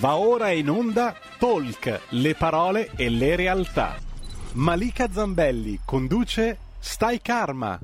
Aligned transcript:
Va 0.00 0.16
ora 0.16 0.50
in 0.50 0.70
onda 0.70 1.14
Talk, 1.38 2.06
le 2.12 2.34
parole 2.34 2.90
e 2.96 3.10
le 3.10 3.36
realtà. 3.36 3.98
Malika 4.54 5.12
Zambelli 5.12 5.78
conduce 5.84 6.56
Stai 6.78 7.20
Karma. 7.20 7.78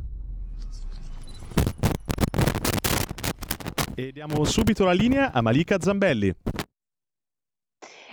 E 3.95 4.13
diamo 4.13 4.45
subito 4.45 4.87
la 4.87 4.93
linea 4.93 5.31
a 5.31 5.43
Malika 5.43 5.79
Zambelli. 5.79 6.35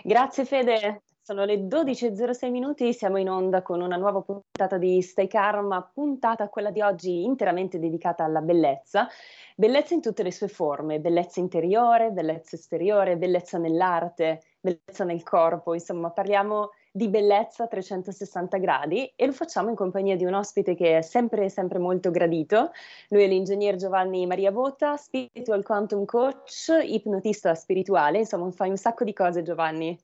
Grazie 0.04 0.44
Fede, 0.44 1.03
sono 1.26 1.46
le 1.46 1.56
12.06 1.56 2.52
minuti, 2.52 2.92
siamo 2.92 3.18
in 3.18 3.30
onda 3.30 3.62
con 3.62 3.80
una 3.80 3.96
nuova 3.96 4.20
puntata 4.20 4.78
di 4.78 5.02
Stay 5.02 5.28
Karma, 5.28 5.82
puntata 5.82 6.50
quella 6.50 6.70
di 6.70 6.82
oggi 6.82 7.24
interamente 7.24 7.80
dedicata 7.80 8.26
alla 8.26 8.42
bellezza, 8.42 9.08
bellezza 9.56 9.94
in 9.94 10.02
tutte 10.02 10.22
le 10.22 10.34
sue 10.34 10.50
forme, 10.50 11.00
bellezza 11.00 11.40
interiore, 11.40 12.12
bellezza 12.12 12.58
esteriore, 12.58 13.16
bellezza 13.16 13.58
nell'arte, 13.58 14.42
bellezza 14.60 15.06
nel 15.06 15.24
corpo, 15.24 15.74
insomma 15.74 16.12
parliamo 16.12 16.72
di 16.92 17.08
bellezza 17.08 17.64
a 17.64 17.68
360 17.68 18.58
gradi 18.58 19.10
e 19.16 19.26
lo 19.26 19.32
facciamo 19.32 19.70
in 19.70 19.76
compagnia 19.76 20.18
di 20.18 20.26
un 20.26 20.34
ospite 20.34 20.76
che 20.76 20.98
è 20.98 21.02
sempre, 21.02 21.48
sempre 21.48 21.80
molto 21.80 22.12
gradito. 22.12 22.72
Lui 23.08 23.24
è 23.24 23.28
l'ingegner 23.28 23.78
Giovanni 23.78 24.28
Maria 24.28 24.52
Bota, 24.52 24.98
spiritual 24.98 25.64
quantum 25.64 26.04
coach, 26.04 26.68
ipnotista 26.84 27.56
spirituale, 27.56 28.18
insomma 28.18 28.52
fai 28.52 28.70
un 28.72 28.78
sacco 28.78 29.06
di 29.06 29.14
cose 29.14 29.42
Giovanni. 29.42 29.98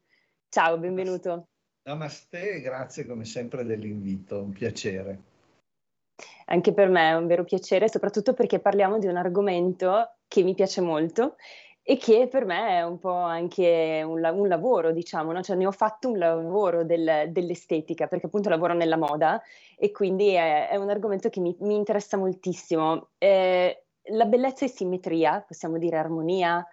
Ciao, 0.51 0.79
benvenuto. 0.79 1.49
Namaste, 1.83 2.59
grazie 2.61 3.05
come 3.05 3.23
sempre 3.23 3.63
dell'invito, 3.63 4.41
un 4.41 4.51
piacere. 4.51 5.19
Anche 6.45 6.73
per 6.73 6.89
me 6.89 7.11
è 7.11 7.13
un 7.13 7.27
vero 7.27 7.43
piacere, 7.43 7.87
soprattutto 7.87 8.33
perché 8.33 8.59
parliamo 8.59 8.97
di 8.97 9.05
un 9.05 9.15
argomento 9.15 10.15
che 10.27 10.41
mi 10.41 10.55
piace 10.55 10.81
molto 10.81 11.35
e 11.83 11.97
che 11.97 12.27
per 12.27 12.45
me 12.45 12.79
è 12.79 12.81
un 12.83 12.97
po' 12.97 13.13
anche 13.13 14.01
un, 14.03 14.23
un 14.25 14.47
lavoro, 14.47 14.91
diciamo, 14.91 15.31
no? 15.31 15.43
cioè 15.43 15.55
ne 15.55 15.67
ho 15.67 15.71
fatto 15.71 16.09
un 16.09 16.17
lavoro 16.17 16.83
del, 16.83 17.29
dell'estetica, 17.29 18.07
perché 18.07 18.25
appunto 18.25 18.49
lavoro 18.49 18.73
nella 18.73 18.97
moda 18.97 19.39
e 19.77 19.91
quindi 19.91 20.29
è, 20.33 20.67
è 20.69 20.77
un 20.77 20.89
argomento 20.89 21.29
che 21.29 21.41
mi, 21.41 21.55
mi 21.59 21.75
interessa 21.75 22.17
moltissimo. 22.17 23.09
Eh, 23.19 23.83
la 24.01 24.25
bellezza 24.25 24.65
e 24.65 24.69
simmetria, 24.69 25.45
possiamo 25.47 25.77
dire 25.77 25.97
armonia, 25.97 26.65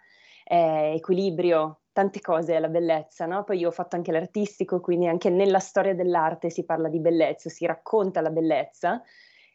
eh, 0.44 0.94
equilibrio, 0.94 1.80
tante 1.96 2.20
cose 2.20 2.54
è 2.54 2.58
la 2.58 2.68
bellezza, 2.68 3.24
no? 3.24 3.42
Poi 3.42 3.56
io 3.56 3.68
ho 3.68 3.72
fatto 3.72 3.96
anche 3.96 4.12
l'artistico, 4.12 4.80
quindi 4.82 5.06
anche 5.06 5.30
nella 5.30 5.60
storia 5.60 5.94
dell'arte 5.94 6.50
si 6.50 6.66
parla 6.66 6.90
di 6.90 7.00
bellezza, 7.00 7.48
si 7.48 7.64
racconta 7.64 8.20
la 8.20 8.28
bellezza 8.28 9.02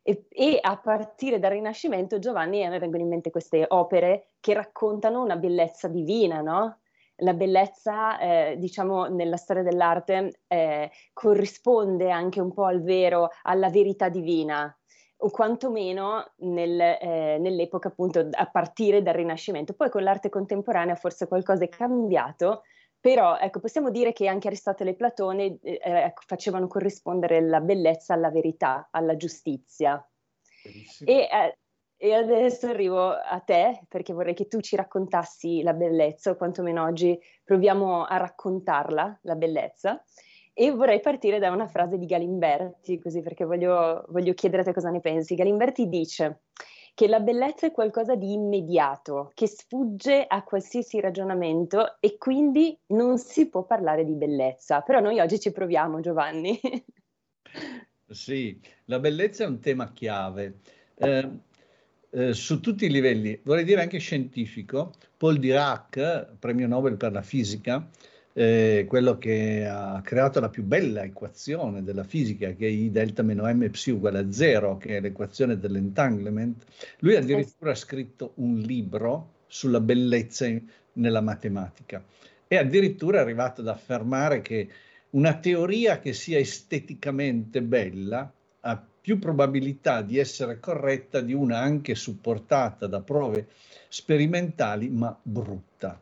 e, 0.02 0.26
e 0.28 0.58
a 0.60 0.76
partire 0.80 1.38
dal 1.38 1.52
Rinascimento 1.52 2.18
Giovanni 2.18 2.66
a 2.66 2.70
me 2.72 2.80
vengono 2.80 3.04
in 3.04 3.10
mente 3.10 3.30
queste 3.30 3.64
opere 3.68 4.30
che 4.40 4.56
raccontano 4.56 5.22
una 5.22 5.36
bellezza 5.36 5.88
divina, 5.88 6.42
no? 6.42 6.80
La 7.18 7.36
bellezza, 7.36 8.18
eh, 8.18 8.56
diciamo, 8.58 9.06
nella 9.06 9.38
storia 9.38 9.62
dell'arte 9.62 10.40
eh, 10.48 10.90
corrisponde 11.14 12.10
anche 12.10 12.42
un 12.42 12.52
po' 12.54 12.66
al 12.66 12.82
vero, 12.82 13.30
alla 13.44 13.70
verità 13.70 14.10
divina, 14.10 14.76
o 15.24 15.30
quantomeno 15.30 16.34
nel, 16.38 16.80
eh, 16.80 17.38
nell'epoca 17.40 17.90
appunto 17.90 18.28
a 18.32 18.46
partire 18.48 19.02
dal 19.02 19.14
Rinascimento. 19.14 19.74
Poi 19.74 19.90
con 19.90 20.04
l'arte 20.04 20.30
contemporanea 20.30 20.96
forse 20.96 21.28
qualcosa 21.28 21.64
è 21.64 21.70
cambiato, 21.70 22.64
però 23.00 23.38
ecco, 23.38 23.60
possiamo 23.60 23.90
dire 23.90 24.14
che 24.14 24.28
anche 24.28 24.48
Aristotele 24.48 24.92
e 24.92 24.96
Platone 24.96 25.60
eh, 25.62 25.80
ecco, 25.82 26.22
facevano 26.26 26.68
corrispondere 26.68 27.42
la 27.42 27.60
bellezza 27.60 28.14
alla 28.14 28.30
verità, 28.32 28.90
alla 28.92 29.16
giustizia. 29.16 30.04
E, 31.06 31.28
eh, 31.32 31.58
e, 31.98 32.14
adesso 32.14 32.68
arrivo 32.68 33.10
a 33.10 33.40
te 33.40 33.82
perché 33.88 34.14
vorrei 34.14 34.34
che 34.34 34.48
tu 34.48 34.60
ci 34.60 34.76
raccontassi 34.76 35.62
la 35.62 35.74
bellezza, 35.74 36.32
o 36.32 36.36
quantomeno 36.36 36.84
oggi 36.84 37.20
proviamo 37.44 38.06
a 38.06 38.18
raccontarla, 38.18 39.20
la 39.24 39.36
bellezza. 39.36 40.04
E 40.54 40.72
vorrei 40.72 41.00
partire 41.00 41.40
da 41.40 41.50
una 41.52 41.68
frase 41.68 41.98
di 41.98 42.06
Galimberti, 42.06 43.00
così 43.00 43.22
perché 43.22 43.46
voglio, 43.46 44.06
voglio 44.10 44.34
chiedere 44.34 44.62
a 44.62 44.66
te 44.66 44.74
cosa 44.74 44.90
ne 44.90 45.00
pensi. 45.00 45.36
Galimberti 45.36 45.88
dice 45.88 46.42
che 46.94 47.08
la 47.08 47.20
bellezza 47.20 47.68
è 47.68 47.72
qualcosa 47.72 48.16
di 48.16 48.34
immediato, 48.34 49.32
che 49.34 49.48
sfugge 49.48 50.26
a 50.28 50.44
qualsiasi 50.44 51.00
ragionamento 51.00 51.98
e 52.00 52.18
quindi 52.18 52.78
non 52.88 53.18
si 53.18 53.50
può 53.50 53.64
parlare 53.64 54.04
di 54.06 54.14
bellezza. 54.14 54.82
Però 54.82 55.00
noi 55.00 55.20
oggi 55.20 55.40
ci 55.40 55.52
proviamo, 55.52 56.02
Giovanni. 56.02 56.60
sì, 58.10 58.60
la 58.86 59.00
bellezza 59.00 59.46
è 59.46 59.48
un 59.48 59.60
tema 59.60 59.92
chiave. 59.94 60.60
Eh, 60.96 61.30
eh, 62.14 62.34
su 62.34 62.60
tutti 62.60 62.86
i 62.86 62.92
livelli, 62.92 63.40
vorrei 63.44 63.64
dire 63.64 63.82
anche 63.82 63.98
scientifico, 63.98 64.92
Paul 65.16 65.40
Dirac, 65.40 66.36
premio 66.40 66.68
Nobel 66.68 66.98
per 66.98 67.14
la 67.14 67.22
fisica, 67.22 67.88
eh, 68.34 68.86
quello 68.88 69.18
che 69.18 69.68
ha 69.68 70.02
creato 70.04 70.40
la 70.40 70.50
più 70.50 70.64
bella 70.64 71.04
equazione 71.04 71.84
della 71.84 72.04
fisica, 72.04 72.52
che 72.54 72.66
è 72.66 72.70
I 72.70 72.92
delta 72.92 73.24
meno 73.24 73.44
m 73.52 73.70
psi 73.70 73.92
uguale 73.92 74.20
a 74.20 74.32
zero, 74.32 74.78
che 74.78 74.98
è 74.98 75.02
l'equazione 75.02 75.60
dell'entanglement, 75.60 76.64
lui 77.00 77.16
addirittura 77.16 77.72
ha 77.72 77.76
scritto 77.76 78.34
un 78.36 78.58
libro 78.58 79.40
sulla 79.48 79.80
bellezza 79.80 80.46
in, 80.46 80.62
nella 80.94 81.22
matematica. 81.22 82.04
E 82.48 82.58
addirittura 82.58 83.18
è 83.18 83.22
arrivato 83.22 83.62
ad 83.62 83.68
affermare 83.68 84.42
che 84.42 84.68
una 85.12 85.36
teoria 85.36 86.00
che 86.00 86.14
sia 86.14 86.38
esteticamente 86.38 87.62
bella 87.62 88.32
ha 88.62 88.86
più 89.02 89.20
probabilità 89.20 90.02
di 90.02 90.18
essere 90.18 90.60
corretta 90.60 91.22
di 91.22 91.34
una 91.34 91.58
anche 91.58 91.96
supportata 91.96 92.88
da 92.88 93.02
prove 93.02 93.48
sperimentali 93.90 94.90
ma 94.90 95.18
brutta. 95.22 96.00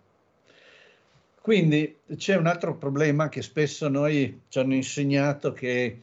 Quindi 1.41 1.97
c'è 2.17 2.35
un 2.35 2.47
altro 2.47 2.77
problema 2.77 3.29
che 3.29 3.41
spesso 3.41 3.87
noi 3.87 4.41
ci 4.49 4.59
hanno 4.59 4.73
insegnato 4.73 5.53
che 5.53 6.01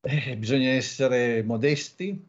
eh, 0.00 0.36
bisogna 0.36 0.70
essere 0.70 1.42
modesti, 1.42 2.24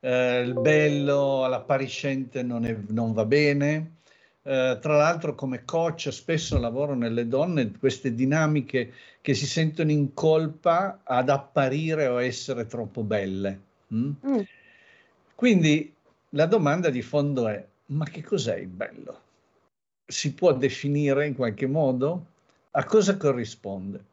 eh, 0.00 0.40
il 0.40 0.54
bello 0.54 1.44
all'appariscente 1.44 2.42
non, 2.42 2.64
è, 2.64 2.76
non 2.88 3.12
va 3.12 3.24
bene. 3.24 3.94
Eh, 4.42 4.78
tra 4.80 4.96
l'altro 4.96 5.34
come 5.34 5.64
coach 5.64 6.12
spesso 6.12 6.58
lavoro 6.58 6.94
nelle 6.94 7.26
donne 7.26 7.72
queste 7.78 8.14
dinamiche 8.14 8.92
che 9.20 9.34
si 9.34 9.46
sentono 9.46 9.90
in 9.90 10.14
colpa 10.14 11.00
ad 11.02 11.28
apparire 11.28 12.06
o 12.06 12.22
essere 12.22 12.66
troppo 12.66 13.02
belle. 13.02 13.60
Mm? 13.92 14.10
Mm. 14.24 14.40
Quindi 15.34 15.92
la 16.30 16.46
domanda 16.46 16.90
di 16.90 17.02
fondo 17.02 17.48
è, 17.48 17.64
ma 17.86 18.04
che 18.04 18.22
cos'è 18.22 18.56
il 18.56 18.68
bello? 18.68 19.20
Si 20.06 20.32
può 20.34 20.54
definire 20.54 21.26
in 21.26 21.34
qualche 21.34 21.66
modo? 21.66 22.26
A 22.72 22.84
cosa 22.84 23.16
corrisponde? 23.16 24.04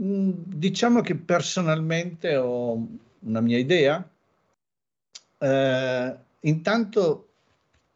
Mm, 0.00 0.30
diciamo 0.46 1.00
che 1.00 1.14
personalmente 1.14 2.36
ho 2.36 2.86
una 3.20 3.40
mia 3.40 3.58
idea. 3.58 4.06
Eh, 5.38 6.16
intanto 6.40 7.28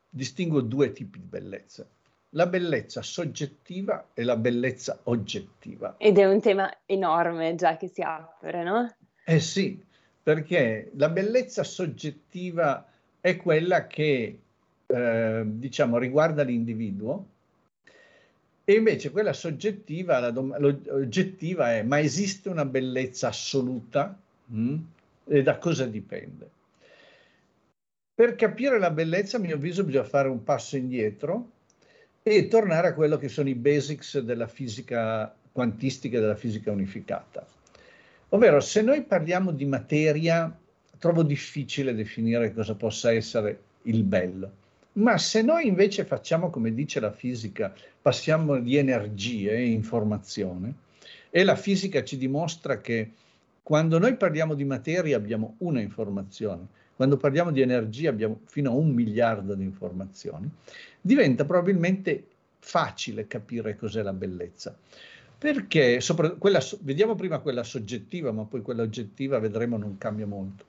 distingo 0.09 0.61
due 0.61 0.93
tipi 0.93 1.19
di 1.19 1.27
bellezza. 1.27 1.87
La 2.31 2.47
bellezza 2.47 3.03
soggettiva 3.03 4.09
e 4.15 4.25
la 4.25 4.37
bellezza 4.37 4.99
oggettiva. 5.05 5.97
Ed 5.99 6.19
è 6.19 6.27
un 6.27 6.41
tema 6.41 6.71
enorme 6.87 7.55
già 7.55 7.77
che 7.77 7.89
si 7.89 8.03
apre, 8.03 8.63
no? 8.63 8.95
Eh 9.25 9.41
sì, 9.41 9.83
perché 10.23 10.91
la 10.97 11.09
bellezza 11.09 11.63
soggettiva 11.63 12.87
è 13.21 13.37
quella 13.37 13.87
che 13.87 14.39
eh, 14.87 15.43
diciamo, 15.45 15.99
riguarda 15.99 16.43
l'individuo 16.43 17.27
e 18.65 18.75
invece 18.75 19.11
quella 19.11 19.33
soggettiva, 19.33 20.19
la 20.19 20.31
dom- 20.31 20.59
l'oggettiva 20.59 21.75
è 21.75 21.83
ma 21.83 22.01
esiste 22.01 22.49
una 22.49 22.65
bellezza 22.65 23.29
assoluta? 23.29 24.19
Mm? 24.53 24.77
E 25.25 25.43
da 25.43 25.59
cosa 25.59 25.87
dipende? 25.87 26.51
Per 28.15 28.35
capire 28.35 28.79
la 28.79 28.91
bellezza, 28.91 29.37
a 29.37 29.41
mio 29.41 29.55
avviso, 29.55 29.85
bisogna 29.85 30.05
fare 30.05 30.29
un 30.29 30.43
passo 30.43 30.77
indietro 30.77 31.51
e 32.23 32.49
tornare 32.49 32.89
a 32.89 32.95
quello 32.95 33.19
che 33.19 33.29
sono 33.29 33.49
i 33.49 33.55
basics 33.55 34.19
della 34.19 34.49
fisica 34.49 35.33
quantistica 35.53 36.21
della 36.21 36.35
fisica 36.35 36.71
unificata. 36.71 37.47
Ovvero, 38.31 38.61
se 38.61 38.83
noi 38.83 39.03
parliamo 39.05 39.53
di 39.53 39.65
materia, 39.65 40.55
trovo 40.99 41.23
difficile 41.23 41.95
definire 41.95 42.53
cosa 42.53 42.75
possa 42.75 43.13
essere 43.13 43.61
il 43.83 44.03
bello. 44.03 44.65
Ma 44.97 45.19
se 45.19 45.43
noi 45.43 45.67
invece 45.67 46.05
facciamo 46.05 46.49
come 46.49 46.73
dice 46.73 47.01
la 47.01 47.13
fisica, 47.13 47.75
passiamo 48.01 48.59
di 48.59 48.77
energie 48.77 49.51
e 49.51 49.67
informazione, 49.67 50.75
e 51.31 51.45
la 51.45 51.57
fisica 51.57 52.03
ci 52.03 52.17
dimostra 52.17 52.81
che 52.81 53.11
quando 53.63 53.99
noi 53.99 54.17
parliamo 54.17 54.55
di 54.55 54.65
materia 54.65 55.17
abbiamo 55.17 55.57
una 55.59 55.81
informazione, 55.81 56.67
quando 56.97 57.19
parliamo 57.19 57.51
di 57.51 57.61
energia 57.61 58.09
abbiamo 58.09 58.41
fino 58.47 58.71
a 58.71 58.75
un 58.75 58.91
miliardo 58.91 59.55
di 59.55 59.65
informazioni, 59.65 60.49
diventa 60.99 61.45
probabilmente 61.45 62.25
facile 62.59 63.27
capire 63.27 63.77
cos'è 63.77 64.03
la 64.03 64.15
bellezza. 64.15 64.75
Perché 65.39 66.01
sopra, 66.01 66.31
quella, 66.31 66.61
vediamo 66.81 67.15
prima 67.15 67.41
quella 67.41 67.65
soggettiva, 67.65 68.33
ma 68.33 68.45
poi 68.45 68.63
quella 68.63 68.83
oggettiva 68.83 69.39
vedremo 69.39 69.77
non 69.77 69.99
cambia 69.99 70.27
molto. 70.27 70.65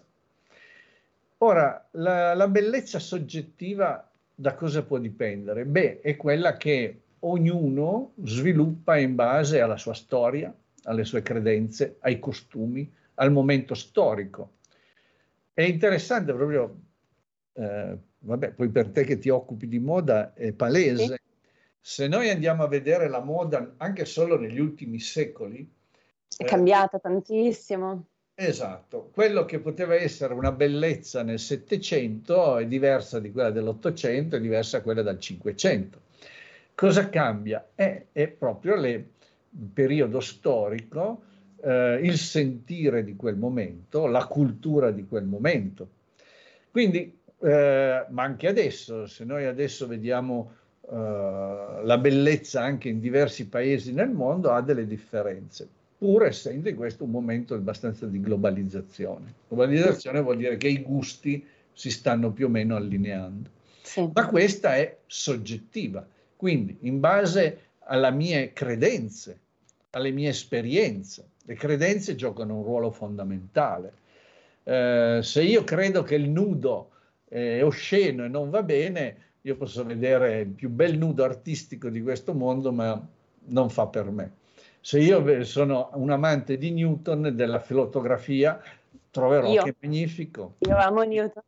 Ora, 1.39 1.87
la, 1.93 2.35
la 2.35 2.47
bellezza 2.47 2.99
soggettiva 2.99 4.07
da 4.35 4.53
cosa 4.53 4.83
può 4.83 4.99
dipendere? 4.99 5.65
Beh, 5.65 6.01
è 6.01 6.15
quella 6.15 6.55
che 6.55 7.01
ognuno 7.21 8.13
sviluppa 8.23 8.97
in 8.97 9.15
base 9.15 9.59
alla 9.59 9.77
sua 9.77 9.95
storia, 9.95 10.53
alle 10.83 11.03
sue 11.05 11.23
credenze, 11.23 11.95
ai 12.01 12.19
costumi, 12.19 12.91
al 13.15 13.31
momento 13.31 13.73
storico. 13.73 14.51
È 15.51 15.63
interessante 15.63 16.31
proprio 16.31 16.89
eh, 17.53 17.97
vabbè, 18.19 18.51
poi 18.51 18.69
per 18.69 18.89
te 18.89 19.03
che 19.03 19.17
ti 19.17 19.29
occupi 19.29 19.67
di 19.67 19.79
moda 19.79 20.33
è 20.33 20.51
palese, 20.53 21.19
se 21.79 22.07
noi 22.07 22.29
andiamo 22.29 22.63
a 22.63 22.67
vedere 22.67 23.09
la 23.09 23.21
moda 23.21 23.73
anche 23.77 24.05
solo 24.05 24.37
negli 24.37 24.59
ultimi 24.59 24.99
secoli, 24.99 25.67
è 26.37 26.43
eh, 26.43 26.45
cambiata 26.45 26.99
tantissimo. 26.99 28.05
Esatto, 28.33 29.09
quello 29.13 29.45
che 29.45 29.59
poteva 29.59 29.93
essere 29.95 30.33
una 30.33 30.51
bellezza 30.51 31.21
nel 31.21 31.39
Settecento 31.39 32.57
è 32.57 32.65
diversa 32.65 33.19
di 33.19 33.31
quella 33.31 33.51
dell'Ottocento, 33.51 34.35
è 34.35 34.39
diversa 34.39 34.77
da 34.77 34.83
quella 34.83 35.01
del 35.03 35.19
Cinquecento. 35.19 36.01
Cosa 36.73 37.09
cambia? 37.09 37.69
È, 37.75 38.05
è 38.11 38.27
proprio 38.29 38.75
le, 38.75 38.91
il 38.91 39.69
periodo 39.71 40.19
storico, 40.19 41.21
eh, 41.61 41.99
il 42.01 42.17
sentire 42.17 43.03
di 43.03 43.15
quel 43.15 43.35
momento, 43.35 44.07
la 44.07 44.25
cultura 44.25 44.89
di 44.89 45.05
quel 45.05 45.25
momento. 45.25 45.89
Quindi 46.71 47.19
eh, 47.41 48.05
ma 48.09 48.23
anche 48.23 48.47
adesso, 48.47 49.07
se 49.07 49.23
noi 49.23 49.45
adesso 49.45 49.87
vediamo 49.87 50.51
eh, 50.89 50.95
la 50.95 51.97
bellezza 51.97 52.61
anche 52.61 52.89
in 52.89 52.99
diversi 52.99 53.47
paesi 53.47 53.93
nel 53.93 54.09
mondo, 54.09 54.51
ha 54.51 54.61
delle 54.61 54.85
differenze, 54.85 55.67
pur 55.97 56.25
essendo 56.25 56.69
in 56.69 56.75
questo 56.75 57.03
un 57.05 57.11
momento 57.11 57.55
abbastanza 57.55 58.05
di 58.05 58.21
globalizzazione. 58.21 59.33
Globalizzazione 59.47 60.21
vuol 60.21 60.37
dire 60.37 60.57
che 60.57 60.67
i 60.67 60.81
gusti 60.81 61.45
si 61.73 61.89
stanno 61.89 62.31
più 62.31 62.45
o 62.45 62.49
meno 62.49 62.75
allineando. 62.75 63.49
Sì. 63.81 64.09
Ma 64.13 64.27
questa 64.27 64.75
è 64.75 64.97
soggettiva, 65.07 66.05
quindi 66.35 66.77
in 66.81 66.99
base 66.99 67.59
alle 67.85 68.11
mie 68.11 68.53
credenze, 68.53 69.39
alle 69.91 70.11
mie 70.11 70.29
esperienze. 70.29 71.29
Le 71.43 71.55
credenze 71.55 72.15
giocano 72.15 72.57
un 72.57 72.63
ruolo 72.63 72.91
fondamentale. 72.91 73.93
Eh, 74.63 75.19
se 75.23 75.41
io 75.41 75.63
credo 75.63 76.03
che 76.03 76.15
il 76.15 76.29
nudo 76.29 76.89
è 77.31 77.63
osceno 77.63 78.25
e 78.25 78.27
non 78.27 78.49
va 78.49 78.61
bene, 78.61 79.15
io 79.41 79.55
posso 79.55 79.85
vedere 79.85 80.41
il 80.41 80.49
più 80.49 80.69
bel 80.69 80.97
nudo 80.97 81.23
artistico 81.23 81.87
di 81.87 82.01
questo 82.01 82.33
mondo, 82.33 82.73
ma 82.73 83.01
non 83.45 83.69
fa 83.69 83.87
per 83.87 84.11
me. 84.11 84.33
Se 84.81 84.99
io 84.99 85.43
sono 85.45 85.91
un 85.93 86.09
amante 86.09 86.57
di 86.57 86.71
Newton, 86.71 87.31
della 87.33 87.59
fotografia, 87.59 88.61
troverò 89.09 89.49
io. 89.49 89.63
che 89.63 89.69
è 89.69 89.75
magnifico. 89.79 90.55
Io 90.59 90.75
amo 90.75 91.03
Newton. 91.03 91.43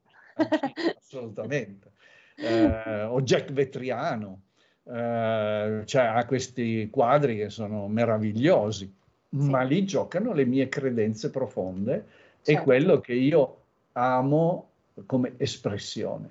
Assolutamente. 0.97 1.91
Eh, 2.37 3.03
o 3.03 3.21
Jack 3.21 3.51
Vetriano, 3.51 4.41
eh, 4.85 5.81
cioè 5.83 6.03
ha 6.03 6.25
questi 6.25 6.89
quadri 6.89 7.35
che 7.35 7.49
sono 7.49 7.87
meravigliosi, 7.89 8.85
sì. 9.29 9.35
ma 9.35 9.63
lì 9.63 9.83
giocano 9.83 10.31
le 10.31 10.45
mie 10.45 10.69
credenze 10.69 11.29
profonde 11.29 12.05
certo. 12.41 12.51
e 12.51 12.63
quello 12.63 12.99
che 12.99 13.13
io 13.13 13.57
amo 13.93 14.69
come 15.05 15.33
espressione. 15.37 16.29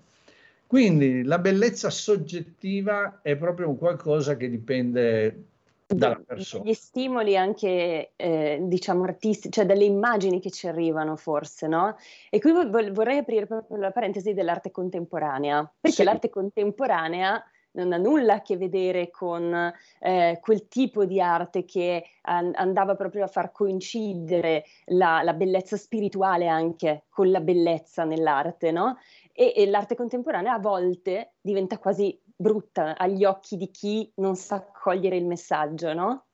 Quindi 0.67 1.23
la 1.23 1.39
bellezza 1.39 1.91
soggettiva 1.91 3.21
è 3.23 3.37
proprio 3.37 3.69
un 3.69 3.77
qualcosa 3.77 4.37
che 4.37 4.49
dipende 4.49 5.45
dalla 5.87 6.21
persona. 6.27 6.65
Gli 6.65 6.73
stimoli 6.73 7.37
anche, 7.37 8.13
eh, 8.17 8.59
diciamo, 8.63 9.05
artistici, 9.05 9.51
cioè 9.51 9.67
dalle 9.67 9.85
immagini 9.85 10.41
che 10.41 10.51
ci 10.51 10.67
arrivano 10.67 11.17
forse, 11.17 11.67
no? 11.67 11.97
E 12.31 12.41
qui 12.41 12.53
vorrei 12.53 13.19
aprire 13.19 13.47
proprio 13.47 13.77
la 13.77 13.91
parentesi 13.91 14.33
dell'arte 14.33 14.71
contemporanea, 14.71 15.71
perché 15.81 15.97
sì. 15.99 16.05
l'arte 16.05 16.31
contemporanea 16.31 17.45
non 17.73 17.93
ha 17.93 17.97
nulla 17.97 18.35
a 18.35 18.43
che 18.43 18.57
vedere 18.57 19.11
con 19.11 19.73
eh, 20.01 20.39
quel 20.41 20.69
tipo 20.69 21.05
di 21.05 21.21
arte 21.21 21.65
che 21.65 22.05
an- 22.23 22.53
andava 22.55 22.95
proprio 22.95 23.25
a 23.25 23.29
far 23.29 23.53
coincidere 23.53 24.65
la, 24.87 25.23
la, 25.23 25.35
bellezza 25.35 25.77
spirituale 25.77 26.49
anche 26.49 27.05
con 27.09 27.31
la 27.31 27.41
bellezza 27.41 28.05
nell'arte, 28.05 28.71
no? 28.71 28.99
E, 29.33 29.53
e 29.57 29.67
l'arte 29.67 29.95
contemporanea 29.95 30.55
a 30.55 30.59
volte 30.59 31.35
diventa 31.41 31.79
quasi 31.79 32.19
brutta 32.35 32.97
agli 32.97 33.25
occhi 33.25 33.57
di 33.57 33.71
chi 33.71 34.11
non 34.17 34.37
sa 34.37 34.63
cogliere 34.63 35.17
il 35.17 35.27
messaggio, 35.27 35.93
no? 35.95 36.27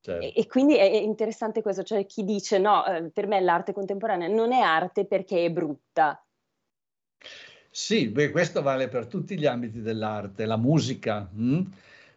Certo. 0.00 0.22
E, 0.22 0.32
e, 0.36 0.46
quindi 0.46 0.76
è, 0.76 0.84
interessante 0.84 1.62
questo, 1.62 1.82
cioè 1.82 2.04
chi 2.04 2.24
dice 2.24 2.58
no, 2.58 2.84
eh, 2.84 3.10
per 3.10 3.26
me 3.26 3.40
l'arte 3.40 3.72
contemporanea 3.72 4.28
non 4.28 4.52
è 4.52 4.60
arte 4.60 5.06
perché 5.06 5.46
è 5.46 5.50
brutta, 5.50 6.22
sì, 7.76 8.06
beh, 8.06 8.30
questo 8.30 8.62
vale 8.62 8.86
per 8.86 9.06
tutti 9.06 9.36
gli 9.36 9.46
ambiti 9.46 9.80
dell'arte, 9.82 10.46
la 10.46 10.56
musica. 10.56 11.28
Hm? 11.34 11.62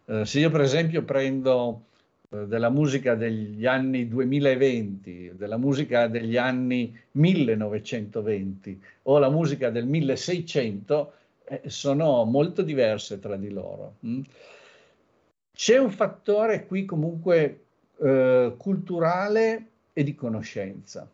Eh, 0.06 0.24
se 0.24 0.40
io 0.40 0.52
per 0.52 0.62
esempio 0.62 1.02
prendo 1.02 1.86
eh, 2.30 2.46
della 2.46 2.70
musica 2.70 3.16
degli 3.16 3.66
anni 3.66 4.08
2020, 4.08 5.32
della 5.34 5.58
musica 5.58 6.06
degli 6.06 6.38
anni 6.38 6.96
1920 7.14 8.80
o 9.02 9.18
la 9.18 9.32
musica 9.32 9.72
del 9.72 9.88
1600, 9.88 11.14
eh, 11.46 11.62
sono 11.66 12.24
molto 12.26 12.62
diverse 12.62 13.18
tra 13.18 13.36
di 13.36 13.50
loro. 13.50 13.96
Hm? 14.02 14.22
C'è 15.54 15.80
un 15.80 15.90
fattore 15.90 16.68
qui 16.68 16.86
comunque 16.86 17.62
eh, 18.00 18.54
culturale 18.56 19.66
e 19.92 20.04
di 20.04 20.14
conoscenza. 20.14 21.10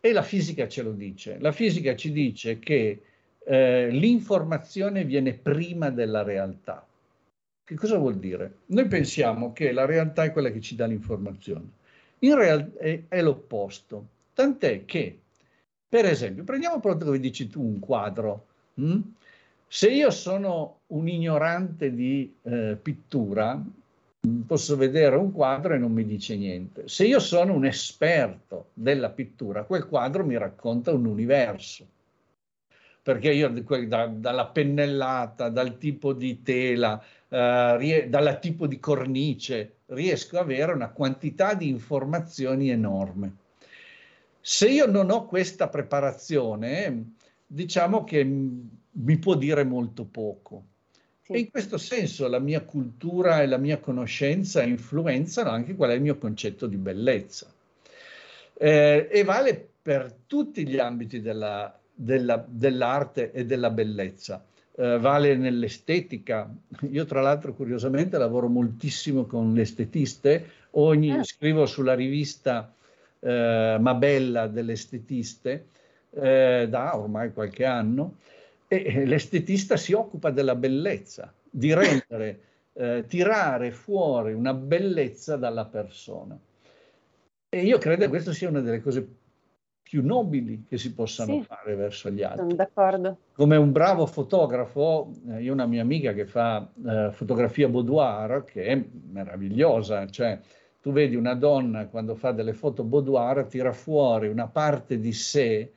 E 0.00 0.12
la 0.12 0.22
fisica 0.22 0.66
ce 0.66 0.82
lo 0.82 0.90
dice. 0.90 1.38
La 1.38 1.52
fisica 1.52 1.94
ci 1.94 2.10
dice 2.10 2.58
che 2.58 3.02
eh, 3.48 3.88
l'informazione 3.90 5.04
viene 5.04 5.32
prima 5.32 5.88
della 5.88 6.22
realtà. 6.22 6.86
Che 7.64 7.74
cosa 7.74 7.96
vuol 7.96 8.18
dire? 8.18 8.58
Noi 8.66 8.86
pensiamo 8.86 9.54
che 9.54 9.72
la 9.72 9.86
realtà 9.86 10.24
è 10.24 10.32
quella 10.32 10.50
che 10.50 10.60
ci 10.60 10.74
dà 10.74 10.84
l'informazione. 10.84 11.64
In 12.20 12.34
realtà 12.34 12.78
è, 12.78 13.02
è 13.08 13.22
l'opposto. 13.22 14.06
Tant'è 14.34 14.84
che, 14.84 15.18
per 15.88 16.04
esempio, 16.04 16.44
prendiamo 16.44 16.78
proprio 16.78 17.06
come 17.06 17.20
dici 17.20 17.48
tu 17.48 17.62
un 17.62 17.78
quadro. 17.78 18.46
Hm? 18.74 19.00
Se 19.66 19.90
io 19.90 20.10
sono 20.10 20.80
un 20.88 21.08
ignorante 21.08 21.94
di 21.94 22.34
eh, 22.42 22.76
pittura, 22.80 23.62
posso 24.46 24.76
vedere 24.76 25.16
un 25.16 25.32
quadro 25.32 25.74
e 25.74 25.78
non 25.78 25.92
mi 25.92 26.04
dice 26.04 26.36
niente. 26.36 26.86
Se 26.86 27.06
io 27.06 27.18
sono 27.18 27.54
un 27.54 27.64
esperto 27.64 28.70
della 28.74 29.08
pittura, 29.08 29.64
quel 29.64 29.86
quadro 29.86 30.24
mi 30.24 30.36
racconta 30.36 30.92
un 30.92 31.06
universo. 31.06 31.86
Perché 33.08 33.32
io 33.32 33.48
da, 33.86 34.06
dalla 34.06 34.48
pennellata, 34.48 35.48
dal 35.48 35.78
tipo 35.78 36.12
di 36.12 36.42
tela, 36.42 37.02
eh, 37.30 38.06
dal 38.06 38.38
tipo 38.38 38.66
di 38.66 38.78
cornice, 38.78 39.76
riesco 39.86 40.36
ad 40.36 40.42
avere 40.42 40.72
una 40.74 40.90
quantità 40.90 41.54
di 41.54 41.68
informazioni 41.68 42.68
enorme. 42.68 43.34
Se 44.42 44.68
io 44.68 44.84
non 44.84 45.08
ho 45.10 45.24
questa 45.24 45.68
preparazione, 45.68 47.14
diciamo 47.46 48.04
che 48.04 48.22
mi 48.24 49.16
può 49.16 49.36
dire 49.36 49.64
molto 49.64 50.04
poco. 50.04 50.64
Sì. 51.22 51.32
E 51.32 51.38
in 51.38 51.50
questo 51.50 51.78
senso 51.78 52.28
la 52.28 52.40
mia 52.40 52.60
cultura 52.60 53.40
e 53.40 53.46
la 53.46 53.56
mia 53.56 53.78
conoscenza 53.78 54.62
influenzano 54.62 55.48
anche 55.48 55.74
qual 55.74 55.92
è 55.92 55.94
il 55.94 56.02
mio 56.02 56.18
concetto 56.18 56.66
di 56.66 56.76
bellezza. 56.76 57.50
Eh, 58.52 59.08
e 59.10 59.24
vale 59.24 59.66
per 59.80 60.14
tutti 60.26 60.68
gli 60.68 60.78
ambiti 60.78 61.22
della, 61.22 61.77
della, 62.00 62.44
dell'arte 62.46 63.32
e 63.32 63.44
della 63.44 63.70
bellezza. 63.70 64.44
Eh, 64.76 64.98
vale 64.98 65.34
nell'estetica. 65.34 66.48
Io 66.90 67.04
tra 67.04 67.20
l'altro 67.20 67.52
curiosamente 67.54 68.16
lavoro 68.16 68.48
moltissimo 68.48 69.24
con 69.24 69.52
le 69.52 69.62
estetiste, 69.62 70.46
Ogni, 70.72 71.10
ah. 71.10 71.24
scrivo 71.24 71.66
sulla 71.66 71.94
rivista 71.94 72.72
eh, 73.20 73.76
Mabella 73.80 74.46
delle 74.46 74.72
estetiste 74.72 75.66
eh, 76.10 76.66
da 76.68 76.96
ormai 76.96 77.32
qualche 77.32 77.64
anno 77.64 78.18
e 78.68 79.06
l'estetista 79.06 79.76
si 79.76 79.92
occupa 79.94 80.30
della 80.30 80.54
bellezza, 80.54 81.32
di 81.48 81.72
rendere, 81.72 82.40
eh, 82.74 83.04
tirare 83.08 83.70
fuori 83.70 84.34
una 84.34 84.52
bellezza 84.52 85.36
dalla 85.36 85.64
persona. 85.64 86.38
E 87.48 87.62
io 87.62 87.78
credo 87.78 88.02
che 88.02 88.08
questa 88.08 88.32
sia 88.32 88.50
una 88.50 88.60
delle 88.60 88.82
cose 88.82 89.08
più 89.88 90.04
nobili 90.04 90.64
che 90.68 90.76
si 90.76 90.92
possano 90.92 91.38
sì, 91.38 91.42
fare 91.44 91.74
verso 91.74 92.10
gli 92.10 92.22
altri. 92.22 92.40
Sono 92.40 92.54
d'accordo. 92.54 93.16
Come 93.32 93.56
un 93.56 93.72
bravo 93.72 94.04
fotografo, 94.04 95.10
eh, 95.30 95.40
io 95.40 95.52
ho 95.52 95.54
una 95.54 95.64
mia 95.64 95.80
amica 95.80 96.12
che 96.12 96.26
fa 96.26 96.70
eh, 96.86 97.08
fotografia 97.12 97.68
boudoir, 97.68 98.44
che 98.44 98.64
è 98.64 98.84
meravigliosa, 99.10 100.06
cioè 100.06 100.38
tu 100.82 100.92
vedi 100.92 101.16
una 101.16 101.34
donna 101.34 101.86
quando 101.86 102.14
fa 102.14 102.32
delle 102.32 102.52
foto 102.52 102.84
boudoir, 102.84 103.46
tira 103.46 103.72
fuori 103.72 104.28
una 104.28 104.46
parte 104.46 105.00
di 105.00 105.12
sé 105.14 105.72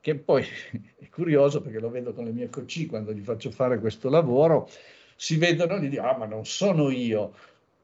che 0.00 0.16
poi 0.16 0.44
è 0.98 1.08
curioso 1.08 1.62
perché 1.62 1.80
lo 1.80 1.88
vedo 1.88 2.12
con 2.12 2.26
le 2.26 2.32
mie 2.32 2.50
coci 2.50 2.84
quando 2.84 3.14
gli 3.14 3.22
faccio 3.22 3.50
fare 3.50 3.80
questo 3.80 4.10
lavoro, 4.10 4.68
si 5.16 5.38
vedono 5.38 5.76
e 5.76 5.80
gli 5.80 5.88
dico, 5.88 6.02
ah 6.02 6.18
ma 6.18 6.26
non 6.26 6.44
sono 6.44 6.90
io, 6.90 7.34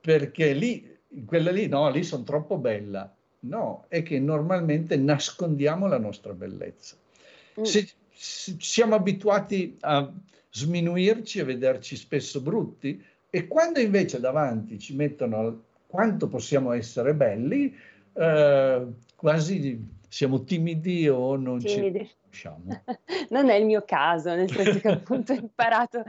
perché 0.03 0.53
lì, 0.53 0.99
quella 1.25 1.51
lì, 1.51 1.67
no, 1.67 1.89
lì 1.89 2.03
sono 2.03 2.25
troppo 2.25 2.59
bella. 2.59 3.16
No, 3.41 3.85
è 3.89 4.03
che 4.03 4.19
normalmente 4.19 4.97
nascondiamo 4.97 5.87
la 5.87 5.99
nostra 5.99 6.33
bellezza. 6.33 6.97
Mm. 7.61 7.63
Se, 7.63 7.89
se 8.11 8.57
siamo 8.59 8.95
abituati 8.95 9.77
a 9.81 10.11
sminuirci 10.51 11.39
e 11.39 11.45
vederci 11.45 11.97
spesso 11.97 12.41
brutti 12.41 13.03
e 13.29 13.47
quando 13.47 13.81
invece 13.81 14.21
davanti 14.21 14.79
ci 14.79 14.95
mettono 14.95 15.65
quanto 15.87 16.29
possiamo 16.29 16.73
essere 16.73 17.15
belli, 17.15 17.75
eh, 18.15 18.87
quasi 19.15 19.95
siamo 20.09 20.45
timidi 20.45 21.09
o 21.09 21.37
non 21.37 21.59
timidi. 21.59 22.07
ci 22.07 22.15
conosciamo. 22.23 22.83
non 23.31 23.51
è 23.51 23.55
il 23.55 23.67
mio 23.67 23.83
caso, 23.87 24.35
nel 24.35 24.51
senso 24.51 24.79
che 24.81 24.89
appunto 24.89 25.33
ho 25.33 25.37
imparato 25.37 26.05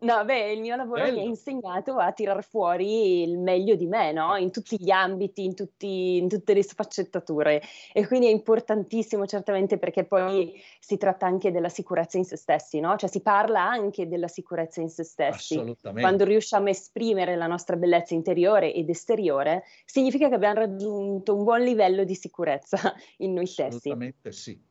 No, 0.00 0.24
beh, 0.24 0.52
il 0.52 0.60
mio 0.60 0.76
lavoro 0.76 1.02
Bello. 1.02 1.18
mi 1.18 1.24
ha 1.24 1.28
insegnato 1.28 1.96
a 1.96 2.12
tirar 2.12 2.42
fuori 2.44 3.22
il 3.22 3.38
meglio 3.38 3.74
di 3.74 3.86
me, 3.86 4.12
no? 4.12 4.36
In 4.36 4.50
tutti 4.50 4.76
gli 4.78 4.90
ambiti, 4.90 5.44
in, 5.44 5.54
tutti, 5.54 6.16
in, 6.16 6.28
tutte 6.28 6.54
le 6.54 6.62
sfaccettature. 6.62 7.62
E 7.92 8.06
quindi 8.06 8.26
è 8.26 8.30
importantissimo, 8.30 9.26
certamente, 9.26 9.78
perché 9.78 10.04
poi 10.04 10.60
si 10.80 10.96
tratta 10.96 11.26
anche 11.26 11.50
della 11.50 11.68
sicurezza 11.68 12.18
in 12.18 12.24
se 12.24 12.36
stessi, 12.36 12.80
no? 12.80 12.96
Cioè 12.96 13.08
si 13.08 13.20
parla 13.20 13.62
anche 13.62 14.08
della 14.08 14.28
sicurezza 14.28 14.80
in 14.80 14.88
se 14.88 15.04
stessi. 15.04 15.54
Assolutamente. 15.54 16.00
Quando 16.00 16.24
riusciamo 16.24 16.66
a 16.66 16.70
esprimere 16.70 17.36
la 17.36 17.46
nostra 17.46 17.76
bellezza 17.76 18.14
interiore 18.14 18.72
ed 18.72 18.88
esteriore, 18.88 19.64
significa 19.84 20.28
che 20.28 20.34
abbiamo 20.34 20.54
raggiunto 20.54 21.34
un 21.34 21.44
buon 21.44 21.62
livello 21.62 22.04
di 22.04 22.14
sicurezza 22.14 22.78
in 23.18 23.32
noi 23.32 23.46
stessi. 23.46 23.76
Assolutamente 23.76 24.32
sì. 24.32 24.70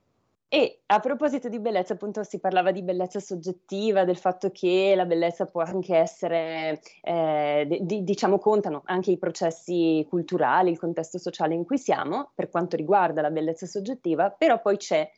E 0.53 0.81
a 0.88 1.00
proposito 1.00 1.48
di 1.48 1.62
bellezza, 1.62 1.93
appunto 1.93 2.24
si 2.24 2.38
parlava 2.38 2.72
di 2.72 2.84
bellezza 2.84 3.22
soggettiva, 3.22 4.03
del 4.03 4.17
fatto 4.17 4.51
che 4.51 4.91
la 4.98 5.05
bellezza 5.05 5.46
può 5.46 5.62
anche 5.62 5.96
essere, 5.96 6.81
eh, 7.03 7.79
di, 7.79 8.03
diciamo, 8.03 8.38
contano 8.38 8.81
anche 8.84 9.12
i 9.12 9.17
processi 9.17 10.05
culturali, 10.10 10.70
il 10.70 10.77
contesto 10.77 11.17
sociale 11.20 11.53
in 11.53 11.63
cui 11.63 11.77
siamo, 11.77 12.31
per 12.36 12.50
quanto 12.50 12.75
riguarda 12.75 13.22
la 13.22 13.31
bellezza 13.31 13.65
soggettiva, 13.65 14.29
però 14.29 14.60
poi 14.60 14.75
c'è 14.75 15.10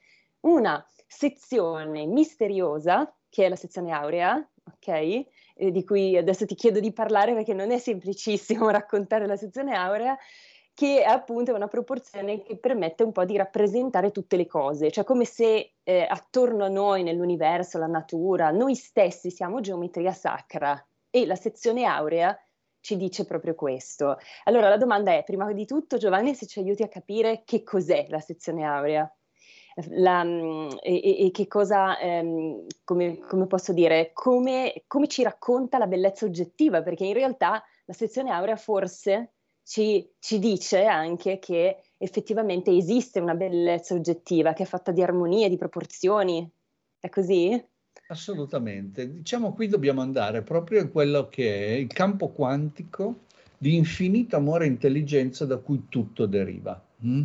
una 0.42 0.86
sezione 1.08 2.06
misteriosa, 2.06 3.12
che 3.28 3.46
è 3.46 3.50
la 3.50 3.56
sezione 3.56 3.92
aurea, 3.92 4.36
ok? 4.72 4.88
Eh, 4.88 5.26
di 5.72 5.84
cui 5.84 6.16
adesso 6.16 6.46
ti 6.46 6.54
chiedo 6.54 6.80
di 6.80 6.94
parlare 6.94 7.34
perché 7.34 7.56
non 7.56 7.72
è 7.72 7.80
semplicissimo 7.80 8.70
raccontare 8.72 9.26
la 9.26 9.36
sezione 9.36 9.74
aurea, 9.74 10.16
che 10.74 11.04
è 11.04 11.08
appunto 11.08 11.54
una 11.54 11.68
proporzione 11.68 12.42
che 12.42 12.58
permette 12.58 13.04
un 13.04 13.12
po' 13.12 13.26
di 13.26 13.38
rappresentare 13.38 14.12
tutte 14.12 14.38
le 14.38 14.48
cose, 14.48 14.92
cioè 14.92 15.04
come 15.04 15.26
se 15.26 15.76
eh, 15.84 16.08
attorno 16.10 16.66
a 16.66 16.70
noi, 16.70 17.04
nell'universo, 17.04 17.78
la 17.78 17.88
natura, 17.88 18.50
noi 18.50 18.76
stessi 18.76 19.30
siamo 19.30 19.60
geometria 19.60 20.14
sacra 20.14 20.84
e 21.10 21.26
la 21.26 21.36
sezione 21.36 21.86
aurea 21.86 22.38
ci 22.80 22.98
dice 22.98 23.26
proprio 23.26 23.56
questo. 23.56 24.18
Allora 24.44 24.68
la 24.68 24.78
domanda 24.78 25.14
è, 25.14 25.24
prima 25.24 25.52
di 25.54 25.66
tutto 25.66 25.98
Giovanni, 25.98 26.36
se 26.36 26.48
ci 26.48 26.60
aiuti 26.60 26.84
a 26.84 26.90
capire 26.90 27.44
che 27.46 27.64
cos'è 27.64 28.08
la 28.10 28.20
sezione 28.20 28.64
aurea. 28.64 29.10
La, 29.90 30.24
mm, 30.24 30.70
e, 30.82 31.26
e, 31.26 31.32
che 31.32 31.48
cosa, 31.48 31.98
ehm, 31.98 32.66
come, 32.84 33.18
come, 33.20 33.48
posso 33.48 33.74
dire, 33.74 34.12
come, 34.14 34.84
come 34.86 35.08
ci 35.08 35.24
racconta 35.24 35.78
la 35.78 35.88
bellezza 35.88 36.26
oggettiva, 36.26 36.84
perché 36.84 37.06
in 37.06 37.14
realtà 37.14 37.64
la 37.86 37.94
sezione 37.94 38.32
aurea 38.32 38.56
forse 38.56 39.34
ci, 39.64 40.08
ci 40.20 40.40
dice 40.40 40.86
anche 40.86 41.40
che 41.40 41.78
effettivamente 41.98 42.76
esiste 42.76 43.20
una 43.20 43.36
bellezza 43.36 43.94
oggettiva 43.94 44.54
che 44.54 44.64
è 44.64 44.66
fatta 44.66 44.92
di 44.92 45.02
armonie, 45.02 45.50
di 45.50 45.58
proporzioni. 45.58 46.50
È 47.00 47.10
così? 47.10 47.64
Assolutamente. 48.08 49.12
Diciamo 49.12 49.54
qui 49.54 49.68
dobbiamo 49.68 50.02
andare 50.02 50.42
proprio 50.42 50.82
in 50.82 50.92
quello 50.92 51.30
che 51.30 51.68
è 51.68 51.72
il 51.72 51.88
campo 51.88 52.30
quantico 52.30 53.22
di 53.58 53.76
infinito 53.76 54.36
amore 54.36 54.66
e 54.66 54.68
intelligenza 54.68 55.46
da 55.46 55.58
cui 55.58 55.86
tutto 55.88 56.26
deriva. 56.26 56.82
Mm? 57.06 57.24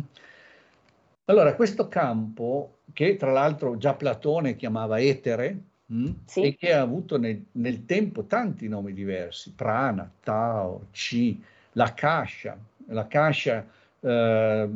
Allora, 1.25 1.53
questo 1.53 1.87
campo, 1.87 2.79
che 2.93 3.17
tra 3.17 3.31
l'altro 3.31 3.77
già 3.77 3.93
Platone 3.93 4.55
chiamava 4.55 4.99
etere, 4.99 5.63
mm? 5.91 6.11
sì. 6.25 6.41
e 6.41 6.55
che 6.55 6.73
ha 6.73 6.81
avuto 6.81 7.17
nel, 7.17 7.43
nel, 7.51 7.85
tempo 7.85 8.23
tanti 8.23 8.67
nomi 8.67 8.93
diversi, 8.93 9.51
prana, 9.51 10.11
tao, 10.21 10.87
chi, 10.91 11.43
la 11.73 11.93
cascia, 11.93 12.57
la 12.87 13.07
cascia 13.07 13.65
eh, 13.99 14.69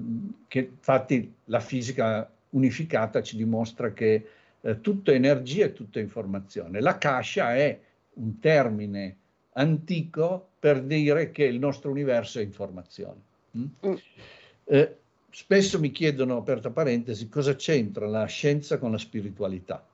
che 0.48 0.60
infatti 0.60 1.34
la 1.46 1.60
fisica 1.60 2.30
unificata 2.52 3.22
ci 3.22 3.36
dimostra 3.36 3.94
che 3.94 4.28
eh, 4.62 4.82
tutto 4.82 5.12
è 5.12 5.16
energia 5.16 5.66
e 5.66 5.74
tutto 5.74 6.00
è 6.00 6.02
informazione. 6.02 6.80
La 6.82 6.98
cascia 6.98 7.56
è 7.56 7.80
un 8.16 8.40
termine 8.40 9.16
antico 9.54 10.50
per 10.60 10.82
dire 10.82 11.32
che 11.32 11.44
il 11.44 11.60
nostro 11.60 11.92
universo 11.92 12.40
è 12.40 12.44
informazione. 12.44 13.22
Mm? 13.58 13.66
Mm. 13.86 13.94
Eh, 14.66 14.98
spesso 15.30 15.80
mi 15.80 15.92
chiedono, 15.92 16.38
aperta 16.38 16.70
parentesi, 16.70 17.28
cosa 17.28 17.56
c'entra 17.56 18.08
la 18.08 18.26
scienza 18.26 18.78
con 18.78 18.92
la 18.92 18.98
spiritualità? 18.98 19.86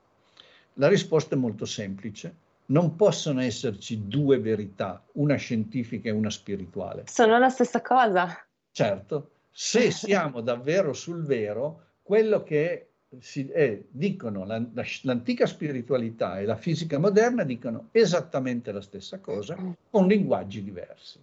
La 0.76 0.88
risposta 0.88 1.36
è 1.36 1.38
molto 1.38 1.66
semplice 1.66 2.48
non 2.70 2.96
possono 2.96 3.42
esserci 3.42 4.08
due 4.08 4.40
verità, 4.40 5.04
una 5.14 5.36
scientifica 5.36 6.10
e 6.10 6.12
una 6.12 6.30
spirituale. 6.30 7.04
Sono 7.08 7.38
la 7.38 7.50
stessa 7.50 7.82
cosa. 7.82 8.46
Certo, 8.72 9.32
se 9.52 9.90
siamo 9.92 10.42
davvero 10.42 10.94
sul 10.94 11.24
vero, 11.24 11.84
quello 12.02 12.44
che 12.44 12.88
si, 13.20 13.48
eh, 13.50 13.86
dicono 13.90 14.46
la, 14.46 14.64
la, 14.74 14.84
l'antica 15.02 15.48
spiritualità 15.48 16.40
e 16.40 16.46
la 16.46 16.58
fisica 16.58 17.00
moderna 17.00 17.44
dicono 17.44 17.88
esattamente 17.92 18.72
la 18.72 18.82
stessa 18.82 19.20
cosa 19.20 19.58
con 19.90 20.08
linguaggi 20.08 20.64
diversi. 20.64 21.20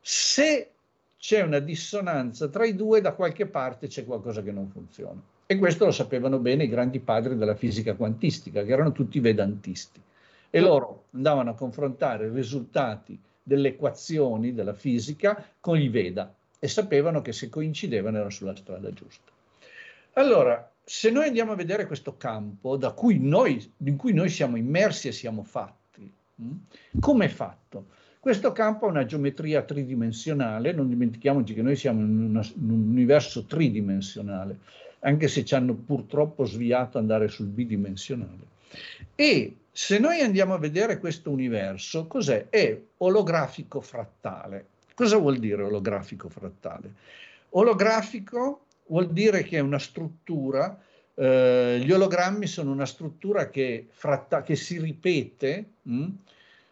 Se 0.00 0.70
c'è 1.18 1.42
una 1.42 1.58
dissonanza 1.58 2.48
tra 2.48 2.64
i 2.64 2.74
due, 2.74 3.02
da 3.02 3.12
qualche 3.12 3.46
parte 3.46 3.88
c'è 3.88 4.06
qualcosa 4.06 4.42
che 4.42 4.52
non 4.52 4.70
funziona. 4.70 5.20
E 5.44 5.58
questo 5.58 5.86
lo 5.86 5.90
sapevano 5.90 6.38
bene 6.38 6.64
i 6.64 6.68
grandi 6.68 7.00
padri 7.00 7.36
della 7.36 7.54
fisica 7.54 7.94
quantistica, 7.94 8.62
che 8.62 8.72
erano 8.72 8.92
tutti 8.92 9.18
vedantisti 9.18 10.00
e 10.50 10.60
loro 10.60 11.04
andavano 11.12 11.50
a 11.50 11.54
confrontare 11.54 12.26
i 12.26 12.30
risultati 12.30 13.18
delle 13.42 13.68
equazioni 13.68 14.52
della 14.52 14.74
fisica 14.74 15.44
con 15.60 15.78
i 15.78 15.88
Veda 15.88 16.32
e 16.58 16.68
sapevano 16.68 17.22
che 17.22 17.32
se 17.32 17.48
coincidevano 17.48 18.16
erano 18.16 18.30
sulla 18.30 18.56
strada 18.56 18.92
giusta. 18.92 19.30
Allora, 20.14 20.70
se 20.84 21.10
noi 21.10 21.26
andiamo 21.26 21.52
a 21.52 21.56
vedere 21.56 21.86
questo 21.86 22.16
campo 22.16 22.78
cui 22.94 23.18
noi, 23.18 23.72
in 23.84 23.96
cui 23.96 24.12
noi 24.12 24.28
siamo 24.28 24.56
immersi 24.56 25.08
e 25.08 25.12
siamo 25.12 25.42
fatti, 25.42 26.10
hm, 26.36 26.52
come 26.98 27.26
è 27.26 27.28
fatto? 27.28 27.86
Questo 28.18 28.52
campo 28.52 28.86
ha 28.86 28.90
una 28.90 29.04
geometria 29.04 29.62
tridimensionale, 29.62 30.72
non 30.72 30.88
dimentichiamoci 30.88 31.54
che 31.54 31.62
noi 31.62 31.76
siamo 31.76 32.00
in, 32.00 32.18
una, 32.18 32.42
in 32.56 32.70
un 32.70 32.88
universo 32.88 33.44
tridimensionale, 33.44 34.58
anche 35.00 35.28
se 35.28 35.44
ci 35.44 35.54
hanno 35.54 35.74
purtroppo 35.74 36.44
sviato 36.44 36.98
andare 36.98 37.28
sul 37.28 37.46
bidimensionale. 37.46 38.56
E 39.14 39.56
se 39.80 40.00
noi 40.00 40.22
andiamo 40.22 40.54
a 40.54 40.58
vedere 40.58 40.98
questo 40.98 41.30
universo, 41.30 42.08
cos'è? 42.08 42.48
È 42.48 42.76
olografico 42.96 43.80
frattale. 43.80 44.66
Cosa 44.92 45.18
vuol 45.18 45.38
dire 45.38 45.62
olografico 45.62 46.28
frattale? 46.28 46.94
Olografico 47.50 48.64
vuol 48.86 49.12
dire 49.12 49.44
che 49.44 49.58
è 49.58 49.60
una 49.60 49.78
struttura, 49.78 50.76
eh, 51.14 51.80
gli 51.80 51.92
ologrammi 51.92 52.48
sono 52.48 52.72
una 52.72 52.86
struttura 52.86 53.50
che, 53.50 53.86
fratta, 53.88 54.42
che 54.42 54.56
si 54.56 54.80
ripete. 54.80 55.66
Mh? 55.82 55.94
Mm? 55.94 56.10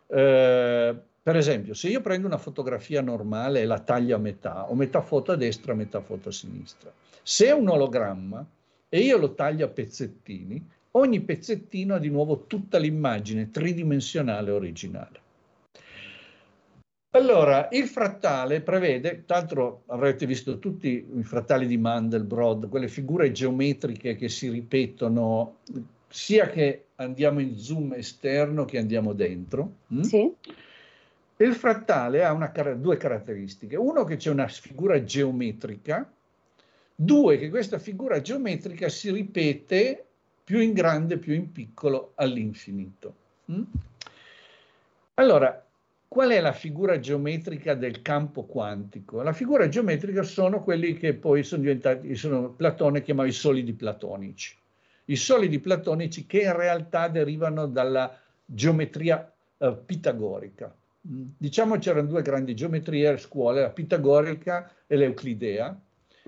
Eh, 0.08 0.96
per 1.22 1.36
esempio, 1.36 1.74
se 1.74 1.88
io 1.88 2.00
prendo 2.00 2.26
una 2.26 2.38
fotografia 2.38 3.02
normale 3.02 3.60
e 3.60 3.66
la 3.66 3.78
taglio 3.78 4.16
a 4.16 4.18
metà, 4.18 4.68
ho 4.68 4.74
metà 4.74 5.00
foto 5.00 5.30
a 5.30 5.36
destra 5.36 5.74
metà 5.74 6.00
foto 6.00 6.30
a 6.30 6.32
sinistra. 6.32 6.92
Se 7.22 7.46
è 7.46 7.52
un 7.52 7.68
ologramma 7.68 8.44
e 8.88 8.98
io 8.98 9.16
lo 9.16 9.32
taglio 9.34 9.64
a 9.64 9.68
pezzettini, 9.68 10.74
ogni 10.96 11.20
pezzettino 11.20 11.94
ha 11.94 11.98
di 11.98 12.08
nuovo 12.08 12.44
tutta 12.46 12.78
l'immagine 12.78 13.50
tridimensionale 13.50 14.50
originale. 14.50 15.20
Allora, 17.10 17.68
il 17.72 17.86
frattale 17.86 18.60
prevede, 18.60 19.24
tra 19.24 19.38
l'altro 19.38 19.84
avrete 19.86 20.26
visto 20.26 20.58
tutti 20.58 21.06
i 21.14 21.22
frattali 21.22 21.66
di 21.66 21.78
Mandelbrot, 21.78 22.68
quelle 22.68 22.88
figure 22.88 23.32
geometriche 23.32 24.16
che 24.16 24.28
si 24.28 24.50
ripetono 24.50 25.60
sia 26.08 26.48
che 26.48 26.88
andiamo 26.96 27.40
in 27.40 27.56
zoom 27.56 27.94
esterno 27.94 28.66
che 28.66 28.78
andiamo 28.78 29.14
dentro. 29.14 29.76
Hm? 29.88 30.00
Sì. 30.02 30.34
Il 31.38 31.54
frattale 31.54 32.24
ha 32.24 32.32
una, 32.32 32.52
due 32.74 32.96
caratteristiche. 32.98 33.76
Uno 33.76 34.04
che 34.04 34.16
c'è 34.16 34.30
una 34.30 34.48
figura 34.48 35.02
geometrica, 35.02 36.10
due 36.94 37.38
che 37.38 37.48
questa 37.48 37.78
figura 37.78 38.20
geometrica 38.20 38.90
si 38.90 39.10
ripete 39.10 40.05
più 40.46 40.60
in 40.60 40.74
grande, 40.74 41.18
più 41.18 41.34
in 41.34 41.50
piccolo 41.50 42.12
all'infinito. 42.14 43.14
Mm? 43.50 43.62
Allora, 45.14 45.66
qual 46.06 46.30
è 46.30 46.40
la 46.40 46.52
figura 46.52 47.00
geometrica 47.00 47.74
del 47.74 48.00
campo 48.00 48.44
quantico? 48.44 49.22
La 49.22 49.32
figura 49.32 49.68
geometrica 49.68 50.22
sono 50.22 50.62
quelli 50.62 50.94
che 50.94 51.14
poi 51.14 51.42
sono 51.42 51.62
diventati, 51.62 52.14
sono, 52.14 52.50
Platone 52.50 53.02
chiamava 53.02 53.26
i 53.26 53.32
solidi 53.32 53.72
platonici. 53.72 54.56
I 55.06 55.16
solidi 55.16 55.58
platonici 55.58 56.26
che 56.26 56.42
in 56.42 56.54
realtà 56.54 57.08
derivano 57.08 57.66
dalla 57.66 58.16
geometria 58.44 59.28
eh, 59.58 59.76
pitagorica. 59.84 60.72
Mm. 61.08 61.24
Diciamo 61.38 61.76
c'erano 61.78 62.06
due 62.06 62.22
grandi 62.22 62.54
geometrie 62.54 63.08
a 63.08 63.16
scuola, 63.16 63.62
la 63.62 63.70
pitagorica 63.70 64.70
e 64.86 64.94
l'euclidea. 64.94 65.76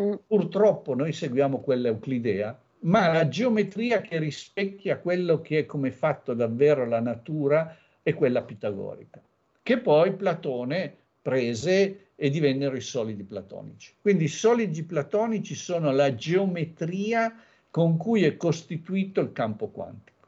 Mm. 0.03 0.13
Purtroppo 0.27 0.97
noi 0.97 1.13
seguiamo 1.13 1.61
quella 1.61 1.87
euclidea, 1.87 2.59
ma 2.81 3.13
la 3.13 3.29
geometria 3.29 4.01
che 4.01 4.19
rispecchia 4.19 4.99
quello 4.99 5.41
che 5.41 5.61
è 5.61 5.67
come 5.67 5.91
fatto 5.91 6.35
davvero 6.35 6.87
la 6.87 7.01
natura 7.01 7.77
è 8.03 8.15
quella 8.15 8.43
pitagorica, 8.43 9.21
che 9.63 9.79
poi 9.79 10.13
Platone 10.15 10.95
prese 11.21 12.09
e 12.15 12.31
divennero 12.31 12.75
i 12.75 12.81
solidi 12.81 13.23
platonici. 13.23 13.95
Quindi 14.01 14.25
i 14.25 14.29
solidi 14.29 14.83
platonici 14.83 15.55
sono 15.55 15.93
la 15.93 16.15
geometria 16.15 17.33
con 17.71 17.97
cui 17.97 18.25
è 18.25 18.37
costituito 18.37 19.21
il 19.21 19.33
campo 19.33 19.69
quantico. 19.69 20.27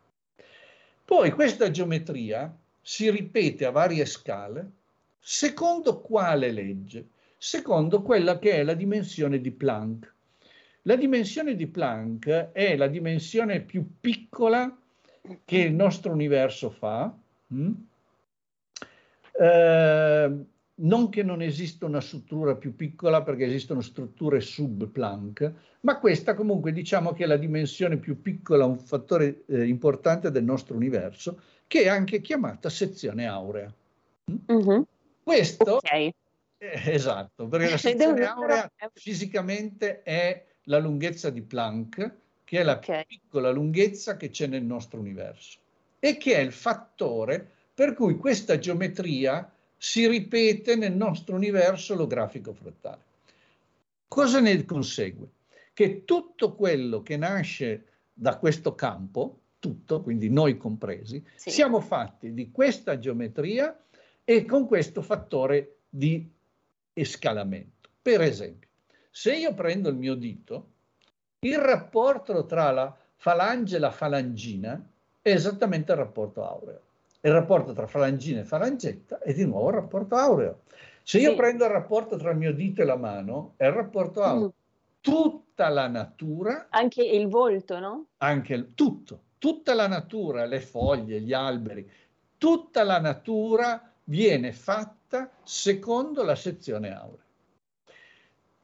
Poi 1.04 1.30
questa 1.33 1.71
geometria 1.71 2.54
si 2.80 3.11
ripete 3.11 3.64
a 3.64 3.71
varie 3.71 4.04
scale, 4.04 4.71
secondo 5.19 6.00
quale 6.00 6.52
legge? 6.52 7.09
Secondo 7.37 8.02
quella 8.02 8.38
che 8.38 8.52
è 8.52 8.62
la 8.62 8.75
dimensione 8.75 9.40
di 9.40 9.50
Planck. 9.50 10.12
La 10.82 10.96
dimensione 10.96 11.56
di 11.56 11.66
Planck 11.66 12.52
è 12.52 12.76
la 12.76 12.87
dimensione 12.87 13.60
più 13.60 13.87
piccola 14.00 14.75
che 15.44 15.58
il 15.58 15.75
nostro 15.75 16.12
universo 16.12 16.70
fa. 16.70 17.14
Mm? 17.52 17.72
Eh, 19.33 20.44
non 20.81 21.11
che 21.11 21.22
non 21.22 21.42
esista 21.42 21.85
una 21.85 22.00
struttura 22.00 22.55
più 22.57 22.74
piccola 22.74 23.22
perché 23.22 23.44
esistono 23.44 23.83
strutture 23.83 24.40
sub-Planck, 24.40 25.52
ma 25.81 25.98
questa 25.98 26.35
comunque 26.35 26.72
diciamo 26.72 27.12
che 27.12 27.24
è 27.24 27.26
la 27.26 27.37
dimensione 27.37 27.98
più 27.98 28.22
piccola, 28.22 28.64
un 28.64 28.78
fattore 28.78 29.44
eh, 29.46 29.66
importante 29.66 30.31
del 30.31 30.44
nostro 30.44 30.74
universo, 30.76 31.40
che 31.66 31.83
è 31.83 31.88
anche 31.88 32.20
chiamata 32.20 32.70
sezione 32.70 33.26
aurea. 33.26 33.72
Mm-hmm. 34.50 34.81
Questo 35.22 35.76
okay. 35.76 36.12
eh, 36.57 36.83
esatto, 36.87 37.46
perché 37.46 37.70
la 37.70 37.76
sezione 37.78 38.24
aurea 38.24 38.70
fisicamente 38.94 40.02
è 40.02 40.46
la 40.70 40.78
lunghezza 40.78 41.30
di 41.30 41.42
Planck, 41.42 42.14
che 42.44 42.61
è 42.61 42.62
la 42.62 42.76
okay. 42.76 43.04
più 43.04 43.18
piccola 43.18 43.50
lunghezza 43.50 44.16
che 44.16 44.30
c'è 44.30 44.46
nel 44.46 44.62
nostro 44.62 45.00
universo 45.00 45.59
e 45.98 46.16
che 46.16 46.37
è 46.37 46.38
il 46.38 46.52
fattore 46.52 47.48
per 47.74 47.92
cui 47.94 48.16
questa 48.16 48.59
geometria 48.59 49.52
si 49.76 50.06
ripete 50.06 50.76
nel 50.76 50.92
nostro 50.92 51.35
universo 51.35 51.94
olografico 51.94 52.52
frattale. 52.52 53.02
Cosa 54.06 54.40
ne 54.40 54.64
consegue? 54.64 55.28
Che 55.72 56.04
tutto 56.04 56.54
quello 56.54 57.02
che 57.02 57.16
nasce 57.16 57.87
da 58.12 58.37
questo 58.38 58.74
campo 58.74 59.38
tutto, 59.59 60.02
quindi 60.02 60.30
noi 60.30 60.56
compresi, 60.56 61.22
sì. 61.35 61.50
siamo 61.50 61.80
fatti 61.80 62.33
di 62.33 62.50
questa 62.50 62.98
geometria 62.98 63.78
e 64.24 64.44
con 64.44 64.66
questo 64.66 65.02
fattore 65.02 65.78
di 65.88 66.28
escalamento. 66.92 67.88
Per 68.02 68.20
esempio, 68.22 68.69
se 69.11 69.35
io 69.35 69.55
prendo 69.55 69.88
il 69.88 69.96
mio 69.96 70.14
dito, 70.14 70.68
il 71.40 71.59
rapporto 71.59 72.46
tra 72.46 72.70
la 72.70 72.96
falange 73.16 73.77
e 73.77 73.79
la 73.79 73.90
falangina 73.90 74.83
è 75.20 75.31
esattamente 75.31 75.92
il 75.92 75.99
rapporto 75.99 76.46
aureo. 76.46 76.81
Il 77.23 77.33
rapporto 77.33 77.73
tra 77.73 77.87
falangina 77.87 78.40
e 78.40 78.44
falangetta 78.44 79.18
è 79.18 79.35
di 79.35 79.44
nuovo 79.44 79.68
il 79.68 79.75
rapporto 79.75 80.14
aureo. 80.14 80.61
Se 81.03 81.18
io 81.18 81.31
sì. 81.31 81.37
prendo 81.37 81.64
il 81.64 81.70
rapporto 81.70 82.16
tra 82.16 82.31
il 82.31 82.38
mio 82.38 82.55
dito 82.55 82.83
e 82.83 82.85
la 82.85 82.96
mano, 82.96 83.55
è 83.57 83.66
il 83.66 83.73
rapporto 83.73 84.23
aureo. 84.23 84.46
Mm. 84.46 84.59
Tutta 85.01 85.68
la 85.68 85.88
natura... 85.88 86.68
Anche 86.70 87.03
il 87.03 87.27
volto, 87.29 87.79
no? 87.79 88.07
Anche 88.18 88.55
il, 88.55 88.75
tutto 88.75 89.29
tutta 89.40 89.73
la 89.73 89.88
natura, 89.88 90.44
le 90.44 90.61
foglie, 90.61 91.23
gli 91.23 91.33
alberi, 91.33 91.90
tutta 92.37 92.85
la 92.85 93.01
natura 93.01 93.90
viene 94.05 94.53
fatta 94.53 95.31
secondo 95.42 96.23
la 96.23 96.37
sezione 96.37 96.94
aurea. 96.94 97.25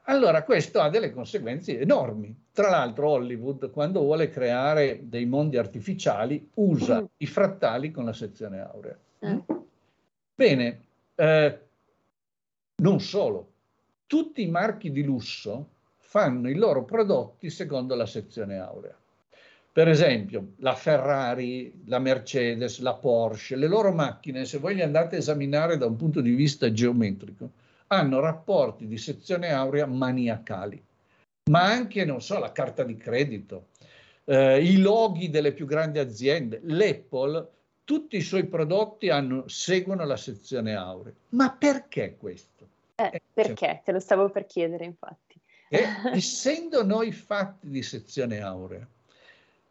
Allora 0.08 0.44
questo 0.44 0.80
ha 0.80 0.88
delle 0.88 1.12
conseguenze 1.12 1.80
enormi. 1.80 2.34
Tra 2.52 2.70
l'altro 2.70 3.10
Hollywood, 3.10 3.70
quando 3.70 4.00
vuole 4.00 4.28
creare 4.28 5.00
dei 5.02 5.26
mondi 5.26 5.56
artificiali, 5.56 6.50
usa 6.54 7.00
mm. 7.00 7.04
i 7.18 7.26
frattali 7.26 7.90
con 7.90 8.04
la 8.04 8.12
sezione 8.12 8.60
aurea. 8.60 8.96
Mm. 9.26 9.38
Bene, 10.34 10.80
eh, 11.14 11.58
non 12.76 13.00
solo, 13.00 13.52
tutti 14.06 14.42
i 14.42 14.48
marchi 14.48 14.92
di 14.92 15.02
lusso 15.02 15.70
fanno 15.98 16.48
i 16.48 16.54
loro 16.54 16.84
prodotti 16.84 17.50
secondo 17.50 17.94
la 17.96 18.06
sezione 18.06 18.58
aurea. 18.58 18.96
Per 19.72 19.88
esempio, 19.88 20.52
la 20.58 20.74
Ferrari, 20.74 21.82
la 21.86 21.98
Mercedes, 21.98 22.78
la 22.78 22.94
Porsche, 22.94 23.56
le 23.56 23.66
loro 23.66 23.92
macchine, 23.92 24.44
se 24.44 24.58
voi 24.58 24.74
le 24.74 24.84
andate 24.84 25.16
a 25.16 25.18
esaminare 25.18 25.76
da 25.76 25.84
un 25.84 25.96
punto 25.96 26.20
di 26.20 26.30
vista 26.30 26.72
geometrico, 26.72 27.50
hanno 27.88 28.20
rapporti 28.20 28.86
di 28.86 28.98
sezione 28.98 29.52
aurea 29.52 29.86
maniacali, 29.86 30.82
ma 31.50 31.62
anche, 31.62 32.04
non 32.04 32.20
so, 32.20 32.38
la 32.38 32.52
carta 32.52 32.82
di 32.82 32.96
credito, 32.96 33.68
eh, 34.24 34.62
i 34.62 34.78
loghi 34.78 35.30
delle 35.30 35.52
più 35.52 35.66
grandi 35.66 35.98
aziende, 35.98 36.60
l'Apple, 36.64 37.48
tutti 37.84 38.16
i 38.16 38.22
suoi 38.22 38.46
prodotti 38.46 39.08
hanno, 39.08 39.46
seguono 39.46 40.04
la 40.04 40.16
sezione 40.16 40.74
aurea. 40.74 41.12
Ma 41.30 41.52
perché 41.52 42.16
questo? 42.18 42.66
Eh, 42.96 43.10
eh 43.12 43.22
perché? 43.32 43.66
Cioè, 43.66 43.82
Te 43.84 43.92
lo 43.92 44.00
stavo 44.00 44.28
per 44.28 44.46
chiedere, 44.46 44.84
infatti. 44.84 45.38
Eh, 45.68 45.84
essendo 46.12 46.84
noi 46.84 47.12
fatti 47.12 47.68
di 47.68 47.82
sezione 47.82 48.40
aurea, 48.40 48.86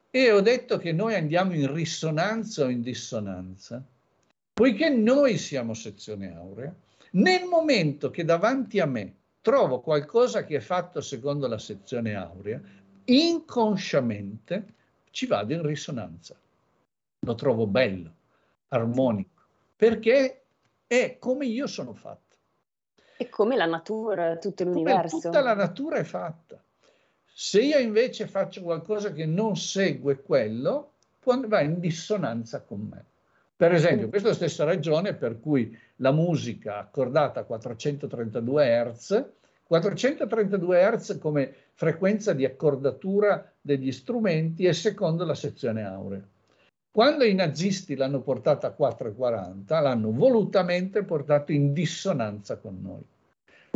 e 0.09 0.31
ho 0.31 0.39
detto 0.39 0.77
che 0.77 0.93
noi 0.93 1.13
andiamo 1.15 1.53
in 1.53 1.73
risonanza 1.73 2.63
o 2.63 2.69
in 2.69 2.81
dissonanza, 2.81 3.83
poiché 4.53 4.87
noi 4.87 5.37
siamo 5.37 5.73
sezione 5.73 6.33
aurea, 6.33 6.73
nel 7.15 7.45
momento 7.45 8.09
che 8.09 8.23
davanti 8.23 8.79
a 8.79 8.85
me 8.85 9.15
trovo 9.41 9.79
qualcosa 9.79 10.43
che 10.43 10.57
è 10.57 10.59
fatto 10.59 11.01
secondo 11.01 11.47
la 11.47 11.59
sezione 11.59 12.15
aurea, 12.15 12.59
inconsciamente 13.05 14.73
ci 15.11 15.27
vado 15.27 15.53
in 15.53 15.61
risonanza. 15.61 16.35
Lo 17.19 17.35
trovo 17.35 17.67
bello, 17.67 18.13
armonico, 18.69 19.43
perché 19.75 20.43
è 20.87 21.17
come 21.19 21.45
io 21.45 21.67
sono 21.67 21.93
fatto. 21.93 22.23
E 23.17 23.29
come 23.29 23.55
la 23.55 23.65
natura, 23.65 24.37
tutto 24.37 24.63
l'universo. 24.63 25.17
Come 25.17 25.21
tutta 25.21 25.41
la 25.41 25.53
natura 25.53 25.97
è 25.97 26.03
fatta. 26.03 26.61
Se 27.25 27.61
io 27.61 27.79
invece 27.79 28.27
faccio 28.27 28.61
qualcosa 28.61 29.13
che 29.13 29.25
non 29.25 29.55
segue 29.55 30.21
quello, 30.21 30.93
va 31.23 31.61
in 31.61 31.79
dissonanza 31.79 32.61
con 32.61 32.81
me. 32.81 33.05
Per 33.57 33.71
esempio, 33.71 34.09
questa 34.09 34.27
è 34.27 34.31
la 34.31 34.37
stessa 34.37 34.65
ragione 34.65 35.13
per 35.13 35.39
cui 35.39 35.77
la 35.97 36.11
musica 36.11 36.77
accordata 36.77 37.39
a 37.39 37.43
432 37.45 38.91
Hz, 38.91 39.25
432 39.63 40.91
Hz 40.91 41.17
come 41.19 41.53
frequenza 41.73 42.33
di 42.33 42.43
accordatura 42.43 43.49
degli 43.61 43.93
strumenti 43.93 44.65
è 44.65 44.73
secondo 44.73 45.23
la 45.23 45.35
sezione 45.35 45.85
aurea. 45.85 46.21
Quando 46.91 47.23
i 47.23 47.33
nazisti 47.33 47.95
l'hanno 47.95 48.19
portata 48.19 48.67
a 48.67 48.71
440, 48.71 49.79
l'hanno 49.79 50.11
volutamente 50.11 51.03
portato 51.03 51.53
in 51.53 51.71
dissonanza 51.71 52.57
con 52.57 52.79
noi. 52.81 53.03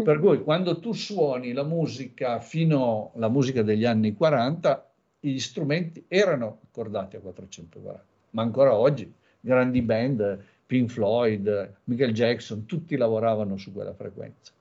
Per 0.04 0.20
cui 0.20 0.44
quando 0.44 0.80
tu 0.80 0.92
suoni 0.92 1.54
la 1.54 1.63
musica 1.63 2.39
fino 2.39 3.12
alla 3.15 3.30
musica 3.30 3.62
degli 3.62 3.86
anni 3.86 4.13
40, 4.13 4.92
gli 5.22 5.39
strumenti 5.39 6.04
erano 6.10 6.60
accordati 6.70 7.15
a 7.15 7.20
440, 7.22 8.06
ma 8.32 8.42
ancora 8.42 8.74
oggi 8.74 9.13
grandi 9.39 9.82
band, 9.82 10.43
Pink 10.65 10.89
Floyd, 10.89 11.73
Michael 11.86 12.13
Jackson, 12.13 12.65
tutti 12.65 12.95
lavoravano 12.95 13.58
su 13.58 13.73
quella 13.73 13.93
frequenza. 13.93 14.52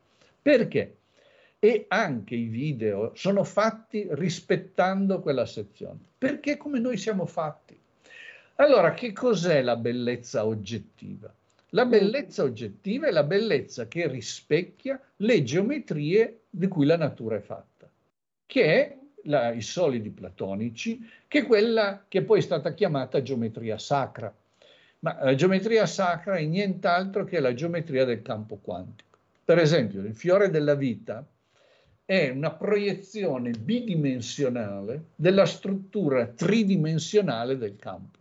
Perché? 0.40 0.96
E 1.58 1.86
anche 1.88 2.34
i 2.34 2.44
video 2.44 3.12
sono 3.14 3.44
fatti 3.44 4.06
rispettando 4.10 5.20
quella 5.20 5.44
sezione. 5.44 5.98
Perché 6.16 6.56
come 6.56 6.78
noi 6.78 6.96
siamo 6.96 7.26
fatti? 7.26 7.78
Allora, 8.56 8.94
che 8.94 9.12
cos'è 9.12 9.62
la 9.62 9.76
bellezza 9.76 10.46
oggettiva? 10.46 11.32
La 11.72 11.84
bellezza 11.84 12.44
oggettiva 12.44 13.08
è 13.08 13.10
la 13.10 13.24
bellezza 13.24 13.86
che 13.88 14.08
rispecchia 14.08 14.98
le 15.16 15.42
geometrie 15.42 16.40
di 16.48 16.66
cui 16.66 16.86
la 16.86 16.96
natura 16.96 17.36
è 17.36 17.40
fatta, 17.40 17.88
che 18.46 18.64
è 18.64 18.96
la, 19.24 19.52
i 19.52 19.60
solidi 19.60 20.08
platonici, 20.08 21.06
che 21.28 21.40
è 21.40 21.46
quella 21.46 22.04
che 22.08 22.22
poi 22.22 22.38
è 22.38 22.42
stata 22.42 22.72
chiamata 22.72 23.20
geometria 23.20 23.76
sacra. 23.76 24.34
Ma 25.00 25.16
la 25.22 25.34
geometria 25.34 25.86
sacra 25.86 26.36
è 26.36 26.44
nient'altro 26.44 27.24
che 27.24 27.38
la 27.38 27.54
geometria 27.54 28.04
del 28.04 28.22
campo 28.22 28.56
quantico. 28.56 29.18
Per 29.44 29.58
esempio, 29.58 30.00
il 30.02 30.14
fiore 30.14 30.50
della 30.50 30.74
vita 30.74 31.24
è 32.04 32.30
una 32.30 32.52
proiezione 32.52 33.50
bidimensionale 33.50 35.10
della 35.14 35.46
struttura 35.46 36.26
tridimensionale 36.26 37.56
del 37.58 37.76
campo, 37.76 38.18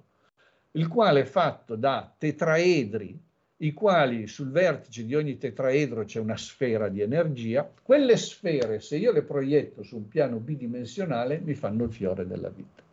il 0.71 0.87
quale 0.87 1.21
è 1.21 1.25
fatto 1.25 1.75
da 1.75 2.13
tetraedri, 2.17 3.17
i 3.61 3.73
quali 3.73 4.27
sul 4.27 4.51
vertice 4.51 5.05
di 5.05 5.15
ogni 5.15 5.37
tetraedro 5.37 6.03
c'è 6.05 6.19
una 6.19 6.37
sfera 6.37 6.89
di 6.89 7.01
energia. 7.01 7.67
Quelle 7.81 8.15
sfere, 8.17 8.79
se 8.81 8.97
io 8.97 9.11
le 9.11 9.23
proietto 9.23 9.81
su 9.81 9.95
un 9.95 10.07
piano 10.07 10.37
bidimensionale, 10.37 11.39
mi 11.39 11.55
fanno 11.55 11.85
il 11.85 11.91
fiore 11.91 12.27
della 12.27 12.49
vita. 12.49 12.83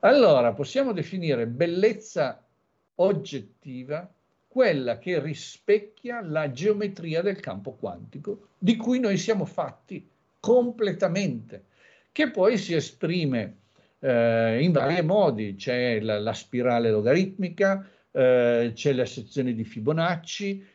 Allora, 0.00 0.52
possiamo 0.52 0.92
definire 0.92 1.46
bellezza 1.46 2.41
oggettiva 3.02 4.10
quella 4.48 4.98
che 4.98 5.18
rispecchia 5.20 6.20
la 6.20 6.50
geometria 6.50 7.22
del 7.22 7.40
campo 7.40 7.72
quantico 7.72 8.48
di 8.58 8.76
cui 8.76 9.00
noi 9.00 9.16
siamo 9.16 9.44
fatti 9.44 10.06
completamente, 10.38 11.64
che 12.12 12.30
poi 12.30 12.58
si 12.58 12.74
esprime 12.74 13.56
eh, 14.00 14.62
in 14.62 14.72
vari 14.72 15.02
modi, 15.02 15.54
c'è 15.54 16.00
la, 16.00 16.18
la 16.18 16.34
spirale 16.34 16.90
logaritmica, 16.90 17.88
eh, 18.10 18.72
c'è 18.74 18.92
la 18.92 19.06
sezione 19.06 19.54
di 19.54 19.64
Fibonacci, 19.64 20.66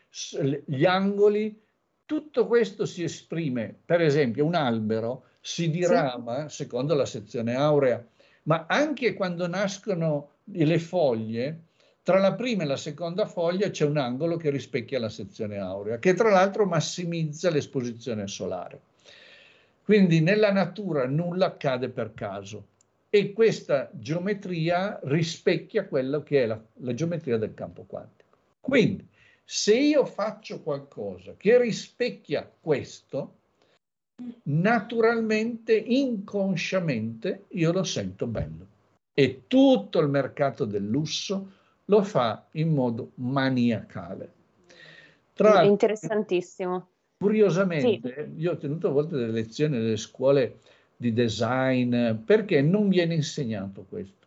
gli 0.65 0.85
angoli, 0.85 1.61
tutto 2.05 2.47
questo 2.47 2.85
si 2.85 3.03
esprime, 3.03 3.77
per 3.85 4.01
esempio 4.01 4.45
un 4.45 4.55
albero 4.55 5.25
si 5.39 5.69
dirama 5.69 6.49
secondo 6.49 6.95
la 6.95 7.05
sezione 7.05 7.53
aurea, 7.53 8.03
ma 8.43 8.65
anche 8.67 9.13
quando 9.13 9.47
nascono 9.47 10.37
le 10.45 10.79
foglie, 10.79 11.66
tra 12.07 12.19
la 12.19 12.35
prima 12.35 12.63
e 12.63 12.67
la 12.67 12.77
seconda 12.77 13.25
foglia 13.25 13.69
c'è 13.69 13.83
un 13.83 13.97
angolo 13.97 14.37
che 14.37 14.49
rispecchia 14.49 14.97
la 14.97 15.09
sezione 15.09 15.57
aurea, 15.57 15.99
che 15.99 16.13
tra 16.13 16.29
l'altro 16.29 16.65
massimizza 16.65 17.49
l'esposizione 17.49 18.29
solare. 18.29 18.79
Quindi 19.83 20.21
nella 20.21 20.53
natura 20.53 21.05
nulla 21.05 21.47
accade 21.47 21.89
per 21.89 22.13
caso 22.13 22.67
e 23.09 23.33
questa 23.33 23.89
geometria 23.91 25.01
rispecchia 25.03 25.85
quello 25.85 26.23
che 26.23 26.43
è 26.43 26.45
la, 26.45 26.57
la 26.75 26.93
geometria 26.93 27.35
del 27.35 27.53
campo 27.53 27.83
quantico. 27.83 28.37
Quindi 28.61 29.05
se 29.43 29.75
io 29.75 30.05
faccio 30.05 30.61
qualcosa 30.61 31.33
che 31.35 31.59
rispecchia 31.59 32.49
questo, 32.61 33.33
naturalmente, 34.43 35.75
inconsciamente, 35.75 37.47
io 37.49 37.73
lo 37.73 37.83
sento 37.83 38.27
bello. 38.27 38.65
E 39.13 39.43
tutto 39.47 39.99
il 39.99 40.07
mercato 40.07 40.63
del 40.63 40.87
lusso 40.87 41.55
lo 41.89 42.03
fa 42.03 42.47
in 42.51 42.73
modo 42.73 43.11
maniacale. 43.15 44.33
Tra 45.33 45.63
Interessantissimo. 45.63 46.87
Curiosamente, 47.17 48.31
sì. 48.35 48.41
io 48.41 48.51
ho 48.51 48.57
tenuto 48.57 48.87
a 48.87 48.91
volte 48.91 49.15
delle 49.15 49.31
lezioni 49.31 49.77
nelle 49.77 49.97
scuole 49.97 50.59
di 50.95 51.13
design 51.13 52.13
perché 52.25 52.61
non 52.61 52.89
viene 52.89 53.15
insegnato 53.15 53.85
questo. 53.87 54.25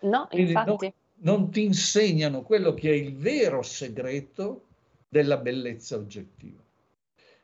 No, 0.00 0.26
Quindi 0.30 0.50
infatti. 0.50 0.92
Non, 1.20 1.38
non 1.40 1.50
ti 1.50 1.64
insegnano 1.64 2.42
quello 2.42 2.74
che 2.74 2.90
è 2.90 2.94
il 2.94 3.14
vero 3.14 3.62
segreto 3.62 4.66
della 5.08 5.36
bellezza 5.36 5.96
oggettiva 5.96 6.60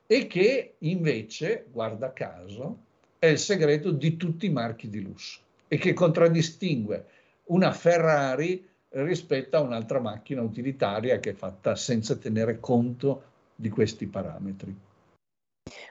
e 0.07 0.27
che 0.27 0.75
invece, 0.79 1.67
guarda 1.71 2.13
caso, 2.13 2.79
è 3.19 3.27
il 3.27 3.39
segreto 3.39 3.93
di 3.93 4.17
tutti 4.17 4.47
i 4.47 4.51
marchi 4.51 4.89
di 4.89 5.01
lusso 5.01 5.41
e 5.69 5.79
che 5.79 5.93
contraddistingue 5.93 7.07
una 7.45 7.73
Ferrari 7.73 8.69
rispetto 8.93 9.57
a 9.57 9.61
un'altra 9.61 10.01
macchina 10.01 10.43
utilitaria 10.43 11.19
che 11.19 11.31
è 11.31 11.35
fatta 11.35 11.75
senza 11.77 12.17
tenere 12.17 12.61
conto 12.61 13.23
di 13.55 13.69
questi 13.69 14.07
parametri. 14.07 14.77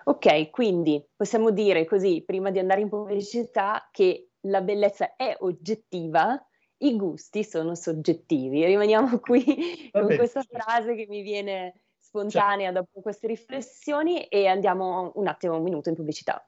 Ok, 0.03 0.49
quindi 0.49 1.03
possiamo 1.15 1.51
dire 1.51 1.85
così, 1.85 2.23
prima 2.25 2.51
di 2.51 2.59
andare 2.59 2.81
in 2.81 2.89
pubblicità, 2.89 3.87
che 3.91 4.31
la 4.41 4.61
bellezza 4.61 5.15
è 5.15 5.35
oggettiva, 5.39 6.43
i 6.79 6.95
gusti 6.95 7.43
sono 7.43 7.75
soggettivi. 7.75 8.65
Rimaniamo 8.65 9.19
qui 9.19 9.89
Vabbè, 9.91 10.05
con 10.05 10.15
questa 10.17 10.41
certo. 10.41 10.59
frase 10.59 10.95
che 10.95 11.05
mi 11.07 11.21
viene 11.21 11.81
spontanea 11.99 12.71
certo. 12.71 12.79
dopo 12.79 13.01
queste 13.01 13.27
riflessioni 13.27 14.23
e 14.25 14.47
andiamo 14.47 15.11
un 15.15 15.27
attimo, 15.27 15.55
un 15.55 15.63
minuto 15.63 15.89
in 15.89 15.95
pubblicità. 15.95 16.45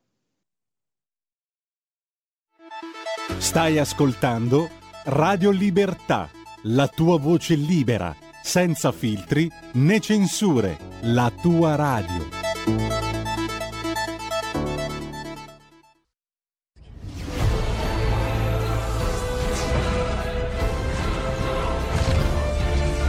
Stai 3.37 3.77
ascoltando 3.77 4.67
Radio 5.05 5.51
Libertà 5.51 6.42
la 6.63 6.87
tua 6.87 7.17
voce 7.17 7.55
libera, 7.55 8.15
senza 8.41 8.91
filtri 8.91 9.51
né 9.73 9.99
censure, 9.99 10.77
la 11.01 11.31
tua 11.41 11.75
radio. 11.75 12.41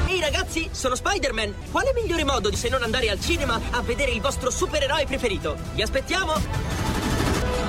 Ehi 0.08 0.20
ragazzi, 0.20 0.68
sono 0.72 0.96
Spider-Man! 0.96 1.54
Quale 1.70 1.92
migliore 1.94 2.24
modo 2.24 2.50
di 2.50 2.56
se 2.56 2.68
non 2.68 2.82
andare 2.82 3.08
al 3.08 3.20
cinema 3.20 3.60
a 3.70 3.82
vedere 3.82 4.10
il 4.10 4.20
vostro 4.20 4.50
supereroe 4.50 5.04
preferito? 5.06 5.56
Vi 5.74 5.82
aspettiamo! 5.82 6.32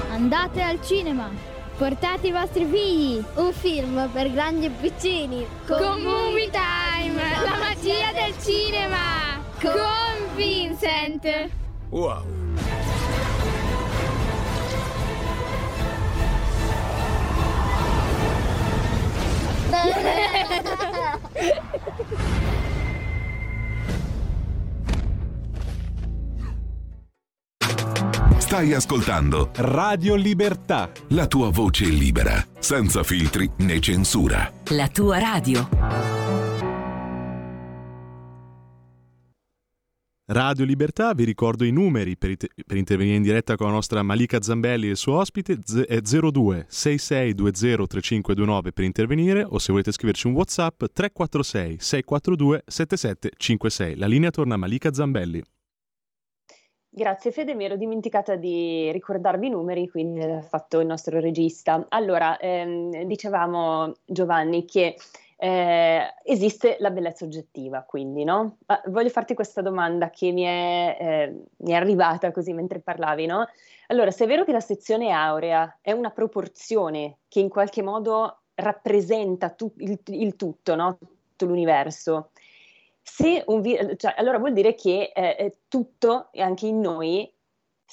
Andate 0.10 0.62
al 0.62 0.82
cinema! 0.82 1.55
Portate 1.78 2.28
i 2.28 2.32
vostri 2.32 2.66
figli! 2.66 3.22
Un 3.36 3.52
film 3.52 4.10
per 4.14 4.32
grandi 4.32 4.68
e 4.68 4.70
piccini! 4.70 5.46
Con, 5.68 5.78
con 5.78 6.02
Movie 6.02 6.50
Time! 6.50 7.22
La 7.44 7.58
magia 7.58 8.14
del 8.14 8.34
cinema! 8.40 9.44
Con 9.60 10.36
Vincent! 10.36 11.50
Wow! 11.90 12.24
Stai 28.38 28.74
ascoltando 28.74 29.50
Radio 29.56 30.16
Libertà. 30.16 30.92
La 31.10 31.28
tua 31.28 31.50
voce 31.50 31.86
libera, 31.86 32.46
senza 32.60 33.04
filtri 33.04 33.50
né 33.60 33.80
censura. 33.80 34.52
La 34.70 34.88
tua 34.88 35.18
radio. 35.20 35.68
Radio 40.28 40.66
Libertà, 40.66 41.14
vi 41.14 41.24
ricordo 41.24 41.66
i 41.66 41.72
numeri 41.72 42.18
per, 42.18 42.32
it- 42.32 42.48
per, 42.66 42.78
intervenire 42.78 43.16
in 43.18 43.22
diretta 43.22 43.56
con 43.56 43.68
la 43.68 43.74
nostra 43.74 44.02
Malika 44.02 44.42
Zambelli 44.42 44.88
e 44.88 44.92
il 44.92 44.98
suo 44.98 45.18
ospite, 45.20 45.60
z- 45.64 45.86
è 45.86 46.00
02 46.02 46.66
6620 46.68 47.88
3529 47.88 48.72
per 48.74 48.84
intervenire 48.86 49.46
o 49.48 49.60
se 49.60 49.72
volete 49.72 49.92
scriverci 49.92 50.26
un 50.28 50.34
Whatsapp 50.34 50.84
346 50.92 51.78
642 51.80 52.64
7756. 52.66 53.96
La 53.98 54.08
linea 54.08 54.32
torna 54.32 54.56
a 54.56 54.58
Malika 54.58 54.92
Zambelli. 54.94 55.44
Grazie 56.98 57.34
Fede, 57.34 57.56
mi 57.56 57.66
ero 57.66 57.76
dimenticata 57.76 58.38
di 58.38 58.90
ricordarvi 58.94 59.48
i 59.48 59.50
numeri, 59.50 59.90
quindi 59.90 60.26
l'ha 60.26 60.42
fatto 60.42 60.80
il 60.80 60.88
nostro 60.88 61.20
regista. 61.20 61.88
Allora, 61.90 62.38
ehm, 62.38 63.04
dicevamo 63.04 63.92
Giovanni 64.06 64.64
che 64.64 64.96
eh, 65.36 66.14
esiste 66.24 66.78
la 66.80 66.92
bellezza 66.92 67.26
oggettiva, 67.26 67.82
quindi, 67.82 68.24
no? 68.24 68.60
Ma 68.66 68.82
voglio 68.86 69.10
farti 69.10 69.34
questa 69.34 69.62
domanda 69.62 70.10
che 70.10 70.32
mi 70.32 70.44
è, 70.44 70.98
eh, 70.98 71.44
mi 71.58 71.72
è 71.72 71.76
arrivata 71.76 72.32
così 72.32 72.54
mentre 72.54 72.80
parlavi, 72.80 73.26
no? 73.26 73.46
Allora, 73.88 74.10
se 74.10 74.24
è 74.24 74.28
vero 74.28 74.46
che 74.46 74.54
la 74.54 74.62
sezione 74.62 75.12
aurea 75.12 75.80
è 75.82 75.92
una 75.92 76.12
proporzione 76.12 77.18
che 77.28 77.42
in 77.42 77.50
qualche 77.50 77.82
modo 77.82 78.44
rappresenta 78.54 79.50
tu, 79.50 79.70
il, 79.80 80.00
il, 80.06 80.38
tutto, 80.38 80.76
no? 80.76 80.98
tutto 80.98 81.46
l'universo, 81.46 82.30
se 83.08 83.44
un 83.48 83.62
vi- 83.62 83.78
cioè, 83.98 84.16
allora 84.18 84.40
vuol 84.40 84.52
dire 84.52 84.74
che 84.74 85.12
eh, 85.14 85.60
tutto, 85.68 86.30
anche 86.34 86.66
in 86.66 86.80
noi, 86.80 87.32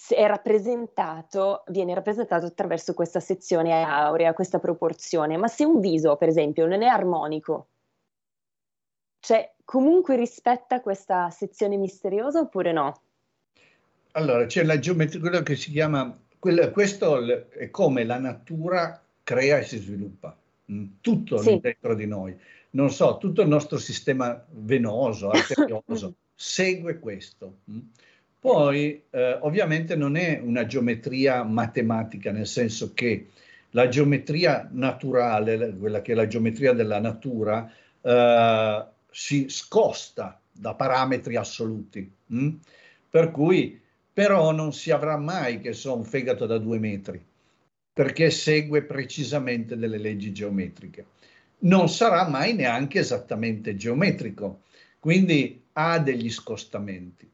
è 0.08 0.26
rappresentato, 0.26 1.64
viene 1.66 1.94
rappresentato 1.94 2.46
attraverso 2.46 2.94
questa 2.94 3.20
sezione 3.20 3.82
aurea, 3.82 4.32
questa 4.32 4.58
proporzione. 4.58 5.36
Ma 5.36 5.48
se 5.48 5.64
un 5.64 5.80
viso, 5.80 6.16
per 6.16 6.28
esempio, 6.28 6.66
non 6.66 6.80
è 6.80 6.86
armonico, 6.86 7.68
cioè 9.20 9.52
comunque 9.64 10.16
rispetta 10.16 10.80
questa 10.80 11.28
sezione 11.28 11.76
misteriosa 11.76 12.40
oppure 12.40 12.72
no? 12.72 13.00
Allora, 14.12 14.46
c'è 14.46 14.64
la 14.64 14.78
geometria, 14.78 15.20
quello 15.20 15.42
che 15.42 15.56
si 15.56 15.70
chiama, 15.70 16.18
quello, 16.38 16.70
questo 16.70 17.22
è 17.50 17.70
come 17.70 18.04
la 18.04 18.18
natura 18.18 19.00
crea 19.22 19.58
e 19.58 19.64
si 19.64 19.76
sviluppa, 19.76 20.34
mm, 20.72 20.86
tutto 21.02 21.36
sì. 21.36 21.60
dentro 21.60 21.94
di 21.94 22.06
noi. 22.06 22.36
Non 22.74 22.90
so, 22.90 23.18
tutto 23.18 23.42
il 23.42 23.48
nostro 23.48 23.78
sistema 23.78 24.44
venoso, 24.50 25.30
arterioso, 25.30 26.16
segue 26.34 26.98
questo. 26.98 27.58
Mm. 27.70 27.78
Poi, 28.38 29.04
eh, 29.10 29.38
ovviamente, 29.42 29.94
non 29.94 30.16
è 30.16 30.40
una 30.42 30.66
geometria 30.66 31.44
matematica, 31.44 32.32
nel 32.32 32.46
senso 32.46 32.92
che 32.92 33.28
la 33.70 33.88
geometria 33.88 34.68
naturale, 34.72 35.76
quella 35.76 36.02
che 36.02 36.12
è 36.12 36.14
la 36.14 36.26
geometria 36.26 36.72
della 36.72 36.98
natura, 36.98 37.70
eh, 38.00 38.86
si 39.10 39.48
scosta 39.48 40.40
da 40.50 40.74
parametri 40.74 41.36
assoluti. 41.36 42.10
Hm? 42.26 42.50
Per 43.08 43.30
cui, 43.30 43.80
però, 44.12 44.50
non 44.52 44.72
si 44.72 44.90
avrà 44.90 45.16
mai, 45.16 45.60
che 45.60 45.72
so, 45.72 45.94
un 45.94 46.04
fegato 46.04 46.46
da 46.46 46.58
due 46.58 46.78
metri, 46.78 47.24
perché 47.92 48.30
segue 48.30 48.82
precisamente 48.82 49.76
delle 49.76 49.98
leggi 49.98 50.32
geometriche. 50.32 51.06
Non 51.62 51.88
sarà 51.88 52.28
mai 52.28 52.54
neanche 52.54 53.00
esattamente 53.00 53.76
geometrico, 53.76 54.62
quindi 54.98 55.62
ha 55.72 55.98
degli 55.98 56.30
scostamenti. 56.30 57.30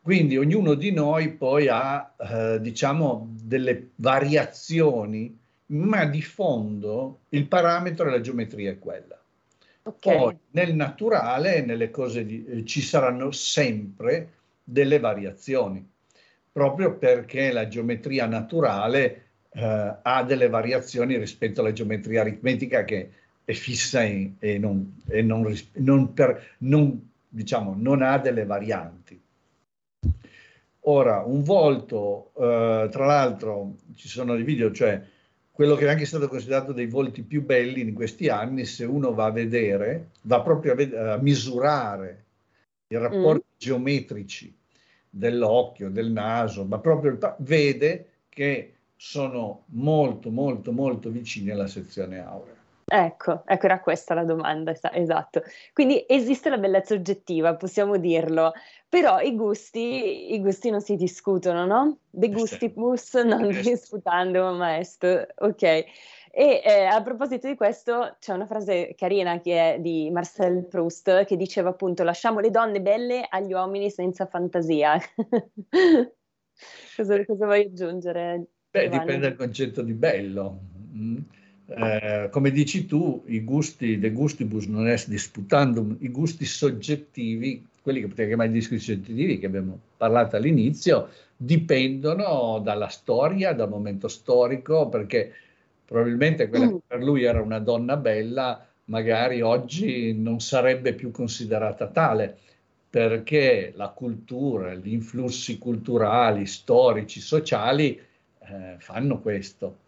Quindi 0.00 0.36
ognuno 0.36 0.74
di 0.74 0.90
noi 0.90 1.32
poi 1.32 1.68
ha, 1.68 2.14
eh, 2.16 2.60
diciamo, 2.60 3.28
delle 3.42 3.90
variazioni, 3.96 5.36
ma 5.66 6.06
di 6.06 6.22
fondo 6.22 7.20
il 7.30 7.46
parametro 7.46 8.08
e 8.08 8.10
la 8.12 8.20
geometria 8.20 8.70
è 8.70 8.78
quella. 8.78 9.20
Okay. 9.82 10.16
Poi 10.16 10.36
nel 10.52 10.74
naturale, 10.74 11.62
nelle 11.62 11.90
cose 11.90 12.24
di, 12.24 12.44
eh, 12.44 12.64
ci 12.64 12.80
saranno 12.80 13.30
sempre 13.32 14.32
delle 14.62 14.98
variazioni, 14.98 15.86
proprio 16.52 16.96
perché 16.96 17.52
la 17.52 17.68
geometria 17.68 18.26
naturale 18.26 19.27
eh, 19.50 19.96
ha 20.02 20.22
delle 20.24 20.48
variazioni 20.48 21.16
rispetto 21.16 21.60
alla 21.60 21.72
geometria 21.72 22.20
aritmetica 22.20 22.84
che 22.84 23.10
è 23.44 23.52
fissa 23.52 24.02
e, 24.02 24.34
e, 24.38 24.58
non, 24.58 25.00
e 25.06 25.22
non, 25.22 25.54
non, 25.74 26.12
per, 26.12 26.56
non, 26.58 27.10
diciamo, 27.28 27.74
non 27.76 28.02
ha 28.02 28.18
delle 28.18 28.44
varianti. 28.44 29.18
Ora, 30.82 31.22
un 31.24 31.42
volto, 31.42 32.32
eh, 32.36 32.88
tra 32.90 33.06
l'altro 33.06 33.76
ci 33.94 34.08
sono 34.08 34.34
dei 34.34 34.44
video, 34.44 34.70
cioè 34.72 35.02
quello 35.50 35.74
che 35.74 35.86
è 35.86 35.88
anche 35.88 36.06
stato 36.06 36.28
considerato 36.28 36.72
dei 36.72 36.86
volti 36.86 37.22
più 37.22 37.44
belli 37.44 37.80
in 37.80 37.92
questi 37.92 38.28
anni, 38.28 38.64
se 38.64 38.84
uno 38.84 39.12
va 39.12 39.26
a 39.26 39.32
vedere, 39.32 40.10
va 40.22 40.40
proprio 40.40 40.72
a, 40.72 40.74
ved- 40.74 40.94
a 40.94 41.16
misurare 41.16 42.24
i 42.88 42.96
rapporti 42.96 43.44
mm. 43.44 43.56
geometrici 43.58 44.56
dell'occhio, 45.10 45.90
del 45.90 46.10
naso, 46.10 46.64
ma 46.64 46.78
proprio 46.78 47.18
vede 47.38 48.08
che 48.28 48.74
sono 48.98 49.62
molto, 49.66 50.30
molto, 50.30 50.72
molto 50.72 51.08
vicini 51.08 51.50
alla 51.50 51.68
sezione 51.68 52.18
aurea. 52.18 52.56
Ecco, 52.90 53.42
ecco, 53.44 53.66
era 53.66 53.80
questa 53.80 54.14
la 54.14 54.24
domanda, 54.24 54.74
esatto. 54.92 55.42
Quindi 55.72 56.04
esiste 56.08 56.48
la 56.48 56.58
bellezza 56.58 56.94
oggettiva, 56.94 57.54
possiamo 57.54 57.98
dirlo, 57.98 58.54
però 58.88 59.20
i 59.20 59.36
gusti, 59.36 60.32
i 60.32 60.40
gusti 60.40 60.70
non 60.70 60.80
si 60.80 60.96
discutono, 60.96 61.64
no? 61.64 61.98
De 62.10 62.30
gustibus 62.30 63.14
non 63.14 63.48
disputando 63.62 64.52
maestro, 64.54 65.26
ok. 65.36 65.62
E 65.62 65.84
eh, 66.64 66.84
a 66.84 67.00
proposito 67.02 67.46
di 67.46 67.56
questo, 67.56 68.16
c'è 68.18 68.32
una 68.32 68.46
frase 68.46 68.94
carina 68.96 69.38
che 69.40 69.74
è 69.74 69.80
di 69.80 70.10
Marcel 70.10 70.66
Proust 70.66 71.24
che 71.24 71.36
diceva 71.36 71.68
appunto 71.70 72.02
lasciamo 72.04 72.40
le 72.40 72.50
donne 72.50 72.80
belle 72.80 73.26
agli 73.28 73.52
uomini 73.52 73.90
senza 73.90 74.26
fantasia. 74.26 74.98
cosa, 76.96 77.24
cosa 77.24 77.44
vuoi 77.44 77.66
aggiungere? 77.66 78.46
Beh, 78.70 78.84
Giovanni? 78.84 78.98
dipende 78.98 79.28
dal 79.28 79.36
concetto 79.36 79.82
di 79.82 79.92
bello. 79.92 80.58
Mm 80.94 81.18
eh, 81.70 82.28
come 82.30 82.50
dici 82.50 82.86
tu, 82.86 83.22
i 83.26 83.44
gusti 83.44 83.98
de 83.98 84.10
gustibus 84.10 84.64
non 84.66 84.88
est 84.88 85.08
disputandum, 85.08 85.98
i 86.00 86.08
gusti 86.08 86.46
soggettivi, 86.46 87.62
quelli 87.82 88.00
che 88.00 88.06
potrei 88.06 88.28
chiamare 88.28 88.48
i 88.48 88.52
gusti 88.52 88.78
soggettivi 88.78 89.38
che 89.38 89.46
abbiamo 89.46 89.78
parlato 89.98 90.36
all'inizio, 90.36 91.10
dipendono 91.36 92.60
dalla 92.62 92.88
storia, 92.88 93.52
dal 93.52 93.68
momento 93.68 94.08
storico, 94.08 94.88
perché 94.88 95.30
probabilmente 95.84 96.48
quella 96.48 96.68
che 96.68 96.72
mm. 96.72 96.78
per 96.86 97.02
lui 97.02 97.24
era 97.24 97.42
una 97.42 97.58
donna 97.58 97.98
bella, 97.98 98.66
magari 98.84 99.42
oggi 99.42 100.14
non 100.14 100.40
sarebbe 100.40 100.94
più 100.94 101.10
considerata 101.10 101.88
tale, 101.88 102.38
perché 102.88 103.74
la 103.76 103.88
cultura, 103.88 104.74
gli 104.74 104.92
influssi 104.94 105.58
culturali, 105.58 106.46
storici, 106.46 107.20
sociali 107.20 108.00
eh, 108.48 108.76
fanno 108.78 109.20
questo. 109.20 109.86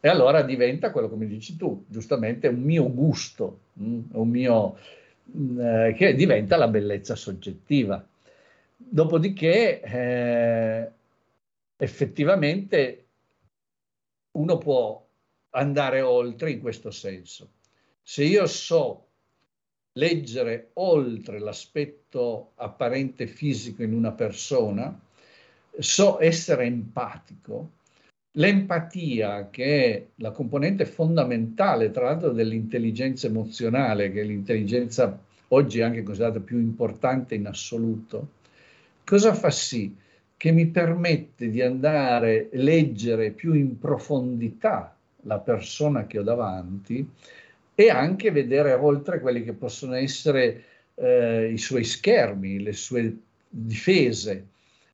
E 0.00 0.08
allora 0.08 0.42
diventa 0.42 0.90
quello 0.90 1.08
come 1.08 1.26
dici 1.26 1.56
tu, 1.56 1.84
giustamente 1.88 2.48
un 2.48 2.62
mio 2.62 2.92
gusto, 2.92 3.60
mm, 3.80 4.00
un 4.12 4.28
mio, 4.28 4.78
mm, 5.36 5.60
eh, 5.60 5.94
che 5.96 6.14
diventa 6.14 6.56
la 6.56 6.68
bellezza 6.68 7.14
soggettiva. 7.14 8.04
Dopodiché 8.76 9.80
eh, 9.82 10.90
effettivamente 11.76 13.04
uno 14.32 14.58
può 14.58 15.06
andare 15.50 16.00
oltre 16.00 16.50
in 16.50 16.60
questo 16.60 16.90
senso. 16.90 17.50
Se 18.02 18.24
io 18.24 18.46
so 18.46 19.06
leggere 19.92 20.70
oltre 20.74 21.38
l'aspetto 21.38 22.52
apparente 22.54 23.26
fisico 23.26 23.82
in 23.82 23.92
una 23.92 24.12
persona, 24.12 24.98
so 25.78 26.20
essere 26.20 26.64
empatico, 26.64 27.72
L'empatia, 28.34 29.48
che 29.50 29.64
è 29.64 30.06
la 30.16 30.30
componente 30.30 30.84
fondamentale, 30.84 31.90
tra 31.90 32.04
l'altro, 32.04 32.30
dell'intelligenza 32.30 33.26
emozionale, 33.26 34.12
che 34.12 34.20
è 34.20 34.24
l'intelligenza 34.24 35.18
oggi 35.48 35.80
anche 35.80 36.04
considerata 36.04 36.38
più 36.38 36.58
importante 36.58 37.34
in 37.34 37.46
assoluto, 37.46 38.28
cosa 39.04 39.34
fa 39.34 39.50
sì? 39.50 39.96
Che 40.36 40.52
mi 40.52 40.68
permette 40.68 41.50
di 41.50 41.60
andare 41.60 42.48
a 42.52 42.56
leggere 42.56 43.32
più 43.32 43.52
in 43.52 43.78
profondità 43.78 44.96
la 45.24 45.38
persona 45.38 46.06
che 46.06 46.18
ho 46.18 46.22
davanti 46.22 47.06
e 47.74 47.90
anche 47.90 48.30
vedere 48.30 48.72
oltre 48.74 49.20
quelli 49.20 49.42
che 49.42 49.52
possono 49.52 49.94
essere 49.94 50.64
eh, 50.94 51.50
i 51.52 51.58
suoi 51.58 51.84
schermi, 51.84 52.62
le 52.62 52.72
sue 52.72 53.16
difese 53.48 54.46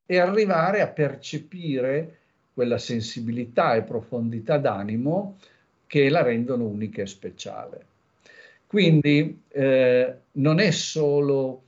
e 0.07 0.19
arrivare 0.19 0.81
a 0.81 0.89
percepire 0.89 2.19
quella 2.57 2.79
sensibilità 2.79 3.75
e 3.75 3.83
profondità 3.83 4.57
d'animo 4.57 5.37
che 5.87 6.09
la 6.09 6.23
rendono 6.23 6.65
unica 6.65 7.03
e 7.03 7.07
speciale. 7.07 7.87
Quindi 8.67 9.43
eh, 9.49 10.15
non 10.33 10.59
è 10.59 10.71
solo 10.71 11.65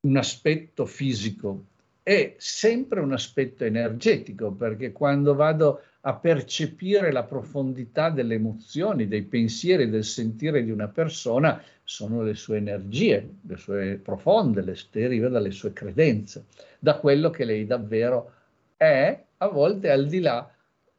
un 0.00 0.16
aspetto 0.16 0.84
fisico, 0.84 1.66
è 2.02 2.34
sempre 2.38 2.98
un 2.98 3.12
aspetto 3.12 3.62
energetico, 3.62 4.50
perché 4.50 4.90
quando 4.90 5.36
vado 5.36 5.82
a 6.00 6.14
percepire 6.14 7.12
la 7.12 7.22
profondità 7.22 8.10
delle 8.10 8.34
emozioni, 8.34 9.06
dei 9.06 9.22
pensieri, 9.22 9.88
del 9.88 10.02
sentire 10.02 10.64
di 10.64 10.72
una 10.72 10.88
persona, 10.88 11.62
sono 11.84 12.24
le 12.24 12.34
sue 12.34 12.56
energie, 12.56 13.28
le 13.42 13.56
sue 13.56 14.00
profonde, 14.02 14.60
le 14.62 14.76
deriva 14.90 15.28
dalle 15.28 15.52
sue 15.52 15.72
credenze, 15.72 16.46
da 16.80 16.98
quello 16.98 17.30
che 17.30 17.44
lei 17.44 17.64
davvero 17.64 18.32
è 18.76 19.22
a 19.38 19.48
volte 19.48 19.90
al 19.90 20.06
di 20.06 20.20
là 20.20 20.50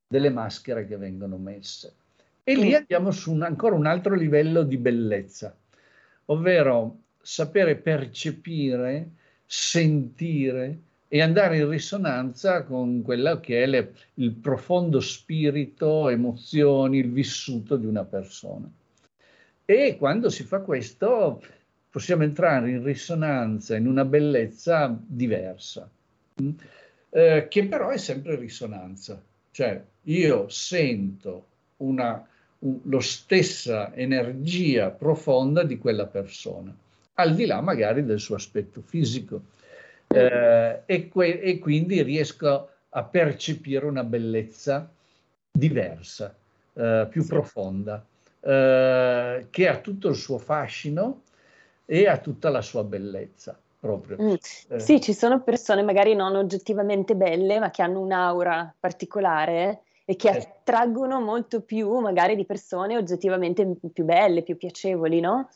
delle 0.07 0.29
maschere 0.29 0.87
che 0.87 0.97
vengono 0.97 1.37
messe. 1.37 1.93
E 2.43 2.55
lì 2.55 2.71
mm. 2.71 2.75
andiamo 2.75 3.11
su 3.11 3.31
un, 3.33 3.41
ancora 3.41 3.75
un 3.75 3.85
altro 3.85 4.15
livello 4.15 4.63
di 4.63 4.77
bellezza, 4.77 5.55
ovvero 6.25 6.99
sapere 7.21 7.75
percepire, 7.75 9.09
sentire 9.45 10.79
e 11.09 11.21
andare 11.21 11.57
in 11.57 11.69
risonanza 11.69 12.63
con 12.63 13.01
quello 13.01 13.39
che 13.39 13.63
è 13.63 13.65
le, 13.65 13.93
il 14.15 14.31
profondo 14.31 14.99
spirito, 14.99 16.09
emozioni, 16.09 16.99
il 16.99 17.11
vissuto 17.11 17.77
di 17.77 17.85
una 17.85 18.03
persona. 18.03 18.69
E 19.65 19.97
quando 19.97 20.29
si 20.29 20.43
fa 20.43 20.59
questo 20.59 21.41
possiamo 21.89 22.23
entrare 22.23 22.69
in 22.69 22.83
risonanza, 22.83 23.75
in 23.75 23.87
una 23.87 24.05
bellezza 24.05 24.97
diversa, 25.05 25.89
mm? 26.41 26.49
Eh, 27.09 27.47
che 27.49 27.65
però 27.67 27.89
è 27.89 27.97
sempre 27.97 28.35
risonanza. 28.35 29.21
Cioè 29.51 29.81
io 30.03 30.49
sento 30.49 31.45
una, 31.77 32.25
un, 32.59 32.79
lo 32.83 32.99
stessa 32.99 33.93
energia 33.95 34.91
profonda 34.91 35.63
di 35.63 35.77
quella 35.77 36.05
persona, 36.05 36.75
al 37.15 37.33
di 37.35 37.45
là 37.45 37.61
magari 37.61 38.05
del 38.05 38.19
suo 38.19 38.35
aspetto 38.35 38.81
fisico. 38.81 39.41
Eh, 40.07 40.81
e, 40.85 41.07
que- 41.09 41.41
e 41.41 41.59
quindi 41.59 42.01
riesco 42.01 42.69
a 42.89 43.03
percepire 43.03 43.85
una 43.85 44.03
bellezza 44.03 44.89
diversa, 45.51 46.33
eh, 46.73 47.07
più 47.09 47.21
sì. 47.23 47.27
profonda, 47.27 48.05
eh, 48.39 49.47
che 49.49 49.67
ha 49.67 49.79
tutto 49.79 50.07
il 50.07 50.15
suo 50.15 50.37
fascino 50.37 51.23
e 51.85 52.07
ha 52.07 52.17
tutta 52.19 52.49
la 52.49 52.61
sua 52.61 52.83
bellezza. 52.83 53.59
Proprio. 53.79 54.17
Mm. 54.19 54.33
Eh. 54.69 54.79
Sì, 54.79 54.99
ci 54.99 55.13
sono 55.13 55.41
persone 55.41 55.83
magari 55.83 56.15
non 56.15 56.35
oggettivamente 56.35 57.15
belle, 57.15 57.59
ma 57.59 57.69
che 57.69 57.81
hanno 57.81 57.99
un'aura 57.99 58.73
particolare 58.79 59.81
e 60.05 60.15
che 60.15 60.29
eh. 60.29 60.37
attraggono 60.37 61.19
molto 61.19 61.61
più 61.61 61.99
magari 61.99 62.35
di 62.35 62.45
persone 62.45 62.97
oggettivamente 62.97 63.67
più 63.93 64.03
belle, 64.03 64.41
più 64.41 64.57
piacevoli, 64.57 65.19
no? 65.19 65.49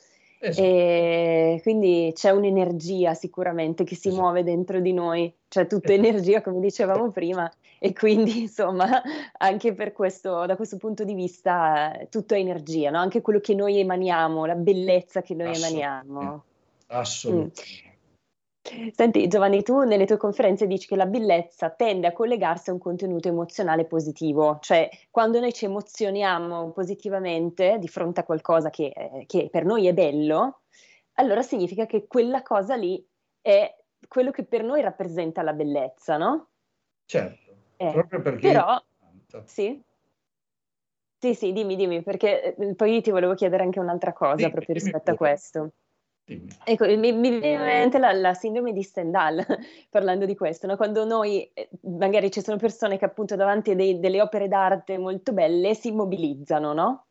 Esatto. 0.43 0.67
E 0.67 1.59
quindi 1.61 2.11
c'è 2.15 2.31
un'energia 2.31 3.13
sicuramente 3.13 3.83
che 3.83 3.95
si 3.95 4.07
esatto. 4.07 4.23
muove 4.23 4.43
dentro 4.43 4.79
di 4.79 4.91
noi, 4.91 5.31
cioè 5.47 5.67
tutta 5.67 5.93
esatto. 5.93 6.07
energia 6.07 6.41
come 6.41 6.59
dicevamo 6.59 7.11
prima 7.11 7.51
e 7.79 7.93
quindi 7.93 8.41
insomma 8.41 9.01
anche 9.37 9.73
per 9.73 9.93
questo, 9.93 10.45
da 10.45 10.55
questo 10.55 10.77
punto 10.77 11.03
di 11.03 11.13
vista 11.13 11.95
tutto 12.09 12.33
è 12.33 12.39
energia, 12.39 12.89
no? 12.89 12.97
anche 12.97 13.21
quello 13.21 13.39
che 13.39 13.53
noi 13.53 13.79
emaniamo, 13.79 14.45
la 14.45 14.55
bellezza 14.55 15.21
che 15.21 15.35
noi 15.35 15.55
emaniamo. 15.55 16.43
Assolutamente. 16.87 17.61
Mm. 17.87 17.90
Senti 18.91 19.27
Giovanni, 19.27 19.63
tu 19.63 19.81
nelle 19.81 20.05
tue 20.05 20.17
conferenze 20.17 20.67
dici 20.67 20.87
che 20.87 20.95
la 20.95 21.07
bellezza 21.07 21.71
tende 21.71 22.05
a 22.05 22.13
collegarsi 22.13 22.69
a 22.69 22.73
un 22.73 22.79
contenuto 22.79 23.27
emozionale 23.27 23.85
positivo, 23.85 24.59
cioè 24.61 24.87
quando 25.09 25.39
noi 25.39 25.51
ci 25.51 25.65
emozioniamo 25.65 26.71
positivamente 26.71 27.79
di 27.79 27.87
fronte 27.87 28.19
a 28.19 28.23
qualcosa 28.23 28.69
che, 28.69 28.93
eh, 28.95 29.25
che 29.25 29.49
per 29.49 29.65
noi 29.65 29.87
è 29.87 29.93
bello, 29.93 30.61
allora 31.13 31.41
significa 31.41 31.87
che 31.87 32.05
quella 32.05 32.43
cosa 32.43 32.75
lì 32.75 33.03
è 33.41 33.75
quello 34.07 34.29
che 34.29 34.43
per 34.43 34.63
noi 34.63 34.81
rappresenta 34.81 35.41
la 35.41 35.53
bellezza, 35.53 36.17
no? 36.17 36.49
Certo, 37.05 37.51
eh, 37.77 37.91
proprio 37.91 38.21
perché... 38.21 38.47
Però, 38.47 38.79
sì. 39.45 39.83
Sì, 41.17 41.33
sì, 41.33 41.51
dimmi, 41.51 41.75
dimmi, 41.75 42.03
perché 42.03 42.55
eh, 42.55 42.75
poi 42.75 43.01
ti 43.01 43.11
volevo 43.11 43.33
chiedere 43.33 43.63
anche 43.63 43.79
un'altra 43.79 44.13
cosa 44.13 44.45
sì, 44.45 44.51
proprio 44.51 44.73
rispetto 44.73 45.11
a 45.11 45.15
questo. 45.15 45.71
Ecco, 46.63 46.85
mi, 46.85 47.11
mi 47.11 47.39
viene 47.39 47.53
in 47.53 47.61
mente 47.61 47.97
la, 47.97 48.11
la, 48.13 48.33
sindrome 48.33 48.73
di 48.73 48.83
Stendhal 48.83 49.43
parlando 49.89 50.25
di 50.25 50.35
questo, 50.35 50.67
no? 50.67 50.77
quando 50.77 51.05
noi, 51.05 51.49
eh, 51.53 51.69
magari 51.81 52.31
ci 52.31 52.41
sono 52.41 52.57
persone 52.57 52.97
che 52.97 53.05
appunto 53.05 53.35
davanti 53.35 53.71
a 53.71 53.75
dei, 53.75 53.99
delle 53.99 54.21
opere 54.21 54.47
d'arte 54.47 54.97
molto 54.97 55.33
belle 55.33 55.73
si 55.73 55.89
immobilizzano, 55.89 56.73
no? 56.73 57.05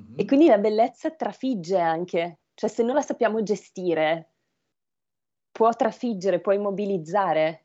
Mm-hmm. 0.00 0.14
E 0.16 0.24
quindi 0.24 0.46
la 0.46 0.58
bellezza 0.58 1.10
trafigge 1.10 1.78
anche, 1.78 2.38
cioè 2.54 2.68
se 2.68 2.82
non 2.82 2.94
la 2.94 3.02
sappiamo 3.02 3.42
gestire, 3.42 4.30
può 5.50 5.70
trafiggere, 5.72 6.40
può 6.40 6.52
immobilizzare. 6.52 7.64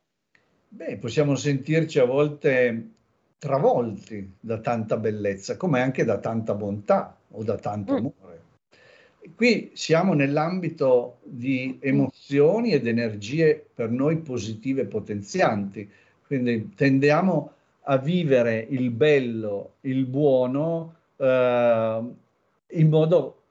Beh, 0.70 0.98
possiamo 0.98 1.36
sentirci 1.36 2.00
a 2.00 2.06
volte 2.06 2.92
travolti 3.38 4.36
da 4.40 4.60
tanta 4.60 4.98
bellezza, 4.98 5.56
come 5.58 5.82
anche 5.82 6.04
da 6.04 6.18
tanta 6.18 6.54
bontà 6.54 7.18
o 7.32 7.44
da 7.44 7.56
tanto 7.58 7.94
mm. 7.94 7.96
amore 7.96 8.46
qui 9.36 9.72
siamo 9.74 10.14
nell'ambito 10.14 11.20
di 11.24 11.78
emozioni 11.82 12.72
ed 12.72 12.88
energie 12.88 13.66
per 13.74 13.90
noi 13.90 14.18
positive 14.18 14.86
potenzianti, 14.86 15.90
quindi 16.26 16.74
tendiamo 16.76 17.52
a 17.84 17.98
vivere 17.98 18.66
il 18.70 18.92
bello, 18.92 19.76
il 19.82 20.06
buono 20.06 20.96
eh, 21.16 22.04
in 22.68 22.90
modo 22.90 23.42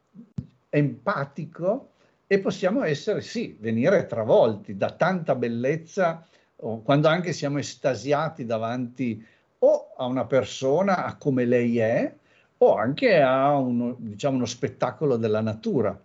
empatico 0.68 1.90
e 2.26 2.38
possiamo 2.40 2.82
essere, 2.82 3.20
sì, 3.20 3.56
venire 3.58 4.06
travolti 4.06 4.76
da 4.76 4.90
tanta 4.90 5.34
bellezza, 5.34 6.26
quando 6.56 7.08
anche 7.08 7.32
siamo 7.32 7.58
estasiati 7.58 8.44
davanti 8.44 9.24
o 9.58 9.92
a 9.96 10.06
una 10.06 10.26
persona, 10.26 11.04
a 11.04 11.16
come 11.16 11.44
lei 11.44 11.78
è, 11.78 12.12
o 12.58 12.74
anche 12.74 13.20
a 13.20 13.56
uno, 13.56 13.94
diciamo, 13.98 14.36
uno 14.36 14.46
spettacolo 14.46 15.16
della 15.16 15.40
natura. 15.40 15.98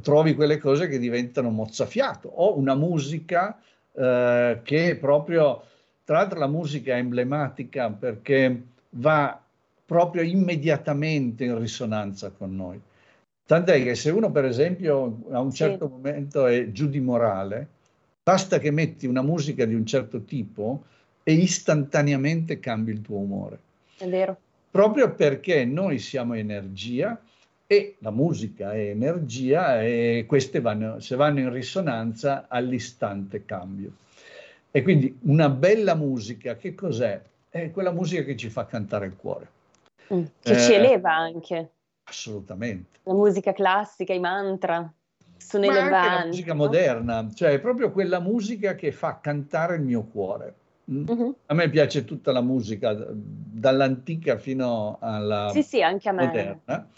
Trovi 0.00 0.34
quelle 0.34 0.58
cose 0.58 0.88
che 0.88 0.98
diventano 0.98 1.50
mozzafiato 1.50 2.28
o 2.28 2.56
una 2.56 2.74
musica 2.74 3.60
eh, 3.92 4.60
che 4.62 4.96
proprio, 4.96 5.62
tra 6.04 6.18
l'altro 6.18 6.38
la 6.38 6.46
musica 6.46 6.94
è 6.94 6.98
emblematica 6.98 7.90
perché 7.90 8.62
va 8.90 9.38
proprio 9.84 10.22
immediatamente 10.22 11.44
in 11.44 11.58
risonanza 11.58 12.30
con 12.30 12.56
noi. 12.56 12.80
Tant'è 13.44 13.82
che 13.82 13.94
se 13.94 14.10
uno, 14.10 14.30
per 14.30 14.46
esempio, 14.46 15.18
a 15.30 15.40
un 15.40 15.52
certo 15.52 15.86
sì. 15.86 15.92
momento 15.92 16.46
è 16.46 16.72
giù 16.72 16.88
di 16.88 17.00
morale, 17.00 17.66
basta 18.22 18.58
che 18.58 18.70
metti 18.70 19.06
una 19.06 19.20
musica 19.20 19.66
di 19.66 19.74
un 19.74 19.84
certo 19.84 20.22
tipo 20.22 20.84
e 21.22 21.32
istantaneamente 21.32 22.58
cambi 22.60 22.92
il 22.92 23.02
tuo 23.02 23.18
umore. 23.18 23.58
È 23.98 24.08
vero 24.08 24.38
proprio 24.72 25.14
perché 25.14 25.66
noi 25.66 25.98
siamo 25.98 26.32
energia 26.32 27.20
e 27.66 27.96
la 27.98 28.10
musica 28.10 28.72
è 28.72 28.88
energia 28.88 29.82
e 29.82 30.24
queste 30.26 30.60
vanno, 30.60 30.98
se 30.98 31.14
vanno 31.14 31.40
in 31.40 31.52
risonanza 31.52 32.46
all'istante 32.48 33.44
cambio. 33.44 33.92
E 34.70 34.82
quindi 34.82 35.18
una 35.24 35.50
bella 35.50 35.94
musica, 35.94 36.56
che 36.56 36.74
cos'è? 36.74 37.20
È 37.50 37.70
quella 37.70 37.92
musica 37.92 38.22
che 38.22 38.34
ci 38.34 38.48
fa 38.48 38.64
cantare 38.64 39.06
il 39.06 39.16
cuore. 39.16 39.48
Mm, 40.12 40.24
che 40.40 40.52
eh, 40.52 40.58
ci 40.58 40.72
eleva 40.72 41.14
anche. 41.14 41.72
Assolutamente. 42.04 43.00
La 43.02 43.12
musica 43.12 43.52
classica, 43.52 44.14
i 44.14 44.20
mantra, 44.20 44.90
sono 45.36 45.66
Ma 45.66 45.72
elevanti. 45.72 45.96
Anche 45.96 46.18
la 46.18 46.26
musica 46.26 46.52
no? 46.54 46.58
moderna, 46.58 47.30
cioè 47.34 47.50
è 47.50 47.60
proprio 47.60 47.92
quella 47.92 48.20
musica 48.20 48.74
che 48.74 48.90
fa 48.90 49.20
cantare 49.20 49.76
il 49.76 49.82
mio 49.82 50.04
cuore. 50.04 50.54
Uh-huh. 51.06 51.36
A 51.46 51.54
me 51.54 51.70
piace 51.70 52.04
tutta 52.04 52.32
la 52.32 52.40
musica, 52.40 52.94
dall'antica 52.94 54.36
fino 54.38 54.98
alla 55.00 55.50
sì, 55.52 55.62
sì, 55.62 55.82
anche 55.82 56.12
moderna. 56.12 56.88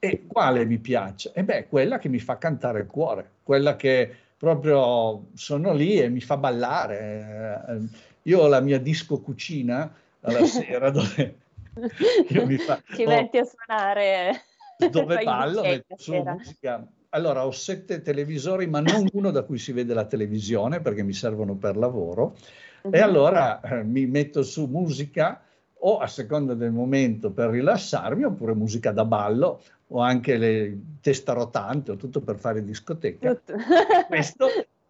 E 0.00 0.26
quale 0.26 0.64
mi 0.64 0.78
piace? 0.78 1.32
E 1.34 1.42
beh, 1.42 1.66
quella 1.66 1.98
che 1.98 2.08
mi 2.08 2.18
fa 2.20 2.38
cantare 2.38 2.80
il 2.80 2.86
cuore, 2.86 3.30
quella 3.42 3.74
che 3.74 4.10
proprio 4.36 5.30
sono 5.34 5.72
lì 5.72 5.98
e 5.98 6.08
mi 6.08 6.20
fa 6.20 6.36
ballare. 6.36 7.64
Eh, 7.68 7.98
io 8.22 8.40
ho 8.40 8.46
la 8.46 8.60
mia 8.60 8.78
disco 8.78 9.20
cucina 9.20 9.92
alla 10.20 10.44
sera 10.46 10.90
dove 10.90 11.36
fa, 12.64 12.82
ci 12.94 13.02
oh, 13.04 13.08
metti 13.08 13.38
a 13.38 13.44
suonare 13.44 14.42
dove 14.86 15.22
ballo, 15.24 15.62
metto 15.62 15.96
su 15.98 16.14
musica. 16.14 16.86
Allora 17.10 17.46
ho 17.46 17.50
sette 17.50 18.02
televisori, 18.02 18.66
ma 18.66 18.80
non 18.80 19.08
uno 19.12 19.30
da 19.30 19.42
cui 19.42 19.58
si 19.58 19.72
vede 19.72 19.94
la 19.94 20.04
televisione 20.04 20.80
perché 20.80 21.02
mi 21.02 21.12
servono 21.12 21.56
per 21.56 21.76
lavoro 21.76 22.36
Uh-huh. 22.82 22.94
E 22.94 23.00
allora 23.00 23.60
eh, 23.60 23.82
mi 23.82 24.06
metto 24.06 24.42
su 24.42 24.66
musica 24.66 25.42
o 25.80 25.98
a 25.98 26.06
seconda 26.06 26.54
del 26.54 26.72
momento 26.72 27.30
per 27.30 27.50
rilassarmi 27.50 28.24
oppure 28.24 28.54
musica 28.54 28.90
da 28.90 29.04
ballo 29.04 29.62
o 29.88 30.00
anche 30.00 30.36
le 30.36 30.78
testa 31.00 31.32
rotante 31.32 31.92
o 31.92 31.96
tutto 31.96 32.20
per 32.20 32.36
fare 32.36 32.64
discoteca. 32.64 33.34
Tutto. 33.34 33.54
Questo 34.08 34.48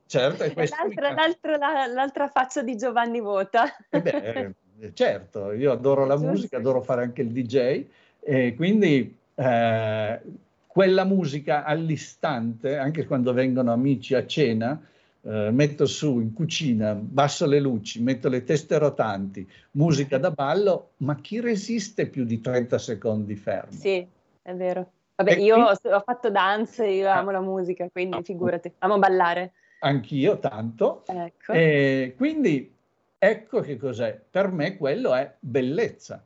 certo 0.09 0.42
è 0.42 0.53
questo 0.55 0.77
l'altra, 0.83 1.12
l'altra, 1.12 1.57
la, 1.57 1.87
l'altra, 1.87 2.29
faccia 2.29 2.62
di 2.62 2.77
Giovanni 2.77 3.20
Vota. 3.20 3.64
Eh 3.90 4.01
beh, 4.01 4.55
eh, 4.81 4.94
certo, 4.94 5.53
io 5.53 5.72
adoro 5.72 6.05
la 6.07 6.14
Giusto. 6.14 6.31
musica, 6.31 6.57
adoro 6.57 6.83
fare 6.83 7.03
anche 7.03 7.22
il 7.22 7.31
DJ 7.31 7.85
e 8.20 8.55
quindi 8.57 9.16
eh, 9.35 10.20
quella 10.66 11.05
musica 11.05 11.64
all'istante, 11.64 12.77
anche 12.77 13.07
quando 13.07 13.33
vengono 13.33 13.72
amici 13.72 14.14
a 14.14 14.27
cena, 14.27 14.81
eh, 15.29 15.51
metto 15.51 15.85
su 15.85 16.21
in 16.21 16.33
cucina, 16.33 16.94
basso 16.94 17.44
le 17.44 17.61
luci, 17.61 18.00
metto 18.00 18.31
le 18.31 18.44
teste 18.44 18.79
rotanti, 18.79 19.46
musica 19.73 20.17
da 20.17 20.31
ballo, 20.31 20.92
ma 20.98 21.17
chi 21.17 21.38
resiste 21.40 22.07
più 22.07 22.25
di 22.25 22.40
30 22.40 22.79
secondi 22.79 23.37
fermo? 23.37 23.73
Sì, 23.73 24.07
è 24.40 24.55
vero. 24.55 24.90
Vabbè, 25.17 25.33
e 25.33 25.42
io 25.42 25.55
quindi... 25.55 25.88
ho 25.88 26.00
fatto 26.00 26.31
danze, 26.31 26.87
io 26.87 27.11
ah, 27.11 27.19
amo 27.19 27.31
la 27.31 27.42
musica, 27.42 27.87
quindi 27.90 28.17
ah, 28.17 28.23
figurati, 28.23 28.73
amo 28.79 28.98
ballare. 28.98 29.52
Anch'io 29.81 30.38
tanto. 30.38 31.02
Ecco. 31.07 31.52
E 31.52 32.15
quindi 32.17 32.73
ecco 33.19 33.61
che 33.61 33.77
cos'è. 33.77 34.19
Per 34.31 34.50
me 34.50 34.79
quello 34.79 35.15
è 35.15 35.31
bellezza, 35.38 36.25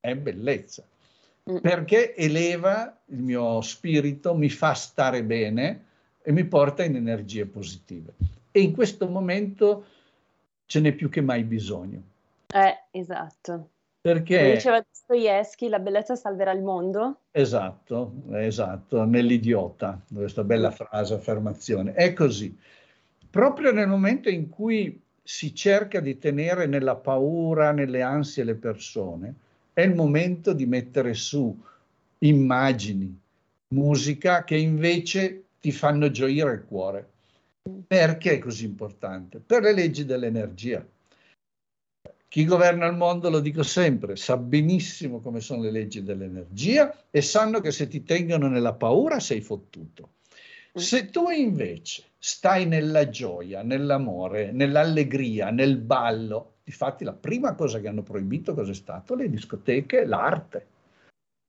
è 0.00 0.16
bellezza. 0.16 0.82
Mm. 1.48 1.58
Perché 1.58 2.16
eleva 2.16 2.98
il 3.06 3.22
mio 3.22 3.60
spirito, 3.60 4.34
mi 4.34 4.48
fa 4.48 4.74
stare 4.74 5.22
bene, 5.22 5.84
e 6.26 6.32
mi 6.32 6.44
porta 6.44 6.84
in 6.84 6.96
energie 6.96 7.44
positive. 7.44 8.14
E 8.50 8.60
in 8.60 8.72
questo 8.72 9.06
momento 9.06 9.84
ce 10.64 10.80
n'è 10.80 10.92
più 10.92 11.10
che 11.10 11.20
mai 11.20 11.44
bisogno. 11.44 12.02
Eh, 12.46 12.98
esatto. 12.98 13.68
Perché... 14.00 14.38
Come 14.38 14.52
diceva 14.54 14.80
Dostoevsky, 14.80 15.68
la 15.68 15.78
bellezza 15.78 16.14
salverà 16.14 16.52
il 16.52 16.62
mondo. 16.62 17.18
Esatto, 17.30 18.12
esatto, 18.32 19.04
nell'idiota, 19.04 20.00
questa 20.12 20.44
bella 20.44 20.70
frase, 20.70 21.14
affermazione. 21.14 21.92
È 21.92 22.14
così. 22.14 22.56
Proprio 23.28 23.70
nel 23.70 23.88
momento 23.88 24.30
in 24.30 24.48
cui 24.48 24.98
si 25.22 25.54
cerca 25.54 26.00
di 26.00 26.18
tenere 26.18 26.66
nella 26.66 26.96
paura, 26.96 27.72
nelle 27.72 28.00
ansie 28.00 28.44
le 28.44 28.54
persone, 28.54 29.34
è 29.74 29.82
il 29.82 29.94
momento 29.94 30.54
di 30.54 30.64
mettere 30.64 31.12
su 31.12 31.54
immagini, 32.18 33.18
musica 33.68 34.44
che 34.44 34.56
invece 34.56 35.43
ti 35.64 35.72
fanno 35.72 36.10
gioire 36.10 36.52
il 36.52 36.64
cuore. 36.66 37.08
Perché 37.86 38.32
è 38.32 38.38
così 38.38 38.66
importante? 38.66 39.38
Per 39.38 39.62
le 39.62 39.72
leggi 39.72 40.04
dell'energia. 40.04 40.86
Chi 42.28 42.44
governa 42.44 42.84
il 42.84 42.94
mondo, 42.94 43.30
lo 43.30 43.40
dico 43.40 43.62
sempre, 43.62 44.14
sa 44.16 44.36
benissimo 44.36 45.20
come 45.20 45.40
sono 45.40 45.62
le 45.62 45.70
leggi 45.70 46.02
dell'energia 46.02 46.94
e 47.10 47.22
sanno 47.22 47.60
che 47.60 47.70
se 47.70 47.88
ti 47.88 48.02
tengono 48.02 48.48
nella 48.48 48.74
paura 48.74 49.20
sei 49.20 49.40
fottuto. 49.40 50.10
Se 50.74 51.08
tu 51.08 51.30
invece 51.30 52.10
stai 52.18 52.66
nella 52.66 53.08
gioia, 53.08 53.62
nell'amore, 53.62 54.52
nell'allegria, 54.52 55.48
nel 55.48 55.78
ballo, 55.78 56.56
difatti 56.62 57.04
la 57.04 57.14
prima 57.14 57.54
cosa 57.54 57.80
che 57.80 57.88
hanno 57.88 58.02
proibito 58.02 58.52
cos'è 58.52 58.74
stato? 58.74 59.14
Le 59.14 59.30
discoteche, 59.30 60.04
l'arte. 60.04 60.66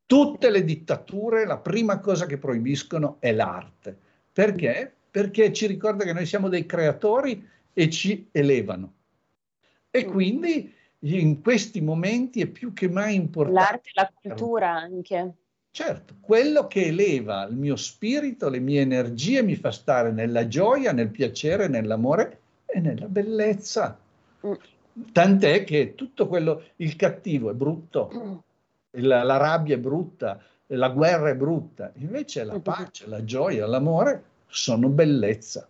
Tutte 0.05 0.49
le 0.49 0.63
dittature, 0.63 1.45
la 1.45 1.57
prima 1.57 1.99
cosa 1.99 2.26
che 2.26 2.38
proibiscono 2.38 3.18
è 3.20 3.34
l'arte. 3.34 4.05
Perché? 4.36 4.93
Perché 5.09 5.53
ci 5.53 5.65
ricorda 5.65 6.03
che 6.03 6.11
noi 6.11 6.25
siamo 6.25 6.49
dei 6.49 6.65
creatori 6.65 7.47
e 7.71 7.89
ci 7.89 8.27
elevano. 8.33 8.93
E 9.89 10.05
mm. 10.05 10.11
quindi 10.11 10.73
in 10.99 11.41
questi 11.41 11.79
momenti 11.79 12.41
è 12.41 12.47
più 12.47 12.73
che 12.73 12.89
mai 12.89 13.15
importante. 13.15 13.59
L'arte 13.61 13.89
e 13.89 13.91
la 13.93 14.11
cultura 14.13 14.71
anche. 14.73 15.33
Certo, 15.71 16.15
quello 16.19 16.67
che 16.67 16.88
eleva 16.88 17.45
il 17.45 17.55
mio 17.55 17.77
spirito, 17.77 18.49
le 18.49 18.59
mie 18.59 18.81
energie, 18.81 19.41
mi 19.41 19.55
fa 19.55 19.71
stare 19.71 20.11
nella 20.11 20.49
gioia, 20.49 20.91
nel 20.91 21.11
piacere, 21.11 21.69
nell'amore 21.69 22.39
e 22.65 22.81
nella 22.81 23.07
bellezza. 23.07 23.97
Mm. 24.45 24.53
Tant'è 25.13 25.63
che 25.63 25.95
tutto 25.95 26.27
quello, 26.27 26.61
il 26.75 26.97
cattivo 26.97 27.51
è 27.51 27.53
brutto, 27.53 28.11
mm. 28.13 28.36
la, 29.03 29.23
la 29.23 29.38
rabbia 29.38 29.75
è 29.75 29.79
brutta, 29.79 30.43
la 30.68 30.89
guerra 30.89 31.30
è 31.30 31.36
brutta, 31.36 31.91
invece 31.95 32.43
la 32.43 32.59
pace, 32.59 33.07
la 33.07 33.24
gioia, 33.24 33.68
l'amore 33.68 34.24
sono 34.47 34.89
bellezza, 34.89 35.68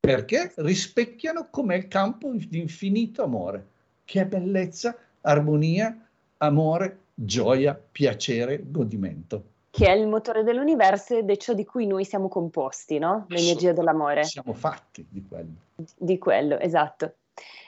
perché 0.00 0.52
rispecchiano 0.56 1.48
com'è 1.50 1.76
il 1.76 1.88
campo 1.88 2.32
di 2.32 2.58
infinito 2.58 3.22
amore, 3.22 3.66
che 4.04 4.22
è 4.22 4.26
bellezza, 4.26 4.96
armonia, 5.22 5.96
amore, 6.38 6.98
gioia, 7.14 7.78
piacere, 7.90 8.62
godimento. 8.64 9.42
Che 9.70 9.86
è 9.86 9.92
il 9.92 10.06
motore 10.06 10.42
dell'universo 10.44 11.18
ed 11.18 11.28
è 11.30 11.36
ciò 11.36 11.52
di 11.52 11.64
cui 11.64 11.86
noi 11.86 12.04
siamo 12.04 12.28
composti, 12.28 12.98
no? 12.98 13.26
L'energia 13.28 13.72
dell'amore. 13.72 14.24
Siamo 14.24 14.54
fatti 14.54 15.06
di 15.08 15.24
quello. 15.28 15.52
Di 15.96 16.18
quello, 16.18 16.58
esatto. 16.58 17.14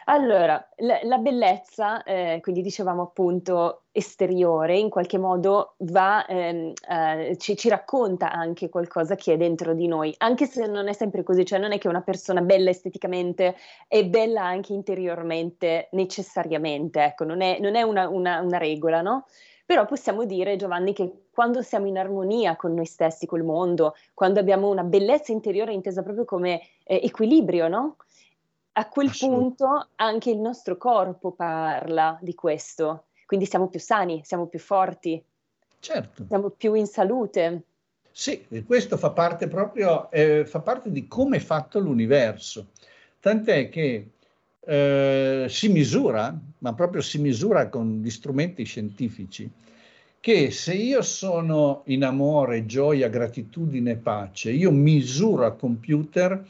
Allora, 0.05 0.69
la, 0.79 0.99
la 1.05 1.19
bellezza, 1.19 2.03
eh, 2.03 2.39
quindi 2.43 2.63
dicevamo 2.63 3.03
appunto 3.03 3.83
esteriore, 3.93 4.79
in 4.79 4.89
qualche 4.89 5.19
modo 5.19 5.75
va, 5.79 6.27
ehm, 6.27 6.73
eh, 6.89 7.37
ci, 7.39 7.57
ci, 7.57 7.69
racconta 7.69 8.33
anche 8.33 8.69
qualcosa 8.69 9.15
che 9.15 9.35
è 9.35 9.37
dentro 9.37 9.75
di 9.75 9.87
noi, 9.87 10.13
anche 10.19 10.47
se 10.47 10.67
non 10.67 10.89
è 10.89 10.93
sempre 10.93 11.23
così, 11.23 11.45
cioè 11.45 11.59
non 11.59 11.73
è 11.73 11.79
che 11.79 11.89
una 11.89 12.01
persona 12.03 12.41
bella 12.41 12.71
esteticamente 12.71 13.57
è 13.87 14.05
bella 14.05 14.43
anche 14.43 14.73
interiormente 14.73 15.89
necessariamente, 15.93 17.03
ecco, 17.05 17.25
non 17.25 17.41
è, 17.41 17.59
non 17.61 17.77
è 17.77 17.83
una, 17.83 18.09
una, 18.09 18.41
una 18.41 18.59
regola, 18.59 19.03
no? 19.03 19.27
Però 19.65 19.87
possiamo 19.87 20.25
dire, 20.25 20.57
Giovanni, 20.57 20.93
che 20.93 21.27
quando 21.33 21.63
siamo 21.63 21.87
in 21.87 21.97
armonia 21.97 22.57
con 22.57 22.75
noi 22.75 22.87
stessi, 22.87 23.27
col 23.27 23.45
mondo, 23.45 23.95
quando 24.15 24.41
abbiamo 24.41 24.69
una 24.69 24.83
bellezza 24.83 25.31
interiore 25.31 25.73
intesa 25.73 26.03
proprio 26.03 26.25
come 26.25 26.61
eh, 26.83 27.01
equilibrio, 27.05 27.69
no? 27.69 27.95
A 28.73 28.89
quel 28.89 29.11
punto 29.19 29.89
anche 29.97 30.31
il 30.31 30.39
nostro 30.39 30.77
corpo 30.77 31.33
parla 31.33 32.19
di 32.21 32.35
questo, 32.35 33.07
quindi 33.27 33.47
siamo 33.47 33.69
più 33.69 33.81
sani, 33.81 34.23
siamo 34.25 34.47
più 34.47 34.59
forti, 34.59 35.23
certo. 35.81 36.25
siamo 36.29 36.51
più 36.51 36.75
in 36.75 36.87
salute. 36.87 37.63
Sì, 38.13 38.47
questo 38.67 38.97
fa 38.97 39.11
parte 39.11 39.49
proprio, 39.49 40.11
eh, 40.11 40.45
fa 40.45 40.61
parte 40.61 40.91
di 40.91 41.07
come 41.07 41.39
è 41.39 41.41
fatto 41.41 41.79
l'universo, 41.79 42.69
tant'è 43.21 43.69
che 43.69 44.11
eh, 44.61 45.47
si 45.49 45.69
misura, 45.69 46.39
ma 46.59 46.75
proprio 46.75 47.03
si 47.03 47.19
misura 47.19 47.69
con 47.69 48.01
gli 48.03 48.11
strumenti 48.11 48.65
scientifici, 48.65 49.51
che 50.21 50.51
se 50.51 50.75
io 50.75 51.01
sono 51.03 51.83
in 51.87 52.05
amore, 52.05 52.67
gioia, 52.67 53.09
gratitudine, 53.09 53.97
pace, 53.97 54.51
io 54.51 54.71
misuro 54.71 55.47
a 55.47 55.53
computer 55.53 56.47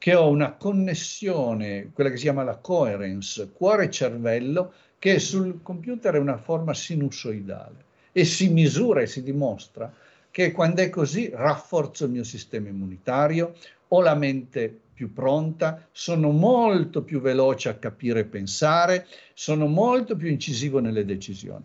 che 0.00 0.14
ho 0.14 0.30
una 0.30 0.52
connessione, 0.52 1.90
quella 1.92 2.08
che 2.08 2.16
si 2.16 2.22
chiama 2.22 2.42
la 2.42 2.56
coherence, 2.56 3.50
cuore-cervello, 3.52 4.72
che 4.98 5.18
sul 5.18 5.60
computer 5.62 6.14
è 6.14 6.18
una 6.18 6.38
forma 6.38 6.72
sinusoidale 6.72 7.84
e 8.10 8.24
si 8.24 8.48
misura 8.48 9.02
e 9.02 9.06
si 9.06 9.22
dimostra 9.22 9.92
che 10.30 10.52
quando 10.52 10.80
è 10.80 10.88
così 10.88 11.28
rafforzo 11.30 12.06
il 12.06 12.12
mio 12.12 12.24
sistema 12.24 12.68
immunitario, 12.68 13.56
ho 13.88 14.00
la 14.00 14.14
mente 14.14 14.74
più 14.94 15.12
pronta, 15.12 15.86
sono 15.92 16.30
molto 16.30 17.02
più 17.02 17.20
veloce 17.20 17.68
a 17.68 17.74
capire 17.74 18.20
e 18.20 18.24
pensare, 18.24 19.06
sono 19.34 19.66
molto 19.66 20.16
più 20.16 20.28
incisivo 20.28 20.78
nelle 20.78 21.04
decisioni. 21.04 21.64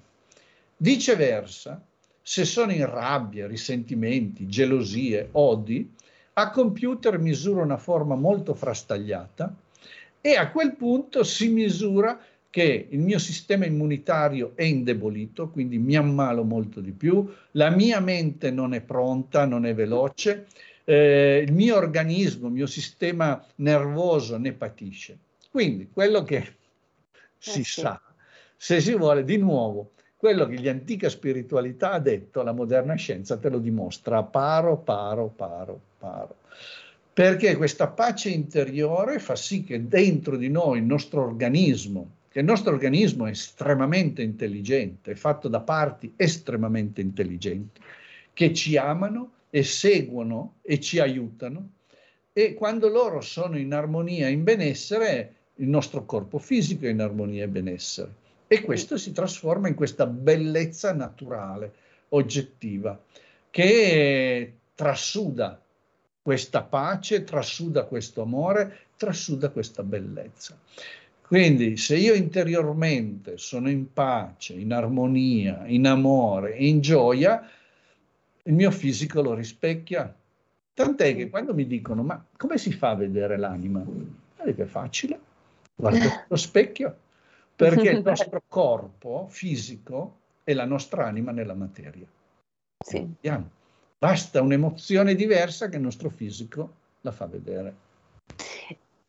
Viceversa, 0.75 1.81
se 2.21 2.43
sono 2.43 2.73
in 2.73 2.85
rabbia, 2.85 3.47
risentimenti, 3.47 4.45
gelosie, 4.45 5.29
odi, 5.31 5.89
a 6.37 6.49
computer 6.51 7.17
misura 7.17 7.61
una 7.61 7.77
forma 7.77 8.15
molto 8.15 8.53
frastagliata 8.53 9.53
e 10.19 10.35
a 10.35 10.51
quel 10.51 10.75
punto 10.75 11.23
si 11.23 11.47
misura 11.47 12.19
che 12.49 12.87
il 12.89 12.99
mio 12.99 13.19
sistema 13.19 13.65
immunitario 13.65 14.51
è 14.55 14.63
indebolito, 14.63 15.49
quindi 15.49 15.77
mi 15.77 15.95
ammalo 15.95 16.43
molto 16.43 16.79
di 16.81 16.91
più, 16.91 17.29
la 17.51 17.69
mia 17.69 17.99
mente 17.99 18.49
non 18.51 18.73
è 18.73 18.81
pronta, 18.81 19.45
non 19.45 19.65
è 19.65 19.73
veloce, 19.73 20.47
eh, 20.83 21.43
il 21.45 21.53
mio 21.53 21.75
organismo, 21.75 22.47
il 22.47 22.53
mio 22.53 22.65
sistema 22.65 23.45
nervoso 23.55 24.37
ne 24.37 24.53
patisce. 24.53 25.17
Quindi 25.51 25.89
quello 25.91 26.23
che 26.23 26.55
si 27.37 27.59
eh 27.59 27.63
sì. 27.63 27.81
sa, 27.81 28.01
se 28.55 28.81
si 28.81 28.93
vuole 28.93 29.23
di 29.23 29.37
nuovo, 29.37 29.91
quello 30.17 30.47
che 30.47 30.61
l'antica 30.61 31.09
spiritualità 31.09 31.91
ha 31.91 31.99
detto, 31.99 32.41
la 32.41 32.53
moderna 32.53 32.95
scienza 32.95 33.37
te 33.37 33.49
lo 33.49 33.59
dimostra, 33.59 34.23
paro, 34.23 34.77
paro, 34.77 35.27
paro, 35.27 35.79
paro. 35.99 36.35
Perché 37.13 37.55
questa 37.55 37.87
pace 37.87 38.29
interiore 38.29 39.19
fa 39.19 39.35
sì 39.35 39.63
che 39.63 39.87
dentro 39.87 40.35
di 40.35 40.49
noi, 40.49 40.79
il 40.79 40.85
nostro 40.85 41.23
organismo, 41.23 42.09
che 42.29 42.39
il 42.39 42.45
nostro 42.45 42.73
organismo 42.73 43.25
è 43.25 43.29
estremamente 43.29 44.21
intelligente, 44.21 45.11
è 45.11 45.15
fatto 45.15 45.47
da 45.47 45.61
parti 45.61 46.13
estremamente 46.17 47.01
intelligenti, 47.01 47.79
che 48.33 48.53
ci 48.53 48.75
amano 48.75 49.31
e 49.49 49.63
seguono 49.63 50.55
e 50.61 50.79
ci 50.81 50.99
aiutano, 50.99 51.69
e 52.33 52.53
quando 52.53 52.89
loro 52.89 53.21
sono 53.21 53.57
in 53.57 53.73
armonia 53.73 54.27
in 54.27 54.43
benessere, 54.43 55.35
il 55.55 55.69
nostro 55.69 56.03
corpo 56.03 56.37
fisico 56.37 56.85
è 56.85 56.89
in 56.89 56.99
armonia 56.99 57.45
e 57.45 57.47
benessere. 57.47 58.11
E 58.47 58.61
questo 58.61 58.97
si 58.97 59.11
trasforma 59.11 59.67
in 59.67 59.75
questa 59.75 60.05
bellezza 60.05 60.93
naturale, 60.93 61.73
oggettiva, 62.09 62.99
che 63.49 64.53
trasuda 64.75 65.59
questa 66.21 66.63
pace, 66.63 67.23
trasuda 67.23 67.85
questo 67.85 68.21
amore, 68.21 68.77
trasuda 68.97 69.49
questa 69.49 69.83
bellezza. 69.83 70.57
Quindi 71.21 71.75
se 71.77 71.97
io 71.97 72.13
interiormente 72.13 73.37
sono 73.37 73.69
in 73.69 73.91
pace, 73.91 74.53
in 74.53 74.71
armonia, 74.73 75.63
in 75.65 75.87
amore, 75.87 76.55
in 76.55 76.81
gioia, 76.81 77.49
il 78.43 78.53
mio 78.53 78.69
fisico 78.69 79.21
lo 79.21 79.33
rispecchia. 79.33 80.13
Tant'è 80.73 81.15
che 81.15 81.29
quando 81.29 81.53
mi 81.55 81.65
dicono 81.65 82.03
ma 82.03 82.23
come 82.37 82.57
si 82.57 82.71
fa 82.71 82.91
a 82.91 82.95
vedere 82.95 83.37
l'anima? 83.37 83.83
Che 84.43 84.55
è 84.55 84.65
facile, 84.65 85.19
guarda 85.73 86.25
lo 86.29 86.35
specchio, 86.35 86.95
perché 87.55 87.89
il 87.89 88.01
nostro 88.05 88.41
corpo 88.47 89.27
fisico 89.29 90.17
è 90.43 90.53
la 90.53 90.65
nostra 90.65 91.05
anima 91.05 91.31
nella 91.31 91.55
materia. 91.55 92.07
Sì. 92.77 93.07
Basta 93.97 94.41
un'emozione 94.41 95.15
diversa 95.15 95.69
che 95.69 95.77
il 95.77 95.81
nostro 95.81 96.09
fisico 96.09 96.69
la 97.01 97.11
fa 97.11 97.25
vedere. 97.25 97.83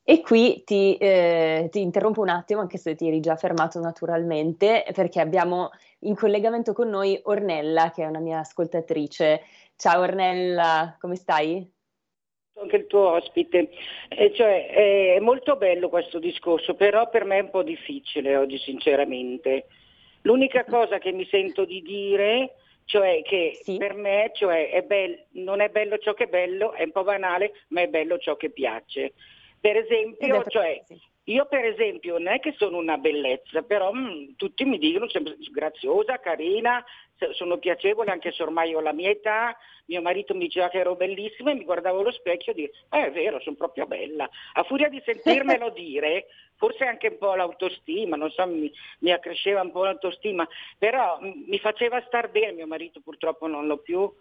E 0.08 0.20
qui 0.20 0.62
ti, 0.64 0.96
eh, 0.98 1.68
ti, 1.70 1.80
interrompo 1.80 2.20
un 2.20 2.28
attimo, 2.28 2.60
anche 2.60 2.78
se 2.78 2.94
ti 2.94 3.08
eri 3.08 3.18
già 3.18 3.34
fermato 3.34 3.80
naturalmente, 3.80 4.86
perché 4.94 5.20
abbiamo 5.20 5.70
in 6.00 6.14
collegamento 6.14 6.72
con 6.72 6.88
noi 6.88 7.20
Ornella, 7.24 7.90
che 7.90 8.04
è 8.04 8.06
una 8.06 8.20
mia 8.20 8.38
ascoltatrice. 8.38 9.42
Ciao 9.74 10.02
Ornella, 10.02 10.96
come 11.00 11.16
stai? 11.16 11.68
Anche 12.60 12.76
il 12.76 12.86
tuo 12.86 13.10
ospite. 13.10 13.70
Eh, 14.08 14.32
cioè, 14.34 15.14
è 15.14 15.18
molto 15.20 15.56
bello 15.56 15.88
questo 15.88 16.18
discorso, 16.18 16.74
però 16.74 17.08
per 17.08 17.24
me 17.24 17.38
è 17.38 17.42
un 17.42 17.50
po' 17.50 17.62
difficile 17.62 18.36
oggi 18.36 18.58
sinceramente, 18.58 19.66
L'unica 20.26 20.64
cosa 20.64 20.98
che 20.98 21.12
mi 21.12 21.24
sento 21.30 21.64
di 21.64 21.80
dire 21.82 22.56
cioè 22.84 23.22
che 23.22 23.58
sì. 23.62 23.76
per 23.76 23.94
me 23.94 24.30
cioè, 24.34 24.70
è 24.70 24.82
be- 24.82 25.26
non 25.32 25.60
è 25.60 25.68
bello 25.68 25.98
ciò 25.98 26.14
che 26.14 26.24
è 26.24 26.28
bello, 26.28 26.72
è 26.72 26.82
un 26.82 26.90
po' 26.90 27.04
banale, 27.04 27.52
ma 27.68 27.82
è 27.82 27.88
bello 27.88 28.18
ciò 28.18 28.36
che 28.36 28.50
piace. 28.50 29.12
Per 29.60 29.76
esempio, 29.76 30.44
cioè, 30.48 30.82
io 31.28 31.46
per 31.46 31.64
esempio 31.64 32.18
non 32.18 32.28
è 32.28 32.40
che 32.40 32.54
sono 32.56 32.76
una 32.76 32.98
bellezza, 32.98 33.62
però 33.62 33.92
mh, 33.92 33.98
mm, 33.98 34.24
tutti 34.36 34.64
mi 34.64 34.78
dicono 34.78 35.08
sempre 35.08 35.36
graziosa, 35.50 36.20
carina, 36.20 36.84
sono 37.32 37.58
piacevole 37.58 38.10
anche 38.10 38.30
se 38.32 38.42
ormai 38.42 38.74
ho 38.74 38.80
la 38.80 38.92
mia 38.92 39.10
età, 39.10 39.56
mio 39.86 40.02
marito 40.02 40.34
mi 40.34 40.40
diceva 40.40 40.68
che 40.68 40.78
ero 40.78 40.94
bellissima 40.94 41.50
e 41.50 41.54
mi 41.54 41.64
guardavo 41.64 42.00
allo 42.00 42.12
specchio 42.12 42.52
e 42.52 42.54
dicevo, 42.54 42.74
eh, 42.90 43.06
è 43.06 43.10
vero, 43.10 43.40
sono 43.40 43.56
proprio 43.56 43.86
bella. 43.86 44.28
A 44.52 44.62
furia 44.64 44.88
di 44.88 45.02
sentirmelo 45.04 45.70
dire, 45.74 46.26
forse 46.56 46.84
anche 46.84 47.08
un 47.08 47.18
po' 47.18 47.34
l'autostima, 47.34 48.16
non 48.16 48.30
so, 48.30 48.46
mi, 48.46 48.70
mi 49.00 49.10
accresceva 49.10 49.62
un 49.62 49.72
po' 49.72 49.84
l'autostima, 49.84 50.46
però 50.78 51.18
mh, 51.20 51.44
mi 51.48 51.58
faceva 51.58 52.02
star 52.06 52.30
bene, 52.30 52.52
mio 52.52 52.66
marito 52.66 53.00
purtroppo 53.00 53.46
non 53.46 53.66
l'ho 53.66 53.78
più. 53.78 54.12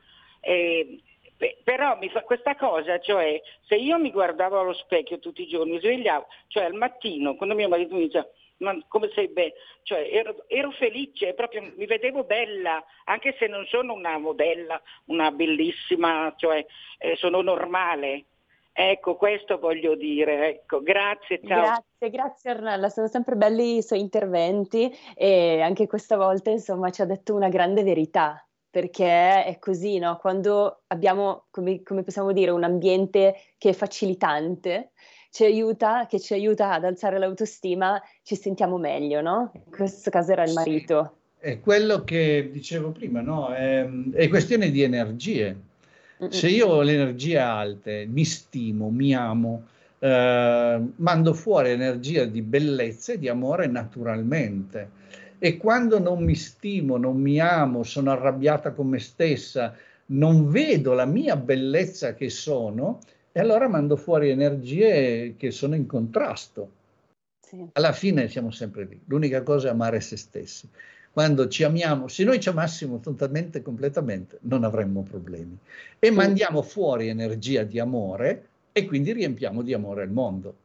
Eh, 1.37 1.57
però 1.63 1.97
fa 2.11 2.21
questa 2.21 2.55
cosa, 2.55 2.99
cioè 2.99 3.41
se 3.67 3.75
io 3.75 3.97
mi 3.97 4.11
guardavo 4.11 4.59
allo 4.59 4.73
specchio 4.73 5.19
tutti 5.19 5.41
i 5.41 5.47
giorni, 5.47 5.73
mi 5.73 5.79
svegliavo, 5.79 6.27
cioè 6.47 6.63
al 6.63 6.73
mattino, 6.73 7.35
quando 7.35 7.55
mio 7.55 7.67
marito 7.67 7.95
mi 7.95 8.03
diceva 8.03 8.27
ma 8.57 8.73
come 8.87 9.09
sei 9.13 9.27
bella, 9.27 9.51
cioè 9.83 10.07
ero, 10.11 10.45
ero, 10.47 10.71
felice, 10.71 11.33
proprio 11.33 11.73
mi 11.75 11.85
vedevo 11.85 12.23
bella, 12.23 12.83
anche 13.05 13.35
se 13.37 13.47
non 13.47 13.65
sono 13.65 13.93
una 13.93 14.17
modella, 14.17 14.81
una 15.05 15.31
bellissima, 15.31 16.33
cioè 16.37 16.65
eh, 16.99 17.15
sono 17.17 17.41
normale. 17.41 18.25
Ecco, 18.71 19.15
questo 19.15 19.57
voglio 19.57 19.95
dire. 19.95 20.49
Ecco, 20.49 20.81
grazie, 20.81 21.39
ciao. 21.45 21.61
Grazie, 21.61 22.09
grazie 22.09 22.51
Ornella, 22.51 22.89
sono 22.89 23.07
sempre 23.07 23.35
belli 23.35 23.77
i 23.77 23.81
suoi 23.81 23.99
interventi 23.99 24.93
e 25.15 25.61
anche 25.61 25.87
questa 25.87 26.17
volta 26.17 26.49
insomma 26.49 26.91
ci 26.91 27.01
ha 27.01 27.05
detto 27.05 27.33
una 27.33 27.49
grande 27.49 27.83
verità 27.83 28.45
perché 28.75 29.45
è 29.45 29.57
così, 29.57 29.99
no? 29.99 30.17
Quando 30.17 30.81
abbiamo, 30.87 31.45
come, 31.49 31.81
come, 31.81 32.03
possiamo 32.03 32.33
dire, 32.33 32.51
un 32.51 32.65
ambiente 32.65 33.33
che 33.57 33.69
è 33.69 33.71
facilitante, 33.73 34.89
ci 35.31 35.45
aiuta, 35.45 36.07
che 36.07 36.19
ci 36.19 36.33
aiuta 36.33 36.73
ad 36.73 36.83
alzare 36.83 37.17
l'autostima, 37.17 38.01
ci 38.21 38.35
sentiamo 38.35 38.77
meglio, 38.77 39.21
no? 39.21 39.51
In 39.53 39.71
questo 39.71 40.09
caso 40.09 40.33
era 40.33 40.43
il 40.43 40.51
marito. 40.51 41.19
Sì, 41.39 41.45
è 41.45 41.59
quello 41.61 42.03
che 42.03 42.49
dicevo 42.51 42.91
prima, 42.91 43.21
no? 43.21 43.47
È, 43.53 43.87
è 44.11 44.27
questione 44.27 44.69
di 44.69 44.81
energie. 44.81 45.55
Se 46.27 46.49
io 46.49 46.67
ho 46.67 46.81
le 46.81 46.95
energie 46.95 47.37
alte, 47.37 48.05
mi 48.05 48.25
stimo, 48.25 48.89
mi 48.89 49.15
amo, 49.15 49.67
eh, 49.99 50.81
mando 50.97 51.33
fuori 51.33 51.69
energia 51.69 52.25
di 52.25 52.41
bellezza 52.41 53.13
e 53.13 53.19
di 53.19 53.29
amore 53.29 53.67
naturalmente 53.67 55.03
e 55.39 55.57
quando 55.57 55.99
non 55.99 56.23
mi 56.23 56.35
stimo, 56.35 56.97
non 56.97 57.19
mi 57.19 57.39
amo, 57.39 57.83
sono 57.83 58.11
arrabbiata 58.11 58.71
con 58.71 58.87
me 58.87 58.99
stessa, 58.99 59.75
non 60.07 60.49
vedo 60.49 60.93
la 60.93 61.05
mia 61.05 61.35
bellezza 61.35 62.13
che 62.13 62.29
sono, 62.29 62.99
e 63.31 63.39
allora 63.39 63.67
mando 63.67 63.97
fuori 63.97 64.29
energie 64.29 65.35
che 65.37 65.51
sono 65.51 65.75
in 65.75 65.85
contrasto. 65.85 66.69
Sì. 67.45 67.67
Alla 67.73 67.91
fine 67.91 68.29
siamo 68.29 68.49
sempre 68.49 68.85
lì. 68.85 69.01
L'unica 69.05 69.43
cosa 69.43 69.67
è 69.67 69.71
amare 69.71 69.99
se 69.99 70.15
stessi. 70.15 70.69
Quando 71.11 71.47
ci 71.47 71.63
amiamo, 71.63 72.07
se 72.07 72.23
noi 72.23 72.39
ci 72.39 72.49
amassimo 72.49 72.99
totalmente, 72.99 73.61
completamente, 73.61 74.37
non 74.41 74.63
avremmo 74.63 75.01
problemi. 75.01 75.57
E 75.99 76.11
mandiamo 76.11 76.61
fuori 76.61 77.07
energia 77.07 77.63
di 77.63 77.79
amore 77.79 78.47
e 78.71 78.85
quindi 78.85 79.13
riempiamo 79.13 79.61
di 79.61 79.73
amore 79.73 80.03
il 80.03 80.11
mondo. 80.11 80.55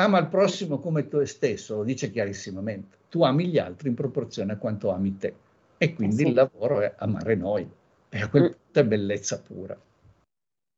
Ama 0.00 0.18
il 0.18 0.28
prossimo 0.28 0.78
come 0.78 1.08
te 1.08 1.26
stesso, 1.26 1.76
lo 1.76 1.84
dice 1.84 2.10
chiarissimamente 2.10 2.98
tu 3.10 3.24
ami 3.24 3.48
gli 3.48 3.58
altri 3.58 3.88
in 3.88 3.94
proporzione 3.94 4.52
a 4.52 4.56
quanto 4.56 4.90
ami 4.90 5.18
te. 5.18 5.34
E 5.76 5.94
quindi 5.94 6.16
sì. 6.16 6.28
il 6.28 6.34
lavoro 6.34 6.80
è 6.80 6.94
amare 6.98 7.34
noi. 7.34 7.68
E 8.08 8.20
a 8.20 8.28
quel 8.28 8.44
mm. 8.44 8.46
punto 8.46 8.78
è 8.78 8.84
bellezza 8.84 9.40
pura. 9.40 9.76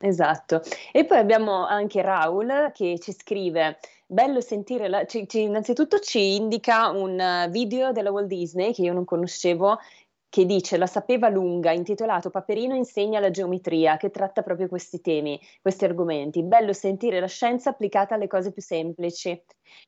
Esatto. 0.05 0.63
E 0.91 1.05
poi 1.05 1.19
abbiamo 1.19 1.65
anche 1.67 2.03
Raul 2.03 2.73
che 2.75 2.99
ci 2.99 3.13
scrive, 3.13 3.79
bello 4.07 4.41
sentire, 4.41 4.89
la, 4.89 5.05
ci, 5.05 5.29
ci, 5.29 5.43
innanzitutto 5.43 6.01
ci 6.01 6.35
indica 6.35 6.89
un 6.89 7.49
video 7.51 7.93
della 7.93 8.11
Walt 8.11 8.27
Disney 8.27 8.73
che 8.73 8.83
io 8.83 8.93
non 8.93 9.05
conoscevo 9.05 9.79
che 10.33 10.47
dice 10.47 10.79
La 10.79 10.87
sapeva 10.87 11.29
lunga, 11.29 11.73
intitolato 11.73 12.31
Paperino 12.31 12.75
insegna 12.75 13.21
la 13.21 13.31
geometria, 13.31 13.99
che 13.99 14.11
tratta 14.11 14.41
proprio 14.41 14.67
questi 14.67 15.03
temi, 15.03 15.39
questi 15.61 15.85
argomenti. 15.85 16.43
Bello 16.43 16.73
sentire 16.73 17.21
la 17.21 17.27
scienza 17.27 17.69
applicata 17.69 18.15
alle 18.15 18.29
cose 18.29 18.51
più 18.51 18.63
semplici. 18.63 19.39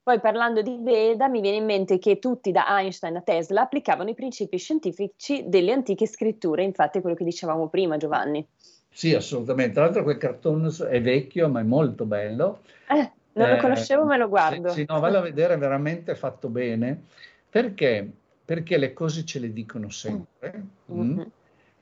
Poi 0.02 0.20
parlando 0.20 0.60
di 0.60 0.76
Veda 0.82 1.28
mi 1.28 1.40
viene 1.40 1.56
in 1.56 1.64
mente 1.64 1.98
che 1.98 2.18
tutti 2.18 2.52
da 2.52 2.66
Einstein 2.68 3.16
a 3.16 3.22
Tesla 3.22 3.62
applicavano 3.62 4.10
i 4.10 4.14
principi 4.14 4.58
scientifici 4.58 5.44
delle 5.46 5.72
antiche 5.72 6.06
scritture, 6.06 6.62
infatti 6.62 6.98
è 6.98 7.00
quello 7.00 7.16
che 7.16 7.24
dicevamo 7.24 7.70
prima 7.70 7.96
Giovanni. 7.96 8.46
Sì, 8.90 9.14
assolutamente. 9.14 9.72
Tra 9.72 9.84
l'altro 9.84 10.02
quel 10.02 10.18
cartone 10.18 10.68
è 10.90 11.00
vecchio 11.00 11.48
ma 11.48 11.60
è 11.60 11.64
molto 11.64 12.04
bello. 12.04 12.60
Eh, 12.90 13.10
non 13.32 13.48
lo 13.48 13.54
eh, 13.54 13.60
conoscevo, 13.60 14.04
me 14.04 14.18
lo 14.18 14.28
guardo. 14.28 14.68
Sì, 14.68 14.80
sì 14.80 14.84
no, 14.86 15.00
vado 15.00 15.16
a 15.16 15.22
vedere, 15.22 15.54
è 15.54 15.58
veramente 15.58 16.14
fatto 16.14 16.50
bene. 16.50 17.04
Perché? 17.48 18.10
Perché 18.44 18.76
le 18.76 18.92
cose 18.92 19.24
ce 19.24 19.38
le 19.38 19.52
dicono 19.52 19.88
sempre. 19.90 20.64
Mm-hmm. 20.92 21.12
Mm. 21.12 21.20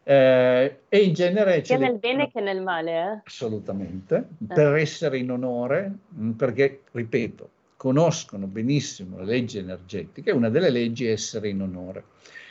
Eh, 0.05 0.79
e 0.89 0.99
in 0.99 1.13
genere... 1.13 1.65
Sia 1.65 1.79
nel 1.79 1.99
bene 1.99 2.31
che 2.31 2.41
nel 2.41 2.63
male. 2.63 2.93
Eh? 2.93 3.21
Assolutamente, 3.25 4.17
eh. 4.17 4.55
per 4.55 4.75
essere 4.75 5.19
in 5.19 5.31
onore, 5.31 5.93
mm, 6.19 6.31
perché, 6.33 6.83
ripeto, 6.91 7.51
conoscono 7.77 8.47
benissimo 8.47 9.19
le 9.19 9.25
leggi 9.25 9.59
energetiche, 9.59 10.31
una 10.31 10.49
delle 10.49 10.71
leggi 10.71 11.07
è 11.07 11.13
essere 11.13 11.49
in 11.49 11.63
onore. 11.63 12.05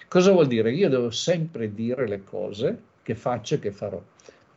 Cosa 0.08 0.32
vuol 0.32 0.48
dire? 0.48 0.74
Io 0.74 0.90
devo 0.90 1.10
sempre 1.10 1.74
dire 1.74 2.06
le 2.06 2.24
cose 2.24 2.78
che 3.02 3.16
faccio 3.16 3.56
e 3.56 3.60
che 3.60 3.72
farò. 3.72 4.02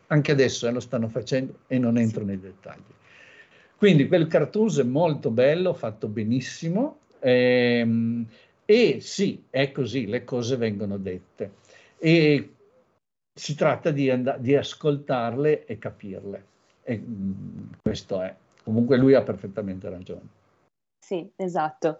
Anche 0.08 0.32
adesso 0.32 0.66
eh, 0.66 0.72
lo 0.72 0.80
stanno 0.80 1.08
facendo 1.08 1.58
e 1.68 1.78
non 1.78 1.96
entro 1.96 2.20
sì. 2.20 2.26
nei 2.26 2.40
dettagli. 2.40 2.92
Quindi 3.76 4.08
quel 4.08 4.26
cartoon 4.26 4.80
è 4.80 4.82
molto 4.82 5.30
bello, 5.30 5.74
fatto 5.74 6.08
benissimo. 6.08 6.98
Ehm, 7.20 8.26
e 8.64 9.00
sì, 9.00 9.44
è 9.50 9.70
così, 9.72 10.06
le 10.06 10.24
cose 10.24 10.56
vengono 10.56 10.96
dette. 10.96 11.52
E 11.98 12.54
si 13.32 13.54
tratta 13.54 13.90
di, 13.90 14.10
and- 14.10 14.38
di 14.38 14.54
ascoltarle 14.54 15.64
e 15.66 15.78
capirle. 15.78 16.44
E 16.82 16.96
mh, 16.96 17.04
mm, 17.04 17.72
questo 17.82 18.20
è. 18.22 18.34
Comunque 18.62 18.96
lui 18.96 19.14
ha 19.14 19.22
perfettamente 19.22 19.88
ragione. 19.90 20.42
Sì, 21.04 21.30
esatto. 21.36 21.98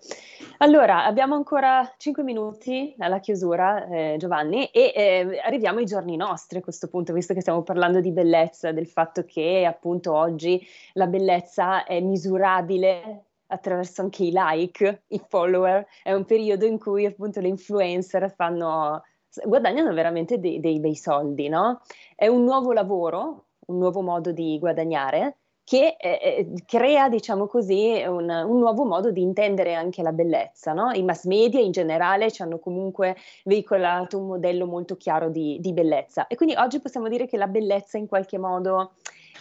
Allora, 0.58 1.04
abbiamo 1.04 1.34
ancora 1.34 1.92
5 1.98 2.22
minuti 2.22 2.94
alla 2.98 3.20
chiusura, 3.20 3.86
eh, 3.86 4.16
Giovanni, 4.18 4.64
e 4.68 4.92
eh, 4.96 5.40
arriviamo 5.44 5.80
ai 5.80 5.84
giorni 5.84 6.16
nostri 6.16 6.56
a 6.56 6.62
questo 6.62 6.88
punto, 6.88 7.12
visto 7.12 7.34
che 7.34 7.42
stiamo 7.42 7.62
parlando 7.62 8.00
di 8.00 8.12
bellezza, 8.12 8.72
del 8.72 8.86
fatto 8.86 9.24
che 9.26 9.66
appunto 9.66 10.14
oggi 10.14 10.66
la 10.94 11.06
bellezza 11.06 11.84
è 11.84 12.00
misurabile 12.00 13.24
attraverso 13.54 14.02
anche 14.02 14.24
i 14.24 14.32
like, 14.32 15.04
i 15.08 15.20
follower, 15.28 15.86
è 16.02 16.12
un 16.12 16.24
periodo 16.24 16.64
in 16.64 16.78
cui 16.78 17.06
appunto 17.06 17.40
le 17.40 17.48
influencer 17.48 18.32
fanno, 18.34 19.02
guadagnano 19.44 19.92
veramente 19.92 20.38
dei, 20.38 20.60
dei 20.60 20.80
bei 20.80 20.96
soldi, 20.96 21.48
no? 21.48 21.80
È 22.14 22.26
un 22.26 22.44
nuovo 22.44 22.72
lavoro, 22.72 23.46
un 23.66 23.78
nuovo 23.78 24.02
modo 24.02 24.32
di 24.32 24.58
guadagnare 24.58 25.38
che 25.64 25.96
eh, 25.98 26.18
eh, 26.22 26.52
crea, 26.66 27.08
diciamo 27.08 27.46
così, 27.46 28.04
un, 28.06 28.28
un, 28.28 28.58
nuovo 28.58 28.84
modo 28.84 29.10
di 29.10 29.22
intendere 29.22 29.74
anche 29.74 30.02
la 30.02 30.12
bellezza. 30.12 30.74
No? 30.74 30.92
I 30.92 31.02
mass 31.02 31.24
media 31.24 31.58
in 31.58 31.72
generale 31.72 32.30
ci 32.30 32.42
hanno 32.42 32.58
comunque 32.58 33.16
veicolato 33.44 34.18
un 34.18 34.26
modello 34.26 34.66
molto 34.66 34.96
chiaro 34.96 35.30
di, 35.30 35.58
di 35.60 35.72
bellezza 35.72 36.26
e 36.26 36.36
quindi 36.36 36.54
oggi 36.56 36.80
possiamo 36.80 37.08
dire 37.08 37.26
che 37.26 37.38
la 37.38 37.46
bellezza 37.46 37.96
in 37.96 38.06
qualche 38.06 38.36
modo 38.36 38.92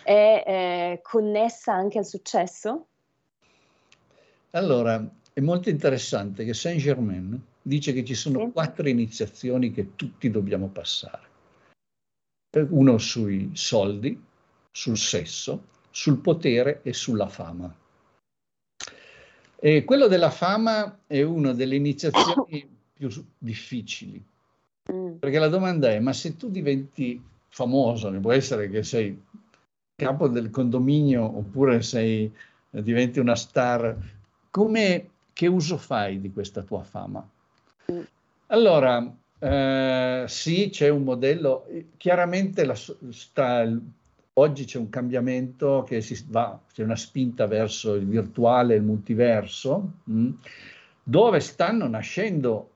è 0.03 0.43
eh, 0.45 0.99
connessa 1.01 1.73
anche 1.73 1.97
al 1.97 2.05
successo? 2.05 2.87
Allora, 4.55 5.03
è 5.33 5.39
molto 5.39 5.69
interessante 5.69 6.45
che 6.45 6.53
Saint 6.53 6.79
Germain 6.79 7.41
dice 7.59 7.91
che 7.91 8.03
ci 8.03 8.13
sono 8.13 8.51
quattro 8.51 8.87
iniziazioni 8.87 9.71
che 9.71 9.95
tutti 9.95 10.29
dobbiamo 10.29 10.67
passare. 10.67 11.31
Uno 12.69 12.99
sui 12.99 13.49
soldi, 13.53 14.21
sul 14.71 14.97
sesso, 14.97 15.63
sul 15.89 16.19
potere 16.19 16.81
e 16.83 16.93
sulla 16.93 17.27
fama. 17.27 17.73
E 19.55 19.83
quello 19.85 20.07
della 20.07 20.29
fama 20.29 20.99
è 21.07 21.23
una 21.23 21.53
delle 21.53 21.75
iniziazioni 21.75 22.69
più 22.93 23.09
difficili, 23.39 24.23
mm. 24.91 25.15
perché 25.15 25.39
la 25.39 25.47
domanda 25.47 25.89
è, 25.89 25.99
ma 25.99 26.13
se 26.13 26.37
tu 26.37 26.51
diventi 26.51 27.19
famoso, 27.47 28.11
può 28.19 28.31
essere 28.31 28.69
che 28.69 28.83
sei 28.83 29.19
capo 29.95 30.27
del 30.27 30.51
condominio 30.51 31.23
oppure 31.23 31.81
sei, 31.81 32.31
diventi 32.69 33.19
una 33.19 33.35
star 33.35 33.97
come, 34.53 35.09
che 35.33 35.47
uso 35.47 35.77
fai 35.77 36.21
di 36.21 36.31
questa 36.31 36.61
tua 36.61 36.83
fama? 36.83 37.27
Allora, 38.47 39.11
eh, 39.39 40.25
sì, 40.27 40.69
c'è 40.69 40.89
un 40.89 41.01
modello, 41.01 41.65
chiaramente 41.97 42.63
la, 42.63 42.75
sta, 42.75 43.67
oggi 44.33 44.65
c'è 44.65 44.77
un 44.77 44.89
cambiamento 44.89 45.83
che 45.87 46.01
si 46.01 46.23
va, 46.27 46.59
c'è 46.71 46.83
una 46.83 46.95
spinta 46.95 47.47
verso 47.47 47.95
il 47.95 48.05
virtuale, 48.05 48.75
il 48.75 48.83
multiverso, 48.83 49.93
mh, 50.03 50.19
mm, 50.19 50.31
dove 51.01 51.39
stanno 51.39 51.87
nascendo 51.87 52.69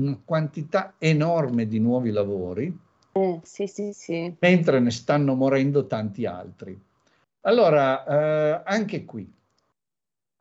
una 0.00 0.18
quantità 0.24 0.94
enorme 0.96 1.68
di 1.68 1.78
nuovi 1.78 2.10
lavori, 2.10 2.74
eh, 3.12 3.40
sì, 3.42 3.66
sì, 3.66 3.92
sì. 3.92 4.34
mentre 4.38 4.80
ne 4.80 4.90
stanno 4.90 5.34
morendo 5.34 5.86
tanti 5.86 6.24
altri. 6.24 6.80
Allora, 7.42 8.06
eh, 8.06 8.62
anche 8.64 9.04
qui, 9.04 9.30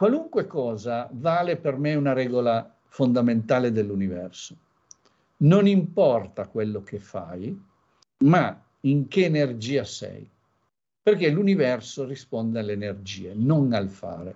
qualunque 0.01 0.47
cosa 0.47 1.07
vale 1.11 1.57
per 1.57 1.77
me 1.77 1.93
una 1.93 2.13
regola 2.13 2.75
fondamentale 2.87 3.71
dell'universo. 3.71 4.55
Non 5.37 5.67
importa 5.67 6.47
quello 6.47 6.81
che 6.81 6.97
fai, 6.97 7.55
ma 8.23 8.59
in 8.79 9.07
che 9.07 9.25
energia 9.25 9.83
sei. 9.83 10.27
Perché 11.03 11.29
l'universo 11.29 12.03
risponde 12.05 12.57
alle 12.57 12.71
energie, 12.71 13.33
non 13.35 13.73
al 13.73 13.89
fare. 13.89 14.35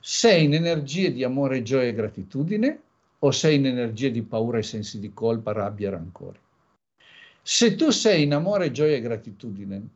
Sei 0.00 0.44
in 0.44 0.54
energie 0.54 1.12
di 1.12 1.24
amore, 1.24 1.62
gioia 1.62 1.88
e 1.88 1.92
gratitudine 1.92 2.80
o 3.18 3.30
sei 3.32 3.56
in 3.56 3.66
energie 3.66 4.10
di 4.10 4.22
paura 4.22 4.56
e 4.56 4.62
sensi 4.62 4.98
di 4.98 5.12
colpa, 5.12 5.52
rabbia 5.52 5.88
e 5.88 5.90
rancore? 5.90 6.38
Se 7.42 7.74
tu 7.74 7.90
sei 7.90 8.22
in 8.22 8.32
amore, 8.32 8.70
gioia 8.70 8.96
e 8.96 9.02
gratitudine, 9.02 9.88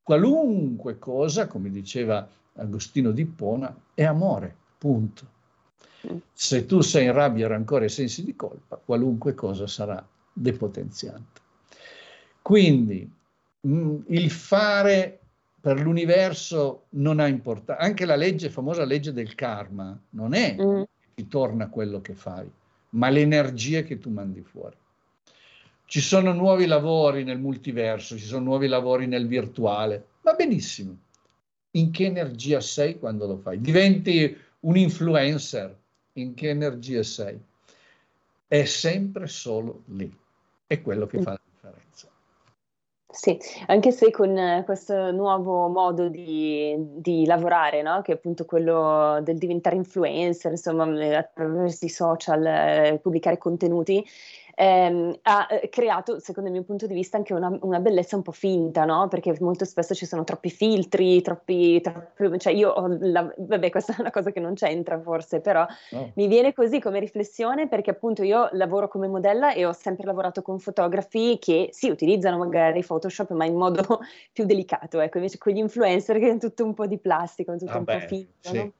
qualunque 0.00 1.00
cosa, 1.00 1.48
come 1.48 1.70
diceva 1.70 2.24
Agostino 2.56 3.10
di 3.10 3.24
Pona, 3.24 3.74
è 3.94 4.04
amore, 4.04 4.54
punto. 4.78 5.26
Se 6.32 6.66
tu 6.66 6.80
sei 6.80 7.06
in 7.06 7.12
rabbia, 7.12 7.46
rancore 7.46 7.84
e 7.84 7.88
sensi 7.88 8.24
di 8.24 8.34
colpa, 8.34 8.76
qualunque 8.76 9.34
cosa 9.34 9.66
sarà 9.66 10.04
depotenziante. 10.32 11.40
Quindi 12.42 13.08
mh, 13.60 13.72
mm, 13.72 13.96
il 14.08 14.30
fare 14.30 15.20
per 15.60 15.80
l'universo 15.80 16.86
non 16.90 17.20
ha 17.20 17.28
importanza. 17.28 17.80
Anche 17.80 18.04
la 18.04 18.16
legge, 18.16 18.50
famosa 18.50 18.84
legge 18.84 19.12
del 19.12 19.36
karma, 19.36 19.96
non 20.10 20.34
è 20.34 20.56
mm. 20.60 20.82
che 20.82 21.08
ti 21.14 21.28
torna 21.28 21.68
quello 21.68 22.00
che 22.00 22.14
fai, 22.14 22.50
ma 22.90 23.08
le 23.08 23.20
energie 23.20 23.84
che 23.84 23.98
tu 24.00 24.10
mandi 24.10 24.42
fuori. 24.42 24.76
Ci 25.84 26.00
sono 26.00 26.32
nuovi 26.32 26.66
lavori 26.66 27.22
nel 27.22 27.38
multiverso, 27.38 28.16
ci 28.16 28.24
sono 28.24 28.44
nuovi 28.44 28.66
lavori 28.66 29.06
nel 29.06 29.28
virtuale, 29.28 30.06
va 30.22 30.32
benissimo. 30.32 30.96
In 31.72 31.90
che 31.90 32.04
energia 32.04 32.60
sei 32.60 32.98
quando 32.98 33.26
lo 33.26 33.36
fai? 33.36 33.60
Diventi 33.60 34.36
un 34.60 34.76
influencer, 34.76 35.74
in 36.14 36.34
che 36.34 36.50
energia 36.50 37.02
sei? 37.02 37.40
È 38.46 38.64
sempre 38.64 39.26
solo 39.26 39.82
lì. 39.86 40.14
È 40.66 40.80
quello 40.82 41.06
che 41.06 41.18
mm. 41.18 41.22
fa 41.22 41.30
la 41.30 41.40
differenza. 41.50 42.08
Sì, 43.12 43.38
anche 43.66 43.92
se 43.92 44.10
con 44.10 44.62
questo 44.64 45.12
nuovo 45.12 45.68
modo 45.68 46.08
di, 46.08 46.74
di 46.78 47.26
lavorare, 47.26 47.82
no? 47.82 48.00
che 48.00 48.12
è 48.12 48.14
appunto 48.14 48.46
quello 48.46 49.20
del 49.22 49.36
diventare 49.36 49.76
influencer, 49.76 50.52
insomma, 50.52 50.84
attraverso 51.16 51.84
i 51.84 51.90
social, 51.90 52.44
eh, 52.46 52.98
pubblicare 53.02 53.36
contenuti, 53.36 54.02
ehm, 54.54 55.18
ha 55.22 55.46
eh, 55.50 55.68
creato, 55.68 56.18
secondo 56.18 56.48
il 56.48 56.54
mio 56.54 56.64
punto 56.64 56.86
di 56.86 56.94
vista, 56.94 57.16
anche 57.16 57.34
una, 57.34 57.56
una, 57.62 57.80
bellezza 57.80 58.16
un 58.16 58.22
po' 58.22 58.32
finta, 58.32 58.84
no? 58.84 59.08
Perché 59.08 59.36
molto 59.40 59.64
spesso 59.64 59.94
ci 59.94 60.06
sono 60.06 60.24
troppi 60.24 60.50
filtri, 60.50 61.20
troppi, 61.22 61.80
troppi 61.80 62.38
cioè 62.38 62.52
io 62.52 62.70
ho 62.70 62.86
la, 63.00 63.32
vabbè, 63.36 63.70
questa 63.70 63.94
è 63.96 64.00
una 64.00 64.10
cosa 64.10 64.30
che 64.30 64.40
non 64.40 64.54
c'entra 64.54 65.00
forse, 65.00 65.40
però 65.40 65.66
oh. 65.92 66.10
mi 66.14 66.26
viene 66.26 66.52
così 66.52 66.80
come 66.80 66.98
riflessione 67.00 67.68
perché 67.68 67.90
appunto 67.90 68.22
io 68.22 68.48
lavoro 68.52 68.88
come 68.88 69.08
modella 69.08 69.52
e 69.52 69.64
ho 69.64 69.72
sempre 69.72 70.06
lavorato 70.06 70.42
con 70.42 70.58
fotografi 70.58 71.38
che 71.40 71.68
sì, 71.72 71.88
utilizzano 71.88 72.38
magari 72.38 72.84
Photoshop, 72.84 73.30
ma 73.32 73.44
in 73.44 73.56
modo 73.56 73.82
più 74.32 74.44
delicato, 74.44 75.00
ecco, 75.00 75.18
invece 75.18 75.38
con 75.38 75.52
gli 75.52 75.58
influencer 75.58 76.18
che 76.18 76.30
è 76.30 76.38
tutto 76.38 76.64
un 76.64 76.74
po' 76.74 76.86
di 76.86 76.98
plastico, 76.98 77.56
tutto 77.56 77.72
ah 77.72 77.78
un 77.78 77.84
po' 77.84 77.98
finto, 78.00 78.48
sì. 78.48 78.56
no? 78.56 78.72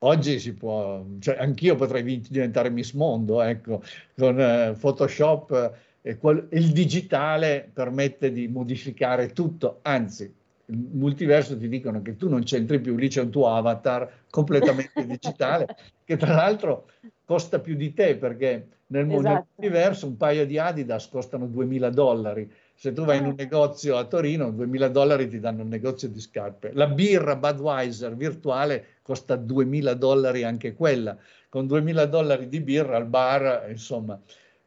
Oggi 0.00 0.38
si 0.38 0.52
può, 0.52 1.04
cioè 1.20 1.36
anch'io 1.38 1.74
potrei 1.74 2.20
diventare 2.20 2.68
Miss 2.68 2.92
Mondo, 2.92 3.40
ecco, 3.40 3.82
con 4.14 4.38
eh, 4.38 4.76
Photoshop 4.78 5.74
eh, 6.02 6.18
quel, 6.18 6.48
il 6.52 6.72
digitale 6.72 7.68
permette 7.72 8.30
di 8.30 8.46
modificare 8.46 9.32
tutto, 9.32 9.78
anzi, 9.82 10.32
il 10.66 10.88
multiverso 10.92 11.56
ti 11.56 11.68
dicono 11.68 12.02
che 12.02 12.16
tu 12.16 12.28
non 12.28 12.42
c'entri 12.42 12.80
più, 12.80 12.96
lì 12.96 13.08
c'è 13.08 13.22
un 13.22 13.30
tuo 13.30 13.48
avatar 13.48 14.24
completamente 14.30 15.04
digitale, 15.06 15.66
che 16.04 16.16
tra 16.16 16.34
l'altro 16.34 16.90
costa 17.24 17.58
più 17.58 17.74
di 17.74 17.92
te, 17.94 18.16
perché 18.16 18.68
nel 18.88 19.10
esatto. 19.10 19.46
multiverso 19.56 20.06
un 20.06 20.16
paio 20.16 20.46
di 20.46 20.58
Adidas 20.58 21.08
costano 21.08 21.46
2000 21.46 21.90
dollari, 21.90 22.50
se 22.76 22.92
tu 22.92 23.04
vai 23.04 23.16
in 23.18 23.24
un 23.24 23.30
ah. 23.30 23.42
negozio 23.42 23.96
a 23.96 24.04
Torino, 24.04 24.50
2000 24.50 24.88
dollari 24.88 25.28
ti 25.28 25.40
danno 25.40 25.62
un 25.62 25.68
negozio 25.68 26.08
di 26.08 26.20
scarpe. 26.20 26.72
La 26.74 26.86
birra 26.86 27.34
Budweiser 27.34 28.14
virtuale 28.14 28.98
costa 29.00 29.34
2000 29.34 29.94
dollari 29.94 30.44
anche 30.44 30.74
quella, 30.74 31.16
con 31.48 31.66
2000 31.66 32.04
dollari 32.04 32.48
di 32.48 32.60
birra 32.60 32.96
al 32.96 33.06
bar, 33.06 33.66
insomma. 33.70 34.20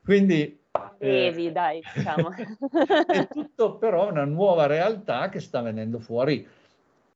Quindi... 0.03 0.57
Bevi, 0.97 1.47
eh, 1.47 1.51
dai, 1.51 1.81
diciamo. 1.93 2.31
è 3.07 3.27
tutto 3.27 3.75
però 3.75 4.09
una 4.09 4.25
nuova 4.25 4.65
realtà 4.65 5.29
che 5.29 5.39
sta 5.39 5.61
venendo 5.61 5.99
fuori 5.99 6.45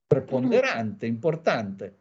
preponderante, 0.05 1.07
importante. 1.07 1.95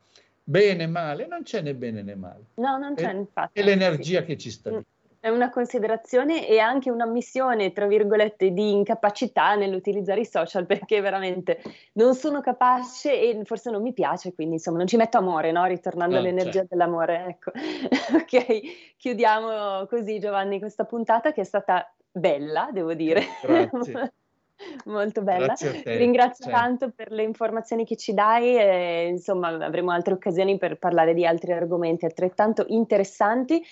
Bene, 0.45 0.87
male, 0.87 1.27
non 1.27 1.45
c'è 1.45 1.63
né 1.63 1.75
bene 1.75 2.03
né 2.03 2.15
male. 2.15 2.45
No, 2.55 2.77
non 2.77 2.95
c'è, 2.95 3.11
è, 3.11 3.15
infatti. 3.15 3.59
È 3.59 3.63
l'energia 3.63 4.21
sì. 4.21 4.27
che 4.27 4.37
ci 4.37 4.51
sta 4.51 4.71
mm. 4.71 4.79
È 5.23 5.29
una 5.29 5.51
considerazione 5.51 6.49
e 6.49 6.59
anche 6.59 6.91
una 6.91 7.07
missione, 7.07 7.73
tra 7.73 7.87
virgolette, 7.87 8.51
di 8.51 8.73
incapacità 8.73 9.55
nell'utilizzare 9.55 10.23
i 10.23 10.27
social 10.27 10.67
perché 10.67 11.01
veramente 11.01 11.63
non 11.93 12.17
sono 12.17 12.41
capace 12.41 13.21
e 13.21 13.41
forse 13.45 13.71
non 13.71 13.83
mi 13.83 13.93
piace, 13.93 14.35
quindi 14.35 14.55
insomma 14.55 14.79
non 14.79 14.89
ci 14.89 14.97
metto 14.97 15.19
amore, 15.19 15.53
no? 15.53 15.65
ritornando 15.67 16.17
no, 16.17 16.21
all'energia 16.21 16.51
certo. 16.51 16.67
dell'amore. 16.71 17.25
Ecco. 17.29 17.53
ok, 18.19 18.97
chiudiamo 18.97 19.87
così 19.87 20.19
Giovanni 20.19 20.59
questa 20.59 20.87
puntata 20.87 21.33
che 21.33 21.43
è 21.43 21.45
stata 21.45 21.95
bella, 22.11 22.71
devo 22.73 22.93
dire. 22.93 23.23
Grazie. 23.41 24.13
Molto 24.87 25.23
bella. 25.23 25.53
Ti 25.53 25.83
ringrazio 25.85 26.47
cioè. 26.47 26.53
tanto 26.53 26.91
per 26.91 27.13
le 27.13 27.23
informazioni 27.23 27.85
che 27.85 27.97
ci 27.97 28.13
dai 28.13 28.57
e 28.57 29.07
insomma 29.07 29.51
avremo 29.51 29.93
altre 29.93 30.15
occasioni 30.15 30.59
per 30.59 30.79
parlare 30.79 31.15
di 31.15 31.25
altri 31.25 31.53
argomenti 31.53 32.07
altrettanto 32.07 32.65
interessanti. 32.67 33.65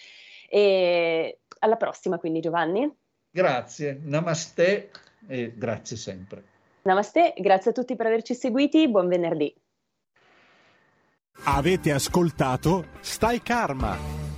E 0.49 1.40
alla 1.61 1.77
prossima 1.77 2.19
quindi 2.19 2.41
Giovanni. 2.41 2.93
Grazie, 3.31 4.01
namaste 4.03 4.91
e 5.27 5.55
grazie 5.57 5.97
sempre. 5.97 6.45
Namaste, 6.83 7.35
grazie 7.37 7.71
a 7.71 7.75
tutti 7.75 7.95
per 7.95 8.07
averci 8.07 8.35
seguiti, 8.35 8.89
buon 8.89 9.09
venerdì. 9.09 9.55
Avete 11.45 11.93
ascoltato 11.93 12.87
Stai 13.01 13.41
Karma 13.41 14.30